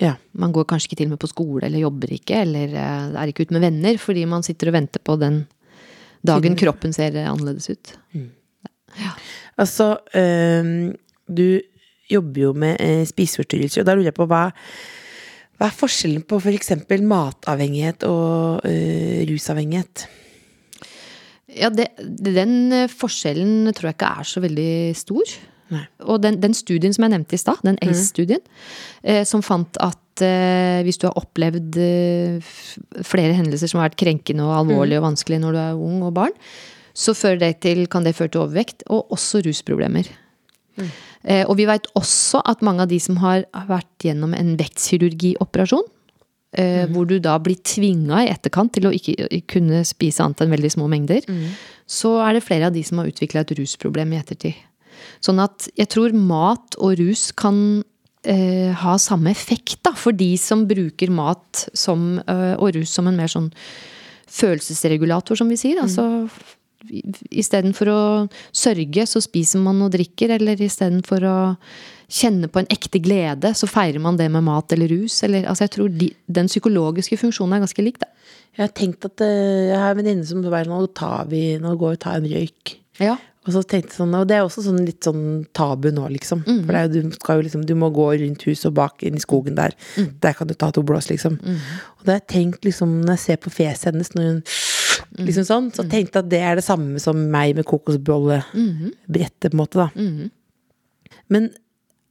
Ja. 0.00 0.14
Man 0.32 0.52
går 0.52 0.64
kanskje 0.64 0.88
ikke 0.88 0.96
til 0.96 1.10
og 1.10 1.12
med 1.12 1.20
på 1.20 1.28
skole, 1.28 1.66
eller 1.66 1.82
jobber 1.82 2.12
ikke, 2.14 2.38
eller 2.46 2.70
eh, 2.72 3.16
er 3.20 3.28
ikke 3.28 3.44
ute 3.44 3.52
med 3.52 3.66
venner, 3.66 3.98
fordi 4.00 4.22
man 4.24 4.42
sitter 4.42 4.70
og 4.70 4.78
venter 4.78 5.02
på 5.04 5.18
den 5.20 5.42
dagen 6.24 6.56
kroppen 6.56 6.94
ser 6.96 7.16
annerledes 7.20 7.68
ut. 7.68 7.92
Altså, 9.60 9.98
um, 10.16 10.94
du 11.28 11.60
jobber 12.10 12.40
jo 12.40 12.54
med 12.56 12.80
spiseforstyrrelser, 13.12 13.82
og 13.82 13.90
da 13.90 13.96
lurer 13.96 14.08
jeg 14.08 14.16
på 14.16 14.28
hva 14.30 14.46
hva 15.60 15.68
er 15.68 15.76
forskjellen 15.76 16.22
på 16.24 16.38
f.eks. 16.40 16.70
matavhengighet 17.04 18.06
og 18.08 18.64
uh, 18.64 19.18
rusavhengighet? 19.28 20.06
Ja, 21.56 21.70
det, 21.74 21.88
den 21.98 22.72
eh, 22.74 22.90
forskjellen 22.90 23.72
tror 23.74 23.90
jeg 23.90 23.98
ikke 23.98 24.12
er 24.20 24.28
så 24.28 24.42
veldig 24.44 24.74
stor. 24.98 25.34
Nei. 25.70 25.84
Og 26.10 26.18
den, 26.22 26.40
den 26.42 26.54
studien 26.56 26.94
som 26.94 27.06
jeg 27.06 27.14
nevnte 27.14 27.36
i 27.36 27.40
stad, 27.40 27.60
den 27.66 27.78
ACE-studien, 27.84 28.42
eh, 29.06 29.22
som 29.28 29.42
fant 29.46 29.78
at 29.82 30.24
eh, 30.26 30.80
hvis 30.86 30.98
du 30.98 31.06
har 31.06 31.18
opplevd 31.20 31.78
eh, 31.78 32.50
flere 33.06 33.36
hendelser 33.38 33.70
som 33.70 33.80
har 33.80 33.90
vært 33.90 34.00
krenkende 34.02 34.46
og 34.46 34.56
alvorlige 34.64 34.98
og 34.98 35.06
vanskelige 35.12 35.44
når 35.44 35.54
du 35.54 35.60
er 35.62 35.84
ung 35.90 36.02
og 36.06 36.16
barn, 36.18 36.34
så 36.90 37.14
det 37.38 37.60
til, 37.62 37.86
kan 37.86 38.04
det 38.04 38.16
føre 38.18 38.34
til 38.34 38.42
overvekt, 38.42 38.82
og 38.90 39.12
også 39.14 39.44
rusproblemer. 39.46 40.10
Eh, 40.80 41.44
og 41.46 41.56
vi 41.60 41.68
veit 41.68 41.86
også 41.98 42.42
at 42.48 42.64
mange 42.66 42.82
av 42.82 42.90
de 42.90 42.98
som 43.00 43.20
har 43.22 43.44
vært 43.68 44.06
gjennom 44.06 44.34
en 44.34 44.56
vektkirurgioperasjon, 44.58 45.86
eh, 46.52 46.86
hvor 46.90 47.06
du 47.08 47.18
da 47.22 47.36
blir 47.42 47.60
tvinga 47.64 48.24
i 48.24 48.30
etterkant 48.32 48.74
til 48.76 48.88
å 48.88 48.94
ikke 48.94 49.28
kunne 49.50 49.84
spise 49.88 50.24
annet 50.24 50.44
enn 50.44 50.54
veldig 50.54 50.72
små 50.76 50.88
mengder, 50.90 51.26
så 51.90 52.16
er 52.24 52.36
det 52.36 52.46
flere 52.46 52.70
av 52.70 52.76
de 52.76 52.82
som 52.86 53.00
har 53.00 53.10
utvikla 53.10 53.44
et 53.44 53.54
rusproblem 53.58 54.14
i 54.14 54.20
ettertid. 54.20 54.58
Sånn 55.24 55.40
at 55.42 55.68
jeg 55.78 55.88
tror 55.92 56.14
mat 56.16 56.76
og 56.78 56.98
rus 57.00 57.30
kan 57.36 57.82
eh, 58.28 58.70
ha 58.76 58.96
samme 59.00 59.32
effekt 59.32 59.80
da, 59.86 59.94
for 59.96 60.16
de 60.16 60.32
som 60.40 60.66
bruker 60.68 61.12
mat 61.12 61.66
som, 61.72 62.18
eh, 62.20 62.54
og 62.56 62.76
rus 62.76 62.92
som 62.96 63.08
en 63.08 63.18
mer 63.18 63.30
sånn 63.32 63.50
følelsesregulator, 64.30 65.38
som 65.38 65.50
vi 65.50 65.58
sier. 65.58 65.80
Altså 65.82 66.28
istedenfor 67.30 67.90
å 67.92 68.02
sørge, 68.56 69.06
så 69.08 69.22
spiser 69.24 69.62
man 69.62 69.80
og 69.84 69.92
drikker, 69.94 70.36
eller 70.36 70.60
istedenfor 70.64 71.26
å 71.28 71.38
kjenne 72.10 72.48
på 72.50 72.62
en 72.62 72.70
ekte 72.72 72.98
glede, 73.02 73.52
så 73.54 73.68
feirer 73.70 74.02
man 74.02 74.18
det 74.18 74.26
med 74.32 74.42
mat 74.46 74.72
eller 74.74 74.90
rus. 74.90 75.20
Eller, 75.26 75.46
altså 75.46 75.68
jeg 75.68 75.74
tror 75.76 75.92
de, 75.94 76.10
den 76.26 76.50
psykologiske 76.50 77.20
funksjonen 77.20 77.58
er 77.58 77.64
ganske 77.66 77.86
lik, 77.86 78.00
da. 78.02 78.10
Jeg 78.58 78.64
har 78.66 78.72
tenkt 78.74 79.06
at 79.06 79.22
øh, 79.22 79.68
jeg 79.70 79.78
har 79.78 79.92
en 79.92 80.00
venninne 80.00 80.26
som 80.26 80.42
sier 80.42 80.70
nå 80.70 80.80
tar 80.98 81.28
vi, 81.30 81.44
nå 81.62 81.76
går 81.78 81.92
vi 81.92 81.98
og 82.00 82.02
tar 82.02 82.18
en 82.18 82.30
røyk. 82.32 82.72
Ja. 83.00 83.14
Og 83.46 83.54
så 83.54 83.62
tenkte 83.64 83.94
jeg 83.94 83.96
sånn, 84.02 84.16
og 84.18 84.26
det 84.28 84.36
er 84.36 84.44
også 84.44 84.66
sånn 84.66 84.82
litt 84.84 85.06
sånn 85.06 85.22
tabu 85.56 85.88
nå, 85.96 86.08
liksom. 86.12 86.42
Mm. 86.44 86.58
For 86.66 86.74
det 86.74 86.80
er, 86.80 86.88
jo- 86.90 87.06
du, 87.08 87.14
skal 87.16 87.38
jo 87.38 87.44
liksom, 87.46 87.62
du 87.64 87.72
må 87.78 87.88
gå 87.94 88.08
rundt 88.20 88.42
huset 88.44 88.66
og 88.68 88.74
bak 88.76 89.06
inn 89.06 89.16
i 89.16 89.22
skogen 89.22 89.56
der. 89.56 89.72
Mm. 89.96 90.10
Der 90.20 90.36
kan 90.36 90.50
du 90.50 90.52
ta 90.58 90.68
to 90.74 90.82
blås, 90.84 91.08
liksom. 91.08 91.38
Og 91.40 92.02
da 92.04 92.16
har 92.16 92.20
jeg 92.20 92.26
tenkt, 92.34 92.66
liksom, 92.68 92.98
når 93.06 93.16
jeg 93.16 93.22
ser 93.24 93.40
på 93.40 93.54
fjeset 93.54 93.92
hennes, 93.92 94.12
når 94.12 94.26
hun. 94.28 94.42
Liksom 95.26 95.44
sånn, 95.48 95.70
så 95.74 95.84
tenkte 95.88 96.18
jeg 96.18 96.24
at 96.24 96.30
det 96.30 96.40
er 96.40 96.54
det 96.60 96.64
samme 96.66 97.00
som 97.02 97.16
meg 97.32 97.56
med 97.58 97.66
kokosbollebrettet, 97.68 99.50
på 99.50 99.54
en 99.54 99.60
måte, 99.60 99.78
da. 99.80 99.88
Mhm. 99.94 100.30
Men 101.30 101.50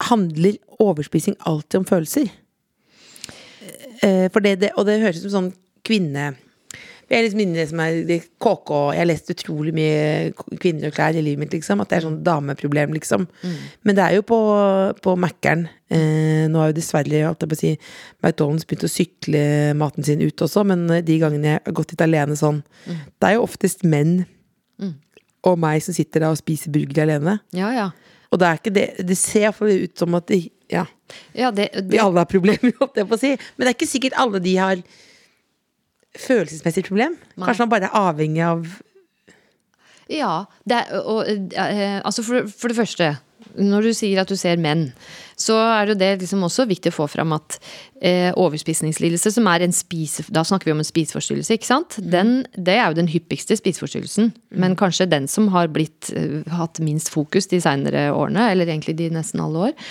handler 0.01 0.55
overspising 0.79 1.35
alltid 1.47 1.81
om 1.81 1.85
følelser? 1.85 2.29
Eh, 4.01 4.29
For 4.31 4.39
det, 4.39 4.59
det, 4.61 4.71
og 4.77 4.85
det 4.87 5.01
høres 5.01 5.17
ut 5.19 5.31
som 5.31 5.35
sånn 5.37 5.53
kvinne... 5.83 6.35
Jeg 7.09 7.17
er 7.17 7.25
liksom 7.25 7.41
inne 7.41 7.65
som 7.65 7.81
er 7.81 7.99
det 8.05 8.19
KK 8.37 8.71
Jeg 8.93 9.01
har 9.01 9.09
lest 9.09 9.31
utrolig 9.33 9.73
mye 9.73 10.55
kvinner 10.61 10.91
og 10.91 10.95
klær 10.95 11.17
i 11.17 11.23
livet 11.25 11.41
mitt, 11.41 11.55
liksom. 11.57 11.81
At 11.81 11.89
det 11.89 11.99
er 11.99 12.05
sånn 12.05 12.19
dameproblem, 12.25 12.93
liksom. 12.99 13.25
Men 13.83 13.97
det 13.97 14.05
er 14.05 14.17
jo 14.19 14.25
på, 14.29 14.39
på 15.01 15.15
Mækkern. 15.19 15.67
Eh, 15.89 16.45
nå 16.51 16.61
har 16.61 16.69
jo 16.69 16.77
dessverre 16.77 17.23
holdt 17.25 17.45
jeg 17.45 17.49
på 17.49 17.57
å 17.57 17.63
si, 17.63 17.75
McDonald's 18.21 18.67
begynt 18.69 18.85
å 18.85 18.93
sykle 18.93 19.45
maten 19.79 20.05
sin 20.05 20.21
ut 20.21 20.45
også, 20.45 20.61
men 20.69 20.85
de 21.01 21.21
gangene 21.21 21.55
jeg 21.55 21.63
har 21.65 21.79
gått 21.79 21.95
litt 21.95 22.03
alene 22.05 22.37
sånn 22.37 22.59
Det 22.85 23.25
er 23.25 23.39
jo 23.39 23.47
oftest 23.47 23.81
menn 23.89 24.19
og 25.47 25.59
meg 25.59 25.83
som 25.83 25.95
sitter 25.95 26.23
der 26.23 26.33
og 26.33 26.39
spiser 26.39 26.71
burger 26.73 27.05
alene. 27.05 27.39
Ja, 27.55 27.71
ja. 27.75 27.89
Og 28.29 28.41
det 28.41 28.47
er 28.47 28.59
ikke 28.59 28.73
det 28.75 28.87
Det 29.07 29.17
ser 29.17 29.47
iallfall 29.47 29.85
ut 29.85 30.01
som 30.01 30.17
at 30.19 30.27
de, 30.29 30.41
ja, 30.69 30.85
ja 31.33 31.49
det, 31.55 31.69
vi 31.89 32.01
alle 32.01 32.21
har 32.21 32.29
problemer, 32.29 32.73
holdt 32.81 32.99
jeg 32.99 33.09
på 33.09 33.17
å 33.17 33.21
si. 33.21 33.31
Men 33.55 33.65
det 33.65 33.71
er 33.71 33.77
ikke 33.77 33.93
sikkert 33.93 34.19
alle 34.21 34.41
de 34.43 34.55
har 34.59 34.83
følelsesmessig 36.17 36.85
problem. 36.87 37.17
Nei. 37.35 37.45
Kanskje 37.45 37.65
man 37.65 37.73
bare 37.73 37.89
er 37.89 37.97
avhengig 37.99 38.45
av 38.45 38.69
Ja, 40.09 40.45
det 40.65 40.79
er, 40.79 41.01
og, 41.05 41.27
eh, 41.29 41.99
altså 42.01 42.23
for, 42.25 42.47
for 42.49 42.71
det 42.71 42.79
første, 42.79 43.11
når 43.59 43.89
du 43.89 43.93
sier 43.97 44.21
at 44.21 44.29
du 44.29 44.37
ser 44.39 44.59
menn, 44.61 44.89
så 45.39 45.55
er 45.55 45.93
det 45.95 46.09
liksom 46.19 46.43
også 46.43 46.65
viktig 46.67 46.91
å 46.91 46.97
få 46.97 47.05
fram 47.07 47.31
at 47.37 47.55
eh, 48.03 48.27
overspisningslidelse, 48.35 49.31
som 49.31 49.47
er 49.47 49.63
en 49.63 49.75
spise... 49.75 50.25
Da 50.35 50.43
snakker 50.43 50.67
vi 50.67 50.73
om 50.73 50.81
en 50.83 50.87
spiseforstyrrelse, 50.87 51.55
ikke 51.55 51.69
sant? 51.69 51.95
Den, 52.03 52.41
det 52.59 52.75
er 52.75 52.89
jo 52.89 52.97
den 52.97 53.07
hyppigste 53.11 53.55
spiseforstyrrelsen. 53.55 54.33
Men 54.59 54.75
kanskje 54.79 55.07
den 55.09 55.29
som 55.31 55.47
har 55.53 55.71
blitt 55.71 56.11
eh, 56.11 56.41
hatt 56.51 56.81
minst 56.83 57.11
fokus 57.13 57.47
de 57.51 57.61
seinere 57.63 58.09
årene, 58.11 58.49
eller 58.51 58.67
egentlig 58.67 58.97
de 58.99 59.07
nesten 59.15 59.39
alle 59.43 59.69
år. 59.69 59.87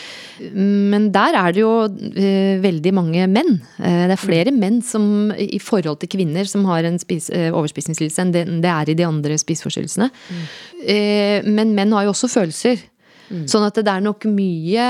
Men 0.52 1.08
der 1.16 1.40
er 1.40 1.56
det 1.56 1.64
jo 1.64 1.72
eh, 1.88 2.60
veldig 2.64 2.94
mange 3.00 3.24
menn. 3.32 3.56
Eh, 3.80 4.04
det 4.04 4.18
er 4.18 4.20
flere 4.20 4.52
menn 4.52 4.82
som 4.84 5.32
i 5.32 5.62
forhold 5.64 6.02
til 6.04 6.12
kvinner 6.18 6.48
som 6.50 6.68
har 6.68 6.84
en 6.84 7.00
spis, 7.00 7.30
eh, 7.32 7.48
overspisningslidelse 7.56 8.26
enn 8.26 8.36
det, 8.36 8.44
det 8.68 8.74
er 8.74 8.92
i 8.92 9.00
de 9.00 9.08
andre 9.08 9.40
spiseforstyrrelsene. 9.40 10.12
Eh, 10.84 11.40
men 11.48 11.72
menn 11.72 11.96
har 11.96 12.04
jo 12.04 12.12
også 12.12 12.28
følelser. 12.36 12.84
Sånn 13.28 13.64
at 13.66 13.76
det 13.76 13.92
er 13.92 14.00
nok 14.04 14.24
mye 14.32 14.84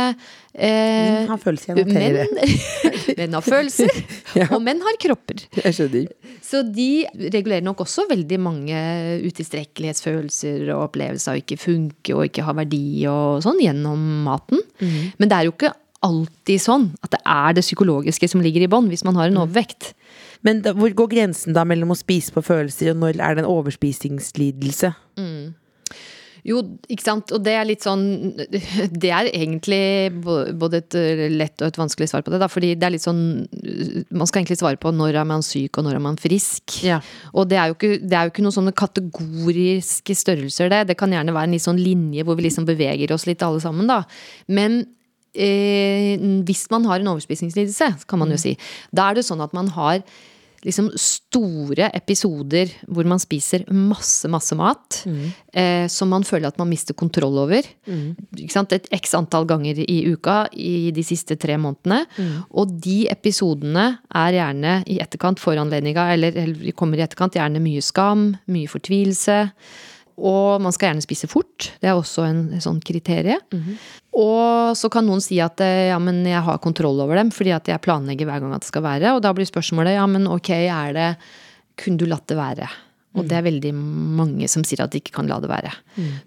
eh, 0.55 1.25
har 1.27 1.41
følelser, 1.43 1.75
jeg 1.75 1.89
noterer 1.89 2.19
det. 2.21 2.29
menn, 2.39 3.17
menn 3.19 3.35
har 3.39 3.43
følelser, 3.47 3.91
Ja. 4.39 4.47
og 4.55 4.63
menn 4.63 4.83
har 4.85 4.99
kropper. 5.03 5.43
Jeg 5.59 5.75
skjønner. 5.75 6.07
Så 6.49 6.63
de 6.65 6.89
regulerer 7.35 7.65
nok 7.67 7.83
også 7.85 8.07
veldig 8.11 8.39
mange 8.41 8.79
utilstrekkelighetsfølelser 9.27 10.71
og 10.75 10.87
opplevelser 10.89 11.35
av 11.35 11.41
ikke 11.43 11.59
funke 11.61 12.15
og 12.17 12.29
ikke 12.29 12.47
ha 12.47 12.55
verdi 12.57 13.05
og 13.11 13.43
sånn 13.45 13.61
gjennom 13.63 14.01
maten. 14.27 14.63
Men 14.81 15.29
det 15.29 15.35
er 15.41 15.49
jo 15.49 15.55
ikke 15.57 15.75
alltid 16.07 16.63
sånn 16.63 16.85
at 17.03 17.11
det 17.17 17.21
er 17.27 17.57
det 17.59 17.65
psykologiske 17.67 18.29
som 18.31 18.43
ligger 18.45 18.63
i 18.63 18.71
bånn 18.71 18.87
hvis 18.91 19.03
man 19.07 19.19
har 19.19 19.33
en 19.33 19.41
overvekt. 19.43 19.93
Men 20.47 20.61
da, 20.63 20.71
hvor 20.79 20.93
går 20.95 21.11
grensen 21.17 21.57
da 21.57 21.65
mellom 21.67 21.91
å 21.91 21.99
spise 21.99 22.31
på 22.31 22.45
følelser, 22.47 22.93
og 22.93 23.01
når 23.03 23.19
er 23.19 23.35
det 23.35 23.43
en 23.43 23.51
overspisingslidelse? 23.51 24.93
Jo, 26.49 26.63
ikke 26.89 27.05
sant. 27.05 27.33
Og 27.37 27.43
det 27.45 27.55
er 27.59 27.67
litt 27.69 27.85
sånn 27.85 28.05
Det 29.03 29.11
er 29.13 29.29
egentlig 29.29 29.81
både 30.17 30.81
et 30.81 30.97
eh, 30.99 31.25
lett 31.33 31.61
og 31.61 31.69
et 31.69 31.81
vanskelig 31.81 32.09
svar 32.11 32.25
på 32.25 32.33
det. 32.33 32.41
Da, 32.43 32.49
fordi 32.51 32.73
det 32.79 32.89
er 32.89 32.95
litt 32.95 33.05
sånn 33.05 33.23
Man 34.09 34.29
skal 34.29 34.43
egentlig 34.43 34.61
svare 34.61 34.81
på 34.81 34.93
når 34.95 35.21
er 35.21 35.29
man 35.29 35.45
syk 35.45 35.79
og 35.79 35.87
når 35.87 35.99
er 35.99 36.05
man 36.05 36.21
frisk. 36.21 36.81
Ja. 36.87 37.01
Og 37.35 37.51
det 37.51 37.61
er, 37.61 37.71
jo 37.71 37.79
ikke, 37.79 37.99
det 38.01 38.17
er 38.17 38.27
jo 38.27 38.35
ikke 38.35 38.47
noen 38.47 38.59
sånne 38.59 38.77
kategoriske 38.79 40.17
størrelser, 40.17 40.73
det. 40.73 40.85
Det 40.93 40.99
kan 41.01 41.13
gjerne 41.13 41.35
være 41.37 41.51
en 41.51 41.59
litt 41.59 41.67
sånn 41.67 41.83
linje 41.83 42.25
hvor 42.27 42.39
vi 42.39 42.49
liksom 42.49 42.69
beveger 42.69 43.13
oss 43.15 43.29
litt 43.29 43.45
alle 43.45 43.61
sammen, 43.63 43.91
da. 43.91 44.01
Men 44.49 44.81
eh, 45.35 46.17
hvis 46.49 46.67
man 46.73 46.89
har 46.89 47.03
en 47.03 47.13
overspisingslidelse, 47.15 47.93
kan 48.09 48.23
man 48.23 48.33
jo 48.35 48.41
si, 48.41 48.57
da 48.95 49.11
er 49.11 49.19
det 49.19 49.29
sånn 49.29 49.45
at 49.45 49.55
man 49.57 49.71
har 49.77 50.03
liksom 50.67 50.89
store 50.99 51.91
episoder 51.95 52.71
hvor 52.89 53.07
man 53.09 53.21
spiser 53.23 53.65
masse, 53.71 54.29
masse 54.31 54.57
mat 54.59 55.03
eh, 55.53 55.87
som 55.93 56.11
man 56.11 56.25
føler 56.27 56.49
at 56.49 56.59
man 56.59 56.71
mister 56.71 56.97
kontroll 56.99 57.39
over. 57.45 57.63
Ikke 58.37 58.55
sant? 58.55 58.73
Et 58.75 58.89
x 58.99 59.15
antall 59.19 59.47
ganger 59.49 59.79
i 59.85 59.99
uka 60.13 60.49
i 60.53 60.91
de 60.95 61.05
siste 61.07 61.37
tre 61.41 61.57
månedene. 61.61 62.03
Og 62.51 62.73
de 62.85 63.07
episodene 63.13 63.99
er 64.15 64.39
gjerne 64.39 64.79
i 64.87 64.99
etterkant, 65.03 65.39
foranledninga, 65.43 66.09
eller, 66.15 66.35
eller 66.35 66.73
kommer 66.79 66.99
i 66.99 67.05
etterkant, 67.07 67.39
gjerne 67.39 67.63
mye 67.63 67.85
skam, 67.85 68.33
mye 68.51 68.71
fortvilelse. 68.71 69.39
Og 70.19 70.61
man 70.65 70.75
skal 70.75 70.91
gjerne 70.91 71.05
spise 71.05 71.29
fort. 71.31 71.69
Det 71.81 71.89
er 71.91 71.95
også 71.95 72.25
en, 72.27 72.41
en 72.57 72.63
sånn 72.65 72.81
kriterie. 72.83 73.37
Og 74.19 74.75
så 74.77 74.91
kan 74.91 75.07
noen 75.07 75.23
si 75.23 75.39
at 75.45 75.61
eh, 75.63 75.89
ja, 75.93 75.99
men 76.03 76.25
jeg 76.27 76.43
har 76.43 76.59
kontroll 76.65 76.99
over 77.05 77.15
dem 77.21 77.31
fordi 77.31 77.53
at 77.55 77.69
jeg 77.71 77.83
planlegger 77.85 78.27
hver 78.27 78.43
gang 78.43 78.57
at 78.57 78.65
det 78.67 78.71
skal 78.73 78.83
være. 78.83 79.15
Og 79.15 79.23
da 79.23 79.31
blir 79.37 79.47
spørsmålet 79.47 79.95
ja, 79.95 80.07
men 80.11 80.27
ok, 80.27 80.51
er 80.67 80.93
det 80.97 81.09
Kunne 81.79 82.01
du 82.01 82.07
latt 82.11 82.27
det 82.27 82.35
være? 82.37 82.67
Og 83.15 83.25
det 83.31 83.37
er 83.39 83.47
veldig 83.47 83.71
mange 83.75 84.47
som 84.51 84.63
sier 84.67 84.83
at 84.85 84.91
de 84.93 84.99
ikke 85.01 85.15
kan 85.17 85.27
la 85.31 85.39
det 85.43 85.49
være. 85.51 85.71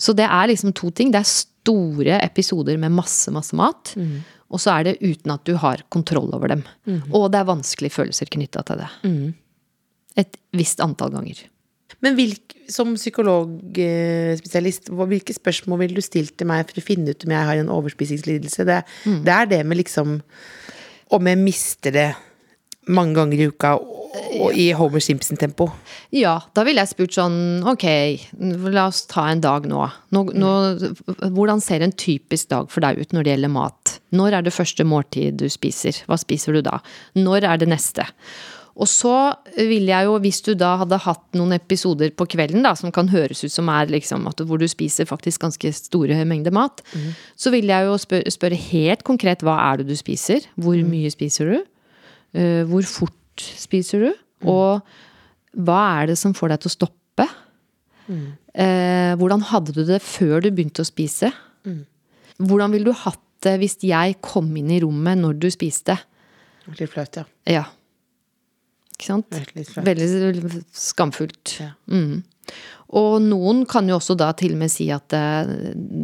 Så 0.02 0.16
det 0.16 0.26
er 0.26 0.48
liksom 0.50 0.72
to 0.76 0.90
ting. 0.96 1.12
Det 1.12 1.20
er 1.22 1.28
store 1.28 2.18
episoder 2.24 2.78
med 2.80 2.92
masse, 2.96 3.32
masse 3.32 3.56
mat. 3.56 3.94
Og 4.52 4.60
så 4.60 4.74
er 4.78 4.84
det 4.90 4.98
uten 5.04 5.32
at 5.32 5.44
du 5.48 5.54
har 5.60 5.84
kontroll 5.94 6.32
over 6.36 6.48
dem. 6.52 6.64
Og 7.12 7.30
det 7.32 7.40
er 7.40 7.48
vanskelige 7.52 7.92
følelser 7.96 8.28
knytta 8.32 8.64
til 8.68 8.82
det. 8.82 8.90
Et 10.24 10.36
visst 10.58 10.80
antall 10.84 11.12
ganger. 11.14 11.44
Men 12.02 12.16
hvilk, 12.18 12.56
som 12.72 12.96
psykologspesialist, 12.98 14.90
hvilke 14.90 15.36
spørsmål 15.36 15.84
ville 15.84 16.00
du 16.00 16.06
stilt 16.06 16.34
til 16.40 16.50
meg 16.50 16.66
for 16.70 16.82
å 16.82 16.86
finne 16.86 17.14
ut 17.14 17.26
om 17.28 17.34
jeg 17.36 17.50
har 17.52 17.62
en 17.62 17.72
overspisingslidelse? 17.78 18.66
Det, 18.66 18.80
Mm. 19.06 19.24
det 19.26 19.34
er 19.36 19.46
det 19.46 19.66
med 19.66 19.78
liksom 19.78 20.22
Om 21.12 21.28
jeg 21.28 21.38
mister 21.38 21.92
det 21.92 22.16
mange 22.88 23.14
ganger 23.14 23.38
i 23.38 23.48
uka 23.52 23.74
og, 23.76 24.54
i 24.56 24.72
Homer 24.72 25.00
Simpson-tempo. 25.04 25.68
Ja, 26.16 26.40
da 26.56 26.64
ville 26.64 26.80
jeg 26.82 26.88
spurt 26.88 27.12
sånn 27.12 27.62
ok, 27.68 27.84
la 28.72 28.88
oss 28.88 29.06
ta 29.12 29.28
en 29.30 29.42
dag 29.44 29.68
nå. 29.68 29.84
nå, 30.12 30.24
nå 30.34 30.52
hvordan 31.36 31.62
ser 31.62 31.82
en 31.84 31.92
typisk 31.92 32.48
dag 32.50 32.70
for 32.72 32.80
deg 32.82 32.98
ut 33.04 33.12
når 33.12 33.24
det 33.24 33.32
gjelder 33.36 33.50
mat? 33.54 34.00
Når 34.16 34.34
er 34.40 34.42
det 34.48 34.54
første 34.56 34.84
måltid 34.88 35.38
du 35.38 35.50
spiser? 35.52 36.00
Hva 36.08 36.18
spiser 36.18 36.54
du 36.54 36.62
da? 36.62 36.80
Når 37.20 37.44
er 37.44 37.58
det 37.58 37.68
neste? 37.68 38.08
Og 38.80 38.88
så 38.88 39.34
ville 39.58 39.92
jeg 39.92 40.08
jo, 40.08 40.14
hvis 40.24 40.40
du 40.46 40.54
da 40.56 40.78
hadde 40.80 41.00
hatt 41.04 41.24
noen 41.36 41.52
episoder 41.58 42.14
på 42.16 42.28
kvelden 42.32 42.64
da, 42.64 42.72
som 42.80 42.94
kan 42.96 43.10
høres 43.12 43.44
ut 43.44 43.52
som 43.52 43.68
er 43.74 43.92
liksom 43.92 44.24
at 44.30 44.40
hvor 44.48 44.62
du 44.62 44.68
spiser 44.72 45.10
faktisk 45.10 45.44
ganske 45.44 45.74
store 45.76 46.22
mengder 46.26 46.56
mat, 46.56 46.80
så 47.36 47.52
ville 47.52 47.74
jeg 47.74 47.90
jo 47.90 47.98
spørre, 48.00 48.32
spørre 48.32 48.60
helt 48.72 49.04
konkret 49.04 49.44
hva 49.44 49.58
er 49.72 49.82
det 49.82 49.90
du 49.92 49.96
spiser? 50.00 50.48
Hvor 50.56 50.80
mye 50.88 51.12
spiser 51.12 51.52
du? 51.52 51.58
Uh, 52.32 52.64
hvor 52.70 52.88
fort 52.88 53.44
spiser 53.60 54.08
du? 54.08 54.12
Og 54.48 54.80
hva 55.68 55.82
er 56.00 56.14
det 56.14 56.18
som 56.18 56.34
får 56.34 56.54
deg 56.54 56.64
til 56.64 56.72
å 56.72 56.76
stoppe? 56.78 57.28
Uh, 58.08 59.12
hvordan 59.20 59.44
hadde 59.52 59.76
du 59.76 59.84
det 59.88 60.00
før 60.04 60.40
du 60.44 60.50
begynte 60.52 60.86
å 60.86 60.88
spise? 60.88 61.34
Hvordan 62.42 62.72
ville 62.74 62.88
du 62.90 63.04
hatt 63.04 63.20
det 63.44 63.58
hvis 63.62 63.78
jeg 63.84 64.18
kom 64.24 64.48
inn 64.58 64.72
i 64.74 64.80
rommet 64.84 65.20
når 65.20 65.38
du 65.44 65.48
spiste? 65.54 65.98
Litt 66.72 66.92
flaut, 66.94 67.20
ja. 67.20 67.28
Ja. 67.50 67.64
Ikke 69.02 69.10
sant? 69.10 69.28
Veldig 69.82 70.62
skamfullt. 70.78 71.56
Ja. 71.64 71.72
Mm. 71.90 72.22
Og 73.02 73.22
noen 73.24 73.64
kan 73.72 73.88
jo 73.90 73.98
også 73.98 74.14
da 74.20 74.30
til 74.38 74.54
og 74.54 74.62
med 74.62 74.72
si 74.74 74.90
at 74.94 75.14
eh, 75.18 75.52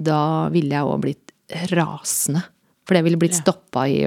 da 0.08 0.20
ville 0.54 0.74
jeg 0.74 0.88
òg 0.88 1.02
blitt 1.04 1.34
rasende. 1.76 2.42
For 2.88 2.96
jeg 2.96 3.04
ville 3.04 3.20
blitt 3.20 3.36
Ja. 3.36 3.42
stoppa 3.44 3.84
i, 3.92 4.00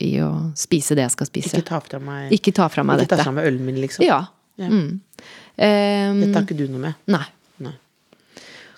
i 0.00 0.10
å 0.24 0.30
spise 0.56 0.96
det 0.96 1.04
jeg 1.04 1.12
skal 1.12 1.28
spise. 1.28 1.52
Ikke 1.52 1.66
ta 1.68 1.80
fra 1.84 1.98
meg, 2.00 2.30
Ikke 2.32 2.54
ta 2.56 2.68
fra 2.72 2.82
meg 2.82 3.02
ikke 3.04 3.18
ta 3.18 3.22
fra 3.26 3.34
meg 3.36 3.46
ølen 3.50 3.66
min, 3.68 3.76
liksom. 3.82 4.04
Ja. 4.06 4.22
Ja. 4.56 4.68
Mm. 4.70 5.00
Um, 5.54 6.20
Dette 6.24 6.34
har 6.38 6.46
ikke 6.46 6.56
du 6.56 6.66
noe 6.72 6.80
med. 6.88 6.94
nei. 7.12 7.24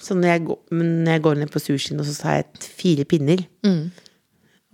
Så 0.06 0.14
når 0.14 0.28
jeg, 0.30 0.42
går, 0.46 0.58
når 0.70 1.08
jeg 1.16 1.22
går 1.24 1.38
ned 1.40 1.50
på 1.50 1.58
sushien, 1.62 1.98
og 1.98 2.06
så 2.06 2.12
tar 2.20 2.34
jeg 2.36 2.66
fire 2.78 3.04
pinner, 3.10 3.40
Mm. 3.66 3.90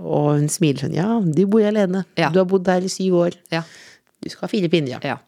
og 0.03 0.27
hun 0.37 0.49
smiler 0.53 0.83
sånn 0.83 0.95
Ja, 0.97 1.07
du 1.25 1.47
bor 1.47 1.63
alene. 1.65 2.03
Ja. 2.19 2.29
Du 2.35 2.41
har 2.41 2.45
bodd 2.51 2.65
der 2.67 2.85
i 2.85 2.91
syv 2.93 3.15
år. 3.17 3.37
Ja. 3.51 3.63
Du 4.23 4.31
skal 4.31 4.47
ha 4.47 4.51
fire 4.53 4.71
pinner, 4.73 4.97
ja. 4.97 5.01
ja. 5.15 5.19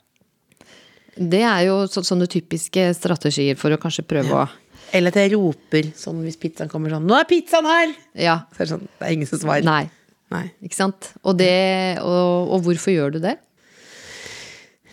Det 1.15 1.43
er 1.47 1.65
jo 1.69 1.81
så, 1.91 2.03
sånne 2.07 2.27
typiske 2.31 2.89
strategier 2.99 3.59
for 3.59 3.75
å 3.75 3.79
kanskje 3.81 4.07
prøve 4.07 4.45
å 4.45 4.47
Eller 4.95 5.15
at 5.15 5.19
jeg 5.19 5.35
roper 5.35 5.91
sånn 5.99 6.21
hvis 6.23 6.39
pizzaen 6.39 6.71
kommer 6.71 6.91
sånn 6.93 7.07
'Nå 7.07 7.17
er 7.19 7.27
pizzaen 7.31 7.67
her!' 7.67 7.95
Ja. 8.15 8.37
Så 8.55 8.63
er 8.63 8.65
det 8.65 8.73
sånn, 8.75 8.89
det 8.99 9.07
er 9.07 9.15
ingen 9.15 9.31
som 9.31 9.41
svarer. 9.43 9.67
Nei. 9.67 9.91
Nei. 10.35 10.47
Ikke 10.67 10.79
sant? 10.79 11.13
Og, 11.23 11.37
det, 11.39 11.99
og, 12.03 12.55
og 12.55 12.65
hvorfor 12.67 12.95
gjør 12.95 13.17
du 13.17 13.19
det? 13.23 13.37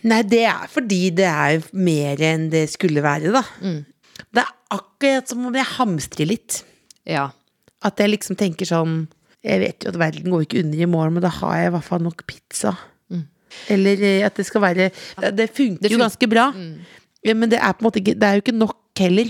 Nei, 0.10 0.22
det 0.26 0.44
er 0.50 0.66
fordi 0.72 1.12
det 1.14 1.28
er 1.30 1.62
mer 1.78 2.22
enn 2.26 2.50
det 2.54 2.66
skulle 2.74 3.04
være, 3.06 3.34
da. 3.34 3.44
Mm. 3.62 3.84
Det 4.34 4.42
er 4.42 4.54
akkurat 4.74 5.30
som 5.30 5.46
om 5.46 5.58
jeg 5.58 5.70
hamstrer 5.76 6.30
litt. 6.30 6.62
Ja. 7.10 7.30
At 7.86 8.02
jeg 8.02 8.14
liksom 8.14 8.38
tenker 8.38 8.70
sånn 8.70 9.08
Jeg 9.42 9.58
vet 9.58 9.82
jo 9.82 9.90
at 9.90 9.98
verden 9.98 10.30
går 10.30 10.44
ikke 10.46 10.60
under 10.62 10.82
i 10.86 10.86
morgen, 10.86 11.16
men 11.16 11.24
da 11.26 11.32
har 11.34 11.56
jeg 11.58 11.70
i 11.72 11.74
hvert 11.74 11.86
fall 11.88 12.04
nok 12.06 12.20
pizza. 12.30 12.76
Eller 13.70 14.04
eh, 14.08 14.26
at 14.26 14.38
det 14.38 14.46
skal 14.48 14.62
være 14.62 14.90
Det, 14.92 15.50
funker 15.50 15.78
Mm. 15.78 15.82
Det 15.82 15.92
jo 15.92 16.02
ganske 16.02 16.28
bra. 16.30 16.52
Ja, 17.24 17.34
men 17.38 17.50
det 17.50 17.60
er 17.60 17.74
på 17.74 17.84
en 17.84 17.90
måte 17.90 18.00
ikke 18.02 18.16
Det 18.18 18.28
er 18.28 18.38
jo 18.38 18.44
ikke 18.46 18.58
nok 18.58 18.78
heller. 18.98 19.30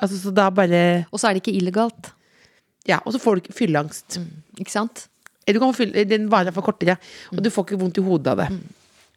Altså, 0.00 0.18
så 0.18 0.30
da 0.34 0.50
bare 0.50 1.06
Og 1.10 1.20
så 1.20 1.28
er 1.28 1.34
det 1.34 1.42
ikke 1.44 1.56
illegalt. 1.56 2.12
Ja, 2.88 2.98
og 3.04 3.12
så 3.12 3.20
får 3.20 3.34
du 3.36 3.40
ikke 3.44 3.56
fylleangst. 3.58 4.20
Ikke 4.58 4.72
sant? 4.72 5.08
Eller 5.46 5.58
du 5.58 5.64
kan 5.64 5.72
få 5.74 5.82
fylle, 5.84 6.04
den 6.04 6.28
varer 6.30 6.52
for 6.54 6.62
kortere, 6.64 6.96
og 7.32 7.42
du 7.42 7.50
får 7.50 7.66
ikke 7.66 7.78
vondt 7.80 7.98
i 7.98 8.04
hodet 8.04 8.32
av 8.32 8.42
det. 8.42 8.48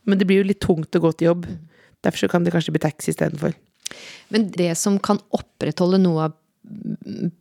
Men 0.06 0.20
det 0.20 0.28
blir 0.28 0.42
jo 0.42 0.48
litt 0.50 0.60
tungt 0.64 0.96
å 0.96 1.02
gå 1.04 1.12
til 1.16 1.30
jobb. 1.32 1.46
Derfor 2.04 2.26
så 2.26 2.30
kan 2.32 2.44
det 2.44 2.54
kanskje 2.56 2.74
bli 2.76 2.82
taxi 2.84 3.12
istedenfor. 3.14 3.54
Men 4.34 4.50
det 4.52 4.72
som 4.80 4.98
kan 5.00 5.20
opprettholde 5.36 6.00
noe 6.02 6.28
av 6.28 6.34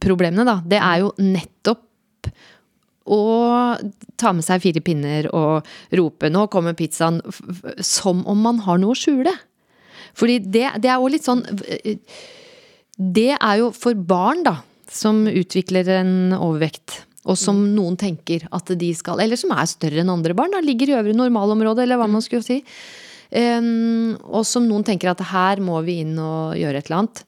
problemene, 0.02 0.44
da, 0.46 0.58
det 0.66 0.78
er 0.82 1.02
jo 1.02 1.12
nettopp 1.18 2.30
å 3.12 3.22
ta 4.20 4.32
med 4.32 4.46
seg 4.46 4.62
fire 4.64 4.82
pinner 4.84 5.28
og 5.36 5.68
rope 5.98 6.30
'nå 6.30 6.46
kommer 6.52 6.76
pizzaen', 6.78 7.20
som 7.78 8.24
om 8.26 8.38
man 8.38 8.62
har 8.66 8.80
noe 8.80 8.96
å 8.96 8.98
skjule. 8.98 9.32
Fordi 10.18 10.38
det, 10.44 10.66
det 10.82 10.90
er 10.92 10.98
jo 11.00 11.08
litt 11.08 11.24
sånn 11.24 11.40
Det 12.92 13.32
er 13.32 13.54
jo 13.60 13.70
for 13.72 13.94
barn, 13.96 14.42
da, 14.44 14.58
som 14.90 15.24
utvikler 15.26 15.88
en 16.00 16.34
overvekt. 16.36 17.02
Og 17.22 17.38
som 17.38 17.60
noen 17.76 17.96
tenker 17.96 18.48
at 18.50 18.66
de 18.78 18.90
skal 18.98 19.20
Eller 19.22 19.38
som 19.38 19.54
er 19.54 19.70
større 19.70 20.02
enn 20.02 20.10
andre 20.10 20.34
barn. 20.34 20.52
Da, 20.52 20.60
ligger 20.60 20.90
i 20.90 20.98
øvre 20.98 21.16
normalområde, 21.16 21.84
eller 21.84 22.00
hva 22.00 22.10
man 22.10 22.24
skulle 22.24 22.44
si. 22.44 22.60
Um, 23.32 24.12
og 24.28 24.44
som 24.44 24.66
noen 24.68 24.84
tenker 24.84 25.08
at 25.08 25.22
her 25.30 25.62
må 25.64 25.78
vi 25.86 26.02
inn 26.02 26.18
og 26.20 26.52
gjøre 26.58 26.82
et 26.82 26.90
eller 26.90 26.98
annet. 27.00 27.22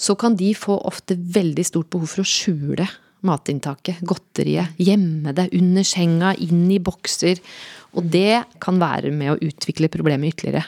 Så 0.00 0.16
kan 0.16 0.38
de 0.38 0.54
få 0.56 0.78
ofte 0.88 1.18
veldig 1.18 1.66
stort 1.68 1.90
behov 1.92 2.14
for 2.14 2.24
å 2.24 2.30
skjule 2.30 2.88
matinntaket, 3.26 4.00
godteriet. 4.06 4.76
Gjemme 4.80 5.34
det 5.36 5.48
under 5.56 5.86
senga, 5.86 6.34
inn 6.40 6.66
i 6.72 6.80
bokser. 6.82 7.40
Og 7.98 8.06
det 8.12 8.44
kan 8.62 8.78
være 8.80 9.10
med 9.14 9.34
å 9.34 9.40
utvikle 9.50 9.90
problemet 9.92 10.34
ytterligere. 10.34 10.64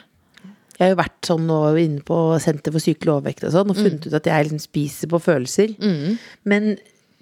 Jeg 0.72 0.88
har 0.88 0.94
jo 0.94 1.02
vært 1.02 1.28
sånn 1.28 1.44
nå 1.46 1.58
inne 1.78 2.00
på 2.02 2.16
Senter 2.42 2.72
for 2.74 2.82
sykelig 2.82 3.12
overvekt 3.12 3.44
og 3.46 3.52
sånn, 3.54 3.70
og 3.70 3.78
funnet 3.78 4.06
ut 4.08 4.16
at 4.18 4.26
jeg 4.26 4.48
liksom 4.48 4.62
spiser 4.64 5.10
på 5.12 5.20
følelser. 5.22 5.74
Men, 6.48 6.72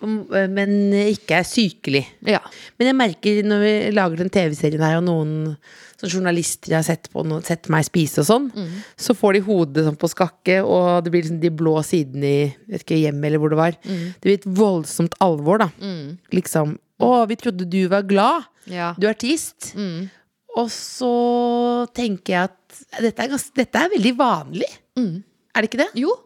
men 0.06 0.70
ikke 1.10 1.40
er 1.40 1.46
sykelig. 1.46 2.04
Ja. 2.26 2.40
Men 2.78 2.90
jeg 2.90 2.96
merker 2.98 3.40
når 3.46 3.62
vi 3.64 3.72
lager 3.96 4.22
den 4.22 4.32
TV-serien 4.32 4.82
her, 4.84 4.98
og 5.00 5.06
noen 5.06 5.56
journalister 6.00 6.72
har 6.78 6.84
sett 6.86 7.10
på 7.12 7.20
sett 7.44 7.68
meg 7.68 7.84
spise 7.84 8.22
og 8.22 8.28
sånn, 8.30 8.46
så 8.96 9.12
får 9.12 9.36
de 9.36 9.42
hodet 9.44 9.84
sånn 9.84 9.98
på 10.00 10.08
skakke, 10.08 10.62
og 10.64 11.04
det 11.04 11.12
blir 11.12 11.26
liksom 11.26 11.42
de 11.42 11.50
blå 11.52 11.74
sidene 11.84 12.30
i 12.30 12.46
vet 12.72 12.86
ikke, 12.86 12.96
hjemmet 13.02 13.28
eller 13.28 13.42
hvor 13.42 13.52
det 13.52 13.58
var. 13.60 13.76
Det 13.84 14.24
blir 14.24 14.38
et 14.38 14.48
voldsomt 14.48 15.18
alvor, 15.20 15.60
da. 15.60 15.68
Liksom. 16.32 16.72
Å, 17.04 17.10
vi 17.28 17.36
trodde 17.40 17.68
du 17.68 17.82
var 17.92 18.08
glad. 18.08 18.48
Ja. 18.72 18.94
Du 18.96 19.04
er 19.06 19.12
artist. 19.12 19.74
Og 20.56 20.66
så 20.72 21.12
tenker 21.96 22.32
jeg 22.32 22.48
at 22.48 22.56
dette 23.04 23.22
er, 23.22 23.30
ganske, 23.36 23.52
dette 23.60 23.84
er 23.84 23.92
veldig 23.92 24.14
vanlig. 24.18 24.72
Er 24.96 25.60
det 25.60 25.68
ikke 25.68 25.82
det? 25.84 25.90
Jo, 26.00 26.16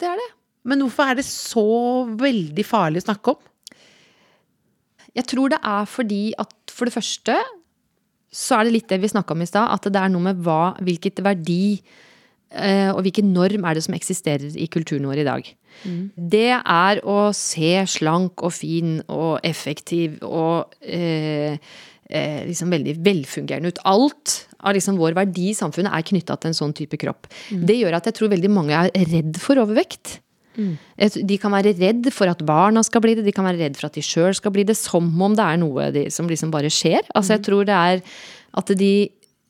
det 0.00 0.12
er 0.12 0.20
det. 0.20 0.28
Men 0.64 0.84
hvorfor 0.84 1.10
er 1.10 1.18
det 1.18 1.26
så 1.28 1.66
veldig 2.18 2.64
farlig 2.66 3.02
å 3.02 3.08
snakke 3.08 3.34
om? 3.34 3.42
Jeg 5.14 5.28
tror 5.30 5.52
det 5.52 5.60
er 5.60 5.84
fordi 5.86 6.22
at 6.40 6.54
for 6.74 6.88
det 6.88 6.96
første 6.96 7.36
så 8.34 8.58
er 8.58 8.66
det 8.66 8.74
litt 8.74 8.90
det 8.90 8.98
vi 9.02 9.12
snakka 9.12 9.36
om 9.36 9.44
i 9.44 9.46
stad, 9.46 9.70
at 9.70 9.86
det 9.86 10.00
er 10.00 10.10
noe 10.10 10.24
med 10.24 10.40
hva, 10.42 10.74
hvilket 10.82 11.20
verdi 11.22 11.78
eh, 12.50 12.90
og 12.90 13.04
hvilken 13.06 13.30
norm 13.34 13.66
er 13.68 13.78
det 13.78 13.84
som 13.86 13.94
eksisterer 13.94 14.56
i 14.58 14.66
kulturen 14.66 15.06
vår 15.06 15.22
i 15.22 15.28
dag. 15.28 15.50
Det 16.34 16.50
er 16.58 17.00
å 17.06 17.18
se 17.36 17.72
slank 17.94 18.42
og 18.46 18.54
fin 18.56 18.96
og 19.06 19.38
effektiv 19.46 20.18
og 20.26 20.74
eh, 20.82 21.54
eh, 22.10 22.42
liksom 22.48 22.74
veldig 22.74 22.96
velfungerende 23.06 23.70
ut. 23.70 23.80
Alt 23.86 24.34
av 24.64 24.74
liksom 24.74 24.98
vår 24.98 25.14
verdi 25.18 25.50
i 25.52 25.56
samfunnet 25.58 25.94
er 25.94 26.08
knytta 26.10 26.38
til 26.40 26.50
en 26.50 26.58
sånn 26.58 26.74
type 26.74 26.98
kropp. 27.00 27.30
Det 27.70 27.78
gjør 27.78 27.98
at 28.00 28.10
jeg 28.10 28.18
tror 28.18 28.34
veldig 28.34 28.50
mange 28.50 28.82
er 28.82 29.10
redd 29.14 29.38
for 29.42 29.62
overvekt. 29.62 30.18
Tror 30.54 31.26
De 31.28 31.38
kan 31.40 31.54
være 31.54 31.74
redd 31.78 32.08
for 32.14 32.30
at 32.30 32.44
barna 32.46 32.82
skal 32.86 33.02
bli 33.04 33.16
det, 33.18 33.26
de 33.26 33.34
kan 33.34 33.46
være 33.48 33.60
redd 33.66 33.78
for 33.78 33.88
at 33.88 33.98
de 33.98 34.04
sjøl 34.04 34.34
skal 34.36 34.54
bli 34.54 34.64
det, 34.66 34.76
som 34.78 35.10
om 35.22 35.34
det 35.36 35.44
er 35.44 35.60
noe 35.60 35.90
de, 35.94 36.06
som 36.14 36.30
liksom 36.30 36.52
bare 36.54 36.72
skjer. 36.72 37.02
Altså 37.14 37.36
Jeg 37.36 37.44
tror 37.48 37.68
det 37.68 37.74
er 37.74 38.02
at 38.54 38.74
de 38.78 38.94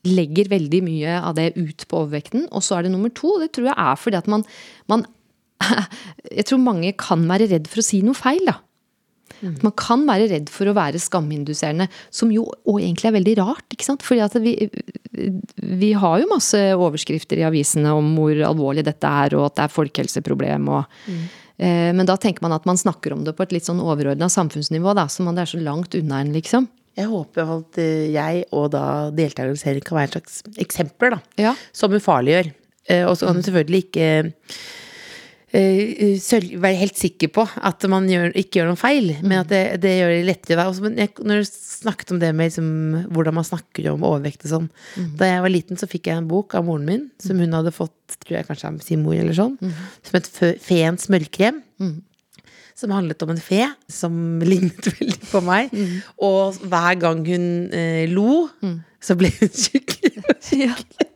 legger 0.05 0.51
veldig 0.53 0.81
mye 0.85 1.19
av 1.21 1.37
det 1.39 1.53
ut 1.57 1.87
på 1.89 2.03
overvekten. 2.03 2.49
Og 2.53 2.65
så 2.65 2.79
er 2.79 2.87
det 2.87 2.95
nummer 2.95 3.13
to, 3.13 3.37
det 3.41 3.53
tror 3.57 3.71
jeg 3.71 3.77
er 3.77 4.01
fordi 4.01 4.21
at 4.21 4.31
man, 4.31 4.45
man 4.91 5.07
Jeg 6.39 6.49
tror 6.49 6.61
mange 6.61 6.93
kan 7.01 7.25
være 7.29 7.49
redd 7.53 7.69
for 7.71 7.81
å 7.81 7.87
si 7.87 8.03
noe 8.05 8.17
feil, 8.19 8.43
da. 8.49 8.59
Man 9.63 9.75
kan 9.77 10.05
være 10.09 10.29
redd 10.31 10.51
for 10.53 10.71
å 10.71 10.75
være 10.77 11.01
skaminduserende, 11.03 11.89
som 12.11 12.31
jo 12.33 12.47
egentlig 12.79 13.11
er 13.11 13.17
veldig 13.19 13.35
rart. 13.43 13.65
ikke 13.75 13.85
sant? 13.87 14.03
Fordi 14.07 14.23
at 14.25 14.37
vi, 14.41 14.55
vi 15.57 15.93
har 15.93 16.21
jo 16.23 16.31
masse 16.31 16.61
overskrifter 16.75 17.41
i 17.43 17.47
avisene 17.49 17.93
om 17.95 18.13
hvor 18.19 18.39
alvorlig 18.49 18.85
dette 18.87 19.07
er, 19.07 19.37
og 19.39 19.49
at 19.51 19.57
det 19.59 19.67
er 19.67 19.75
folkehelseproblem. 19.75 20.69
Og, 20.69 20.85
eh, 21.59 21.91
men 21.95 22.07
da 22.09 22.17
tenker 22.21 22.43
man 22.47 22.57
at 22.57 22.67
man 22.67 22.81
snakker 22.81 23.13
om 23.17 23.25
det 23.27 23.37
på 23.37 23.45
et 23.47 23.53
litt 23.57 23.69
sånn 23.69 23.83
overordna 23.85 24.31
samfunnsnivå, 24.33 24.95
da, 24.97 25.07
som 25.13 25.29
om 25.29 25.37
det 25.37 25.45
er 25.47 25.53
så 25.57 25.63
langt 25.63 25.95
unna 25.99 26.23
en, 26.25 26.33
liksom. 26.35 26.69
Jeg 26.95 27.11
håper 27.11 27.49
at 27.57 27.79
eh, 27.83 28.09
jeg 28.15 28.45
og 28.55 28.69
da 28.71 29.11
deltakerne 29.11 29.59
selv 29.59 29.83
kan 29.87 29.99
være 29.99 30.13
et 30.13 30.19
slags 30.31 30.61
eksempler, 30.63 31.17
da. 31.17 31.23
Ja. 31.51 31.55
Som 31.75 31.95
ufarliggjør. 31.97 32.53
Eh, 32.87 33.03
Og 33.09 33.17
så 33.19 33.27
kan 33.27 33.41
du 33.41 33.43
selvfølgelig 33.43 33.87
ikke 33.89 34.09
være 35.55 36.79
helt 36.81 36.99
sikker 36.99 37.31
på 37.35 37.45
at 37.63 37.85
man 37.91 38.09
gjør, 38.11 38.33
ikke 38.35 38.59
gjør 38.59 38.71
noen 38.73 38.81
feil, 38.81 39.11
men 39.23 39.39
at 39.41 39.51
det, 39.53 39.61
det 39.85 39.93
gjør 40.01 40.11
det 40.11 40.25
lettere. 40.27 40.65
Også, 40.67 40.83
men 40.87 40.99
jeg, 40.99 41.13
når 41.23 41.43
du 41.45 41.51
snakket 41.51 42.15
om 42.15 42.21
det 42.23 42.31
med 42.35 42.51
liksom, 42.51 42.71
hvordan 43.15 43.37
man 43.39 43.47
snakker 43.47 43.91
om 43.93 44.07
overvekt 44.09 44.47
og 44.49 44.53
sånn 44.55 44.67
Da 45.21 45.29
jeg 45.31 45.45
var 45.45 45.53
liten, 45.53 45.79
så 45.79 45.89
fikk 45.91 46.11
jeg 46.11 46.19
en 46.19 46.31
bok 46.31 46.57
av 46.59 46.67
moren 46.67 46.89
min 46.89 47.07
som 47.23 47.39
hun 47.39 47.55
hadde 47.55 47.75
fått 47.75 48.19
tror 48.25 48.39
jeg 48.39 48.49
kanskje 48.49 48.73
av 48.73 48.81
sin 48.85 49.03
mor, 49.05 49.15
eller 49.17 49.37
sånn, 49.37 49.55
som 50.05 50.19
het 50.19 50.29
Feens 50.65 51.07
smørkrem. 51.09 51.63
Som 52.75 52.91
handlet 52.91 53.23
om 53.23 53.31
en 53.31 53.39
fe 53.39 53.69
som 53.87 54.15
lignet 54.51 54.89
veldig 54.91 55.21
på 55.31 55.41
meg. 55.47 55.71
Og 56.19 56.59
hver 56.67 56.99
gang 56.99 57.23
hun 57.29 57.47
eh, 57.71 58.05
lo, 58.11 58.49
så 58.99 59.15
ble 59.19 59.31
hun 59.39 59.53
tjukk. 59.55 60.01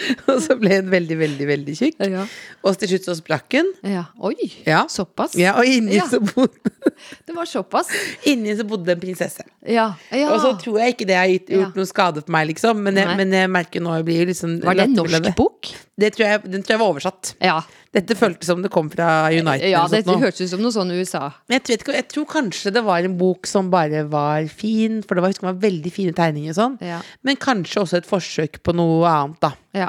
Og 0.30 0.38
så 0.42 0.56
ble 0.60 0.76
hun 0.80 0.90
veldig, 0.92 1.16
veldig, 1.20 1.46
veldig 1.50 1.74
tjukk. 1.78 1.98
Ja. 2.10 2.24
Og 2.66 2.76
til 2.80 2.92
slutt 2.94 3.08
så 3.08 3.14
sprakk 3.18 3.56
hun. 3.58 3.72
ja. 3.86 4.04
Oi, 4.20 4.50
Ja. 4.66 4.84
såpass? 4.90 5.34
Ja, 5.38 5.54
og 5.60 5.66
inni, 5.68 5.96
Ja. 5.98 6.06
så 6.10 6.20
bodde, 6.20 6.72
Det 7.26 7.34
var 7.36 7.44
såpass? 7.50 7.90
inni 8.26 8.54
så 8.58 8.64
bodde 8.68 8.92
en 8.94 9.00
prinsesse. 9.02 9.44
Ja. 9.66 9.90
ja. 10.12 10.30
Og 10.32 10.40
så 10.44 10.54
tror 10.62 10.78
jeg 10.80 10.94
ikke 10.96 11.06
det 11.10 11.16
har 11.18 11.26
gjort 11.32 11.50
Ja. 11.50 11.68
noe 11.76 11.86
skade 11.90 12.22
for 12.24 12.32
meg, 12.32 12.48
liksom. 12.52 12.82
Men 12.86 12.96
jeg, 12.96 13.16
men 13.16 13.32
jeg 13.32 13.50
merker 13.50 13.80
nå 13.84 13.94
jeg 13.98 14.04
blir 14.08 14.26
liksom 14.32 14.58
Var 14.64 14.74
det 14.74 14.88
en 14.88 14.94
norsk 15.00 15.30
bok? 15.36 15.72
Det 16.00 16.14
tror 16.16 16.26
jeg, 16.26 16.42
den 16.50 16.62
tror 16.64 16.76
jeg 16.76 16.80
var 16.80 16.92
oversatt. 16.94 17.34
Ja. 17.44 17.60
Dette 17.90 18.14
føltes 18.14 18.46
som 18.46 18.60
det 18.62 18.70
kom 18.70 18.86
fra 18.92 19.26
United. 19.34 19.66
ja, 19.66 19.82
det 19.90 20.04
hørtes 20.06 20.44
ut 20.44 20.52
som 20.52 20.60
noe 20.62 20.70
sånn 20.74 20.92
USA. 20.94 21.24
Jeg, 21.50 21.64
vet 21.66 21.88
jeg 21.96 22.06
tror 22.12 22.26
kanskje 22.30 22.70
det 22.76 22.84
var 22.86 23.02
en 23.02 23.16
bok 23.18 23.48
som 23.50 23.70
bare 23.72 24.04
var 24.10 24.46
fin, 24.46 25.00
for 25.02 25.18
det 25.18 25.24
var, 25.24 25.34
det 25.34 25.46
var 25.48 25.58
veldig 25.64 25.90
fine 25.94 26.14
tegninger 26.14 26.54
og 26.54 26.58
sånn. 26.60 26.76
Ja. 26.86 27.00
Men 27.26 27.40
kanskje 27.42 27.82
også 27.82 27.98
et 27.98 28.06
forsøk 28.06 28.60
på 28.62 28.74
noe 28.78 29.10
annet, 29.10 29.40
da. 29.42 29.50
Ja. 29.74 29.88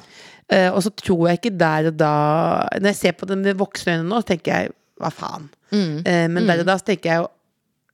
Uh, 0.51 0.71
og 0.73 0.81
så 0.83 0.91
tror 0.97 1.27
jeg 1.29 1.39
ikke 1.39 1.53
der 1.55 1.85
og 1.87 1.93
da 1.95 2.15
Når 2.75 2.89
jeg 2.89 2.97
ser 2.97 3.13
på 3.15 3.27
den 3.29 3.39
med 3.45 3.55
voksne 3.55 3.93
øyne 3.95 4.09
nå, 4.09 4.17
så 4.19 4.33
tenker 4.33 4.51
jeg 4.51 4.73
hva 4.99 5.11
faen. 5.13 5.45
Mm. 5.71 6.01
Uh, 6.01 6.25
men 6.33 6.49
der 6.49 6.65
og 6.65 6.67
da 6.67 6.75
så 6.81 6.89
tenker 6.89 7.07
jeg 7.07 7.21
jo 7.21 7.29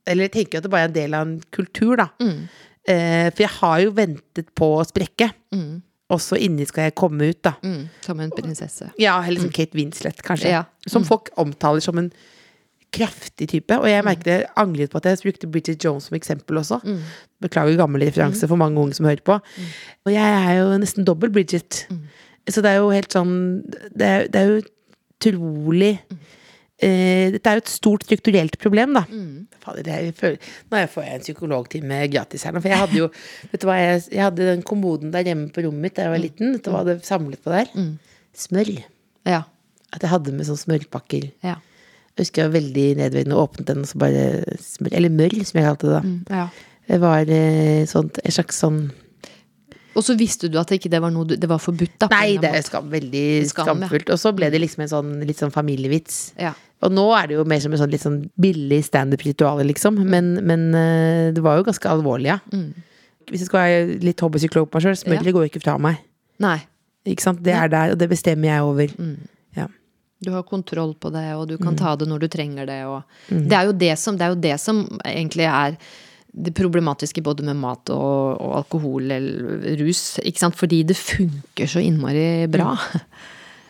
Eller 0.09 0.25
jeg 0.25 0.33
tenker 0.39 0.57
at 0.57 0.65
det 0.65 0.71
bare 0.73 0.87
er 0.87 0.89
en 0.89 0.95
del 0.95 1.17
av 1.19 1.27
en 1.27 1.35
kultur, 1.53 1.99
da. 1.99 2.07
Mm. 2.23 2.47
Uh, 2.87 3.27
for 3.35 3.43
jeg 3.43 3.53
har 3.59 3.83
jo 3.83 3.93
ventet 3.99 4.49
på 4.55 4.71
å 4.79 4.87
sprekke. 4.87 5.27
Og 5.51 5.83
så 6.23 6.37
inni 6.39 6.63
skal 6.67 6.87
jeg 6.87 6.95
komme 6.95 7.27
ut, 7.27 7.39
da. 7.43 7.57
Mm. 7.63 7.89
Som 8.05 8.21
en 8.23 8.31
prinsesse. 8.31 8.87
Ja, 9.01 9.17
eller 9.27 9.43
som 9.43 9.51
Kate 9.51 9.75
Winslet, 9.75 10.21
kanskje. 10.23 10.53
Ja. 10.53 10.63
Som 10.87 11.03
folk 11.07 11.29
omtaler 11.35 11.83
som 11.83 11.99
en 11.99 12.11
kraftig 12.95 13.49
type. 13.51 13.75
Og 13.75 13.89
jeg 13.89 14.05
merket 14.07 14.29
jeg 14.31 14.45
angret 14.59 14.93
på 14.93 15.01
at 15.01 15.09
jeg 15.09 15.19
brukte 15.25 15.49
Bridget 15.51 15.83
Jones 15.83 16.07
som 16.07 16.15
eksempel 16.15 16.61
også. 16.61 16.79
Beklager 17.43 17.79
gammel 17.79 18.05
referanse 18.07 18.47
for 18.47 18.59
mange 18.59 18.79
unge 18.79 18.95
som 18.95 19.09
hører 19.09 19.23
på. 19.25 19.35
Og 20.07 20.13
jeg 20.13 20.37
er 20.39 20.61
jo 20.61 20.77
nesten 20.79 21.07
dobbel 21.07 21.33
Bridget. 21.33 21.83
Så 22.47 22.63
det 22.63 22.71
er 22.71 22.79
jo 22.79 22.93
helt 22.95 23.11
sånn 23.11 23.31
Det 23.91 24.07
er, 24.07 24.27
det 24.31 24.39
er 24.39 24.51
jo 24.53 24.61
utrolig 24.63 25.97
eh, 26.81 27.31
Dette 27.33 27.49
er 27.51 27.57
jo 27.59 27.63
et 27.65 27.71
stort 27.73 28.03
strukturelt 28.07 28.57
problem, 28.61 28.93
da. 28.97 29.03
Fader, 29.63 29.83
det 29.83 29.93
er, 29.93 30.01
jeg 30.09 30.15
føler, 30.15 30.37
nå 30.71 30.81
får 30.93 31.03
jeg 31.07 31.15
en 31.19 31.25
psykologtime 31.25 32.01
gratis 32.13 32.43
her 32.47 32.53
nå. 32.55 32.61
For 32.63 32.69
jeg 32.73 32.81
hadde 32.83 32.99
jo 33.01 33.07
Vet 33.51 33.61
du 33.63 33.67
hva, 33.69 33.77
jeg, 33.81 34.03
jeg 34.13 34.23
hadde 34.23 34.49
den 34.53 34.61
kommoden 34.67 35.11
der 35.15 35.27
hjemme 35.27 35.49
på 35.55 35.63
rommet 35.65 35.87
mitt 35.87 35.95
da 35.97 36.07
jeg 36.07 36.15
var 36.15 36.23
liten. 36.23 36.53
Vet 36.57 36.65
du 36.67 36.71
hva 36.75 36.83
det 36.87 36.99
samlet 37.07 37.41
på 37.43 37.53
der? 37.55 37.71
Smør. 38.37 38.73
Ja. 39.27 39.43
At 39.93 40.03
jeg 40.03 40.11
hadde 40.11 40.33
med 40.35 40.45
sånn 40.49 40.59
smørpakker. 40.59 41.31
Ja. 41.45 41.57
Jeg 42.17 42.25
husker 42.25 42.41
jeg 42.43 42.49
var 42.49 42.55
veldig 42.59 42.85
nedverdigende 42.97 43.35
og 43.37 43.43
åpnet 43.51 43.67
den, 43.69 43.83
og 43.85 43.89
så 43.91 43.99
bare 44.01 44.21
smør 44.57 44.95
Eller 44.97 45.11
mørr, 45.13 45.35
som 45.45 45.59
jeg 45.59 45.67
kalte 45.67 45.91
det 45.91 45.99
da. 45.99 46.39
ja. 46.41 46.47
Det 46.87 46.97
var 47.03 47.27
eh, 47.27 47.83
sånt, 47.85 48.15
en 48.23 48.31
slags 48.31 48.61
sånn 48.63 48.77
Og 49.97 50.05
så 50.07 50.13
visste 50.15 50.47
du 50.47 50.55
at 50.61 50.69
ikke 50.71 50.87
det 50.93 51.01
var 51.03 51.11
noe 51.11 51.27
du- 51.27 51.35
det 51.35 51.49
var 51.51 51.59
forbudt, 51.59 51.97
da? 51.99 52.07
Nei, 52.13 52.37
det 52.39 52.47
er 52.55 52.63
skam, 52.63 52.87
veldig 52.89 53.23
Skam, 53.49 53.67
skamfullt. 53.67 54.09
Og 54.13 54.19
så 54.21 54.31
ble 54.37 54.47
det 54.53 54.61
liksom 54.61 54.85
en 54.85 54.91
sånn 54.93 55.09
litt 55.27 55.37
sånn 55.41 55.51
familievits. 55.51 56.31
Ja. 56.39 56.53
Og 56.85 56.93
nå 56.93 57.05
er 57.17 57.29
det 57.29 57.37
jo 57.39 57.45
mer 57.49 57.61
som 57.63 57.73
en 57.73 57.81
sånn 57.81 57.93
litt 57.93 58.03
sånn 58.03 58.19
billig 58.37 58.83
standup-ritual, 58.85 59.63
liksom. 59.65 59.97
Men, 60.05 60.35
men 60.45 60.67
eh, 60.77 61.29
det 61.33 61.41
var 61.45 61.57
jo 61.57 61.65
ganske 61.65 61.89
alvorlig, 61.89 62.29
ja. 62.35 62.37
Hvis 63.27 63.43
jeg 63.43 63.49
skal 63.49 63.63
være 63.63 63.97
litt 64.05 64.21
hobbypsykolog 64.23 64.69
på 64.69 64.77
meg 64.77 64.85
sjøl, 64.85 64.99
smøret 65.01 65.33
går 65.35 65.49
ikke 65.49 65.63
fra 65.63 65.75
meg. 65.81 65.99
Nei. 66.43 66.59
Ikke 67.07 67.25
sant? 67.25 67.41
Det 67.43 67.55
er 67.55 67.71
der, 67.71 67.95
og 67.95 67.99
det 67.99 68.09
bestemmer 68.11 68.51
jeg 68.51 68.67
over. 68.67 68.93
Ja. 69.57 69.67
Du 70.23 70.31
har 70.33 70.45
kontroll 70.47 70.93
på 70.99 71.11
det, 71.13 71.25
og 71.37 71.47
du 71.49 71.57
kan 71.61 71.77
ta 71.79 71.95
det 71.99 72.07
når 72.09 72.25
du 72.25 72.27
trenger 72.31 72.69
det. 72.69 72.81
Og 72.89 73.01
det, 73.29 73.55
er 73.57 73.69
jo 73.69 73.75
det, 73.85 73.93
som, 74.01 74.17
det 74.19 74.27
er 74.27 74.35
jo 74.35 74.43
det 74.47 74.57
som 74.61 74.83
egentlig 75.05 75.47
er 75.49 75.79
det 76.37 76.53
problematiske 76.53 77.23
både 77.25 77.45
med 77.47 77.57
mat 77.57 77.89
og, 77.93 78.37
og 78.37 78.57
alkohol 78.59 79.09
eller 79.11 79.77
rus. 79.81 80.19
Ikke 80.21 80.43
sant? 80.43 80.57
Fordi 80.59 80.83
det 80.87 80.97
funker 80.99 81.69
så 81.69 81.81
innmari 81.81 82.45
bra. 82.51 82.75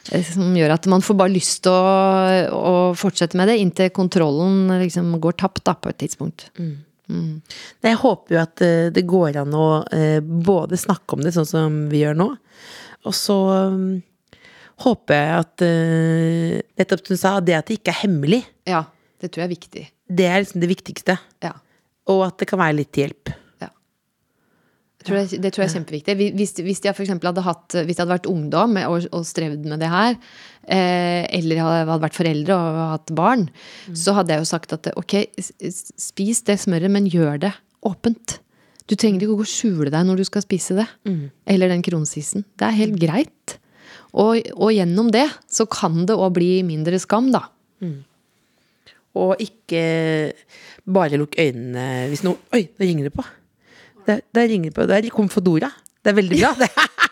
Som 0.08 0.56
gjør 0.56 0.74
at 0.76 0.86
man 0.92 1.04
får 1.04 1.18
bare 1.20 1.34
lyst 1.34 1.64
til 1.66 1.74
å, 1.74 2.58
å 2.58 2.74
fortsette 2.98 3.38
med 3.40 3.50
det 3.52 3.58
inntil 3.62 3.90
kontrollen 3.96 4.70
liksom 4.82 5.16
går 5.24 5.36
tapt 5.42 5.64
da, 5.68 5.74
på 5.76 5.92
et 5.92 6.00
tidspunkt. 6.04 6.50
Nei, 6.58 7.88
Jeg 7.88 8.00
håper 8.02 8.36
jo 8.36 8.40
at 8.42 8.62
eh, 8.66 8.90
det 8.92 9.06
går 9.08 9.38
an 9.44 9.54
å 9.56 9.68
eh, 9.96 10.20
både 10.22 10.80
snakke 10.80 11.16
om 11.16 11.24
det 11.24 11.32
sånn 11.36 11.48
som 11.48 11.78
vi 11.92 12.02
gjør 12.04 12.18
nå, 12.20 12.30
og 13.08 13.16
så 13.16 13.38
mm, 13.72 13.86
håper 14.84 15.16
jeg 15.16 15.38
at 15.38 15.64
eh, 15.68 16.58
Nettopp 16.78 17.06
som 17.08 17.16
du 17.16 17.22
sa, 17.22 17.32
det 17.40 17.56
at 17.56 17.70
det 17.72 17.80
ikke 17.80 17.94
er 17.96 18.02
hemmelig, 18.04 18.42
Ja, 18.68 18.84
det 19.24 19.32
tror 19.32 19.46
jeg 19.46 19.48
er 19.50 19.56
viktig. 19.56 19.86
det 20.20 20.28
er 20.28 20.44
liksom 20.44 20.62
det 20.62 20.72
viktigste. 20.74 21.16
Ja. 21.44 21.54
Og 22.12 22.26
at 22.28 22.38
det 22.40 22.48
kan 22.52 22.60
være 22.60 22.76
litt 22.82 22.92
til 22.96 23.08
hjelp. 23.08 23.32
Ja. 25.10 25.22
Jeg 25.24 25.42
det, 25.44 25.52
tror 25.54 25.64
jeg 25.64 25.70
er 25.70 25.76
kjempeviktig. 25.78 26.16
Hvis, 26.38 26.56
hvis 26.64 26.82
jeg 26.84 26.96
for 26.98 27.28
hadde 27.28 27.44
hatt 27.46 27.76
Hvis 27.78 27.98
jeg 27.98 28.04
hadde 28.04 28.16
vært 28.16 28.30
ungdom 28.32 28.78
og, 28.84 29.08
og 29.16 29.28
strevd 29.28 29.68
med 29.70 29.80
det 29.84 29.92
her, 29.92 30.18
eh, 30.68 31.24
eller 31.38 31.62
hadde, 31.64 32.00
vært 32.04 32.18
foreldre 32.18 32.58
og 32.58 32.82
hatt 32.96 33.14
barn, 33.16 33.48
så 33.94 34.18
hadde 34.18 34.36
jeg 34.36 34.44
jo 34.44 34.50
sagt 34.50 34.76
at 34.76 34.92
ok, 34.96 35.16
spis 36.02 36.44
det 36.48 36.60
smøret, 36.60 36.92
men 36.92 37.08
gjør 37.12 37.40
det 37.48 37.54
åpent. 37.88 38.40
Du 38.88 38.96
trenger 38.96 39.24
ikke 39.24 39.36
å 39.36 39.40
gå 39.42 39.46
og 39.48 39.52
skjule 39.52 39.92
deg 39.92 40.06
når 40.08 40.22
du 40.22 40.28
skal 40.28 40.44
spise 40.46 40.78
det. 40.78 40.88
Eller 41.46 41.72
den 41.72 41.84
kronsisen. 41.84 42.46
Det 42.56 42.68
er 42.70 42.78
helt 42.80 43.00
greit. 43.02 43.58
Og, 44.18 44.40
og 44.56 44.72
gjennom 44.74 45.12
det 45.14 45.28
så 45.52 45.68
kan 45.70 46.06
det 46.08 46.16
òg 46.16 46.32
bli 46.38 46.52
mindre 46.68 47.00
skam, 47.04 47.32
da. 47.34 47.44
Og 49.18 49.42
ikke 49.42 49.82
bare 50.88 51.18
lukk 51.20 51.36
øynene 51.42 52.08
hvis 52.12 52.24
noe 52.24 52.38
Oi, 52.56 52.68
nå 52.78 52.86
ringer 52.86 53.10
det 53.10 53.14
på. 53.16 53.26
Der, 54.08 54.24
det 54.34 54.46
ringer 54.52 54.72
det 54.72 54.78
på. 54.78 54.88
Der 54.90 55.10
kom 55.14 55.30
Fodora. 55.32 55.72
Det 56.04 56.14
er 56.14 56.18
veldig 56.22 56.40
bra. 56.42 56.54
Det. 56.64 56.72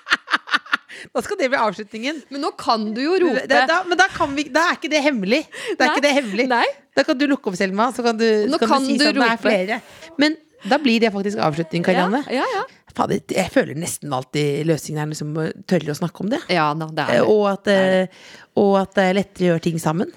Da 1.13 1.21
skal 1.21 1.37
det 1.37 1.51
bli 1.51 1.59
avslutningen. 1.59 2.23
Men 2.33 2.41
nå 2.43 2.49
kan 2.59 2.87
du 2.95 3.01
jo 3.03 3.17
rope. 3.21 3.45
Da, 3.47 3.61
da, 3.69 3.81
men 3.87 3.99
da, 3.99 4.07
kan 4.11 4.31
vi, 4.35 4.47
da 4.51 4.65
er 4.71 4.79
ikke 4.79 4.89
det 4.91 5.03
hemmelig. 5.05 5.43
Da 5.77 5.85
er 5.85 5.93
ikke 5.93 6.05
det 6.07 6.13
hemmelig. 6.17 6.47
Da 6.97 7.05
kan 7.07 7.19
du 7.19 7.27
lukke 7.29 7.51
opp, 7.51 7.57
Selma, 7.59 7.91
så 7.95 8.03
kan 8.03 8.17
du, 8.19 8.25
så 8.25 8.59
kan 8.59 8.71
kan 8.73 8.83
du 8.83 8.89
si 8.89 8.97
sånn 8.99 9.19
det 9.19 9.27
er 9.27 9.39
flere. 9.39 9.77
Men 10.21 10.35
da 10.65 10.79
blir 10.81 11.03
det 11.03 11.13
faktisk 11.13 11.39
avslutning, 11.45 11.85
Karianne. 11.85 12.23
Ja, 12.33 12.47
ja, 12.55 12.65
Fader, 12.95 13.19
jeg 13.27 13.51
føler 13.51 13.75
nesten 13.77 14.13
alltid 14.15 14.63
løsningen 14.69 15.01
er 15.03 15.09
liksom 15.11 15.33
tørre 15.67 15.91
å 15.91 15.97
snakke 15.99 16.23
om 16.23 16.29
det. 16.31 16.39
ja. 16.47 16.69
ja 16.71 16.91
det 16.95 17.05
Eh, 17.05 17.09
det. 17.11 17.23
Og 17.27 17.47
at, 17.51 17.71
eh, 17.71 18.29
og 18.61 18.77
at 18.79 18.95
det 18.95 19.07
er 19.09 19.17
lettere 19.19 19.45
å 19.45 19.49
gjøre 19.53 19.65
ting 19.67 19.81
sammen. 19.83 20.13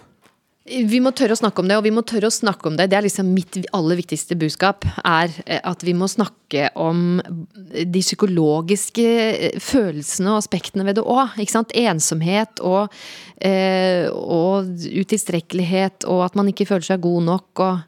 Vi 0.68 0.98
må 1.00 1.12
tørre 1.16 1.32
å 1.32 1.38
snakke 1.40 1.62
om 1.62 1.68
det, 1.70 1.76
og 1.78 1.84
vi 1.86 1.92
må 1.94 2.02
tørre 2.06 2.28
å 2.28 2.34
snakke 2.34 2.68
om 2.68 2.76
det. 2.76 2.88
Det 2.90 2.98
er 2.98 3.06
liksom 3.06 3.30
mitt 3.32 3.56
aller 3.76 3.98
viktigste 4.00 4.36
budskap. 4.38 4.84
Er 5.06 5.32
eh, 5.46 5.60
at 5.64 5.84
vi 5.86 5.94
må 5.96 6.08
snakke 6.10 6.68
om 6.78 7.20
de 7.24 8.02
psykologiske 8.04 9.06
eh, 9.06 9.58
følelsene 9.62 10.34
og 10.34 10.42
aspektene 10.42 10.86
ved 10.86 11.00
det 11.00 11.06
òg. 11.08 11.38
Ensomhet 11.88 12.62
og, 12.64 12.94
eh, 13.40 14.08
og 14.12 14.68
utilstrekkelighet, 15.02 16.06
og 16.10 16.26
at 16.26 16.38
man 16.38 16.50
ikke 16.52 16.68
føler 16.68 16.90
seg 16.92 17.04
god 17.06 17.28
nok. 17.32 17.64
og 17.64 17.84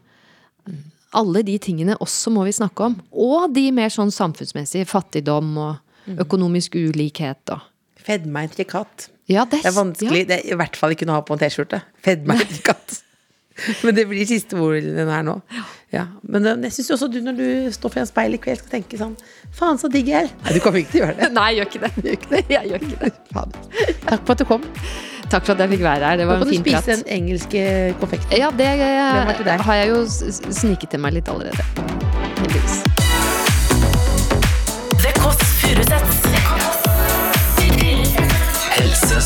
alle 1.11 1.43
de 1.43 1.57
tingene 1.59 1.97
også 1.99 2.31
må 2.31 2.45
vi 2.47 2.55
snakke 2.55 2.87
om. 2.87 2.95
Og 3.11 3.51
de 3.55 3.67
mer 3.75 3.91
sånn 3.91 4.13
samfunnsmessige. 4.15 4.87
Fattigdom 4.87 5.57
og 5.59 6.21
økonomisk 6.23 6.79
ulikhet 6.79 7.51
og 7.55 7.70
Fedme 8.07 8.47
intrikat. 8.49 9.09
Ja, 9.31 9.45
det, 9.45 9.61
Det 9.63 9.71
er 9.71 9.77
vanskelig. 9.77 10.25
Det 10.29 10.41
er 10.41 10.49
i 10.55 10.59
hvert 10.59 10.77
fall 10.79 10.97
ikke 10.97 11.07
noe 11.07 11.19
å 11.19 11.21
ha 11.21 11.27
på 11.27 11.37
en 11.37 11.43
T-skjorte. 11.43 11.83
Fedme 12.03 12.39
intrikat. 12.41 13.01
Men 13.85 13.95
det 13.95 14.07
blir 14.09 14.25
siste 14.29 14.57
ordet 14.57 14.95
den 14.97 15.11
her 15.11 15.25
nå. 15.27 15.37
Ja. 15.93 16.07
Men 16.23 16.47
eh, 16.49 16.59
jeg 16.69 16.79
syns 16.79 16.95
også 16.97 17.11
du 17.13 17.21
når 17.25 17.39
du 17.39 17.47
står 17.75 17.93
foran 17.95 18.09
speilet 18.09 18.41
i 18.41 18.43
kveld, 18.45 18.63
skal 18.63 18.77
tenke 18.79 19.01
sånn 19.01 19.17
Faen, 19.57 19.79
så 19.81 19.91
digg 19.93 20.09
jeg 20.11 20.29
er. 20.29 20.35
Nei, 20.47 20.57
du 20.57 20.61
kommer 20.65 20.83
ikke 20.83 20.95
til 20.95 21.03
å 21.03 21.07
gjøre 21.09 21.19
det. 21.19 21.31
Nei, 21.39 21.47
jeg 21.51 21.61
gjør 21.61 21.71
ikke 21.71 21.83
det. 21.85 21.93
Gjør 22.05 22.19
ikke 22.19 22.33
det? 22.35 22.43
Jeg 22.57 22.73
gjør 22.73 22.87
ikke 22.89 23.01
det. 23.05 23.13
Faen. 23.35 23.57
Takk 24.07 24.21
for 24.25 24.35
at 24.35 24.43
du 24.43 24.47
kom. 24.49 24.69
Takk 25.31 25.47
for 25.47 25.55
at 25.55 25.65
jeg 25.65 25.75
fikk 25.77 25.85
være 25.87 26.13
her. 26.13 26.21
Det 26.21 26.27
Nå 26.27 26.33
var 26.33 26.41
kan 26.43 26.49
du 26.51 26.55
fin 26.57 26.65
spise 26.65 26.81
prat. 26.81 26.93
den 26.95 27.05
engelske 27.21 27.67
konfekten. 28.03 28.39
Ja, 28.41 28.51
det 28.51 28.71
jeg, 28.81 29.37
til 29.43 29.67
har 29.69 29.83
jeg 29.83 29.93
jo 29.93 30.01
sniket 30.63 30.97
til 30.97 31.05
meg 31.05 31.21
litt 31.21 31.31
allerede. 31.31 31.69
Heldigvis. 32.41 32.90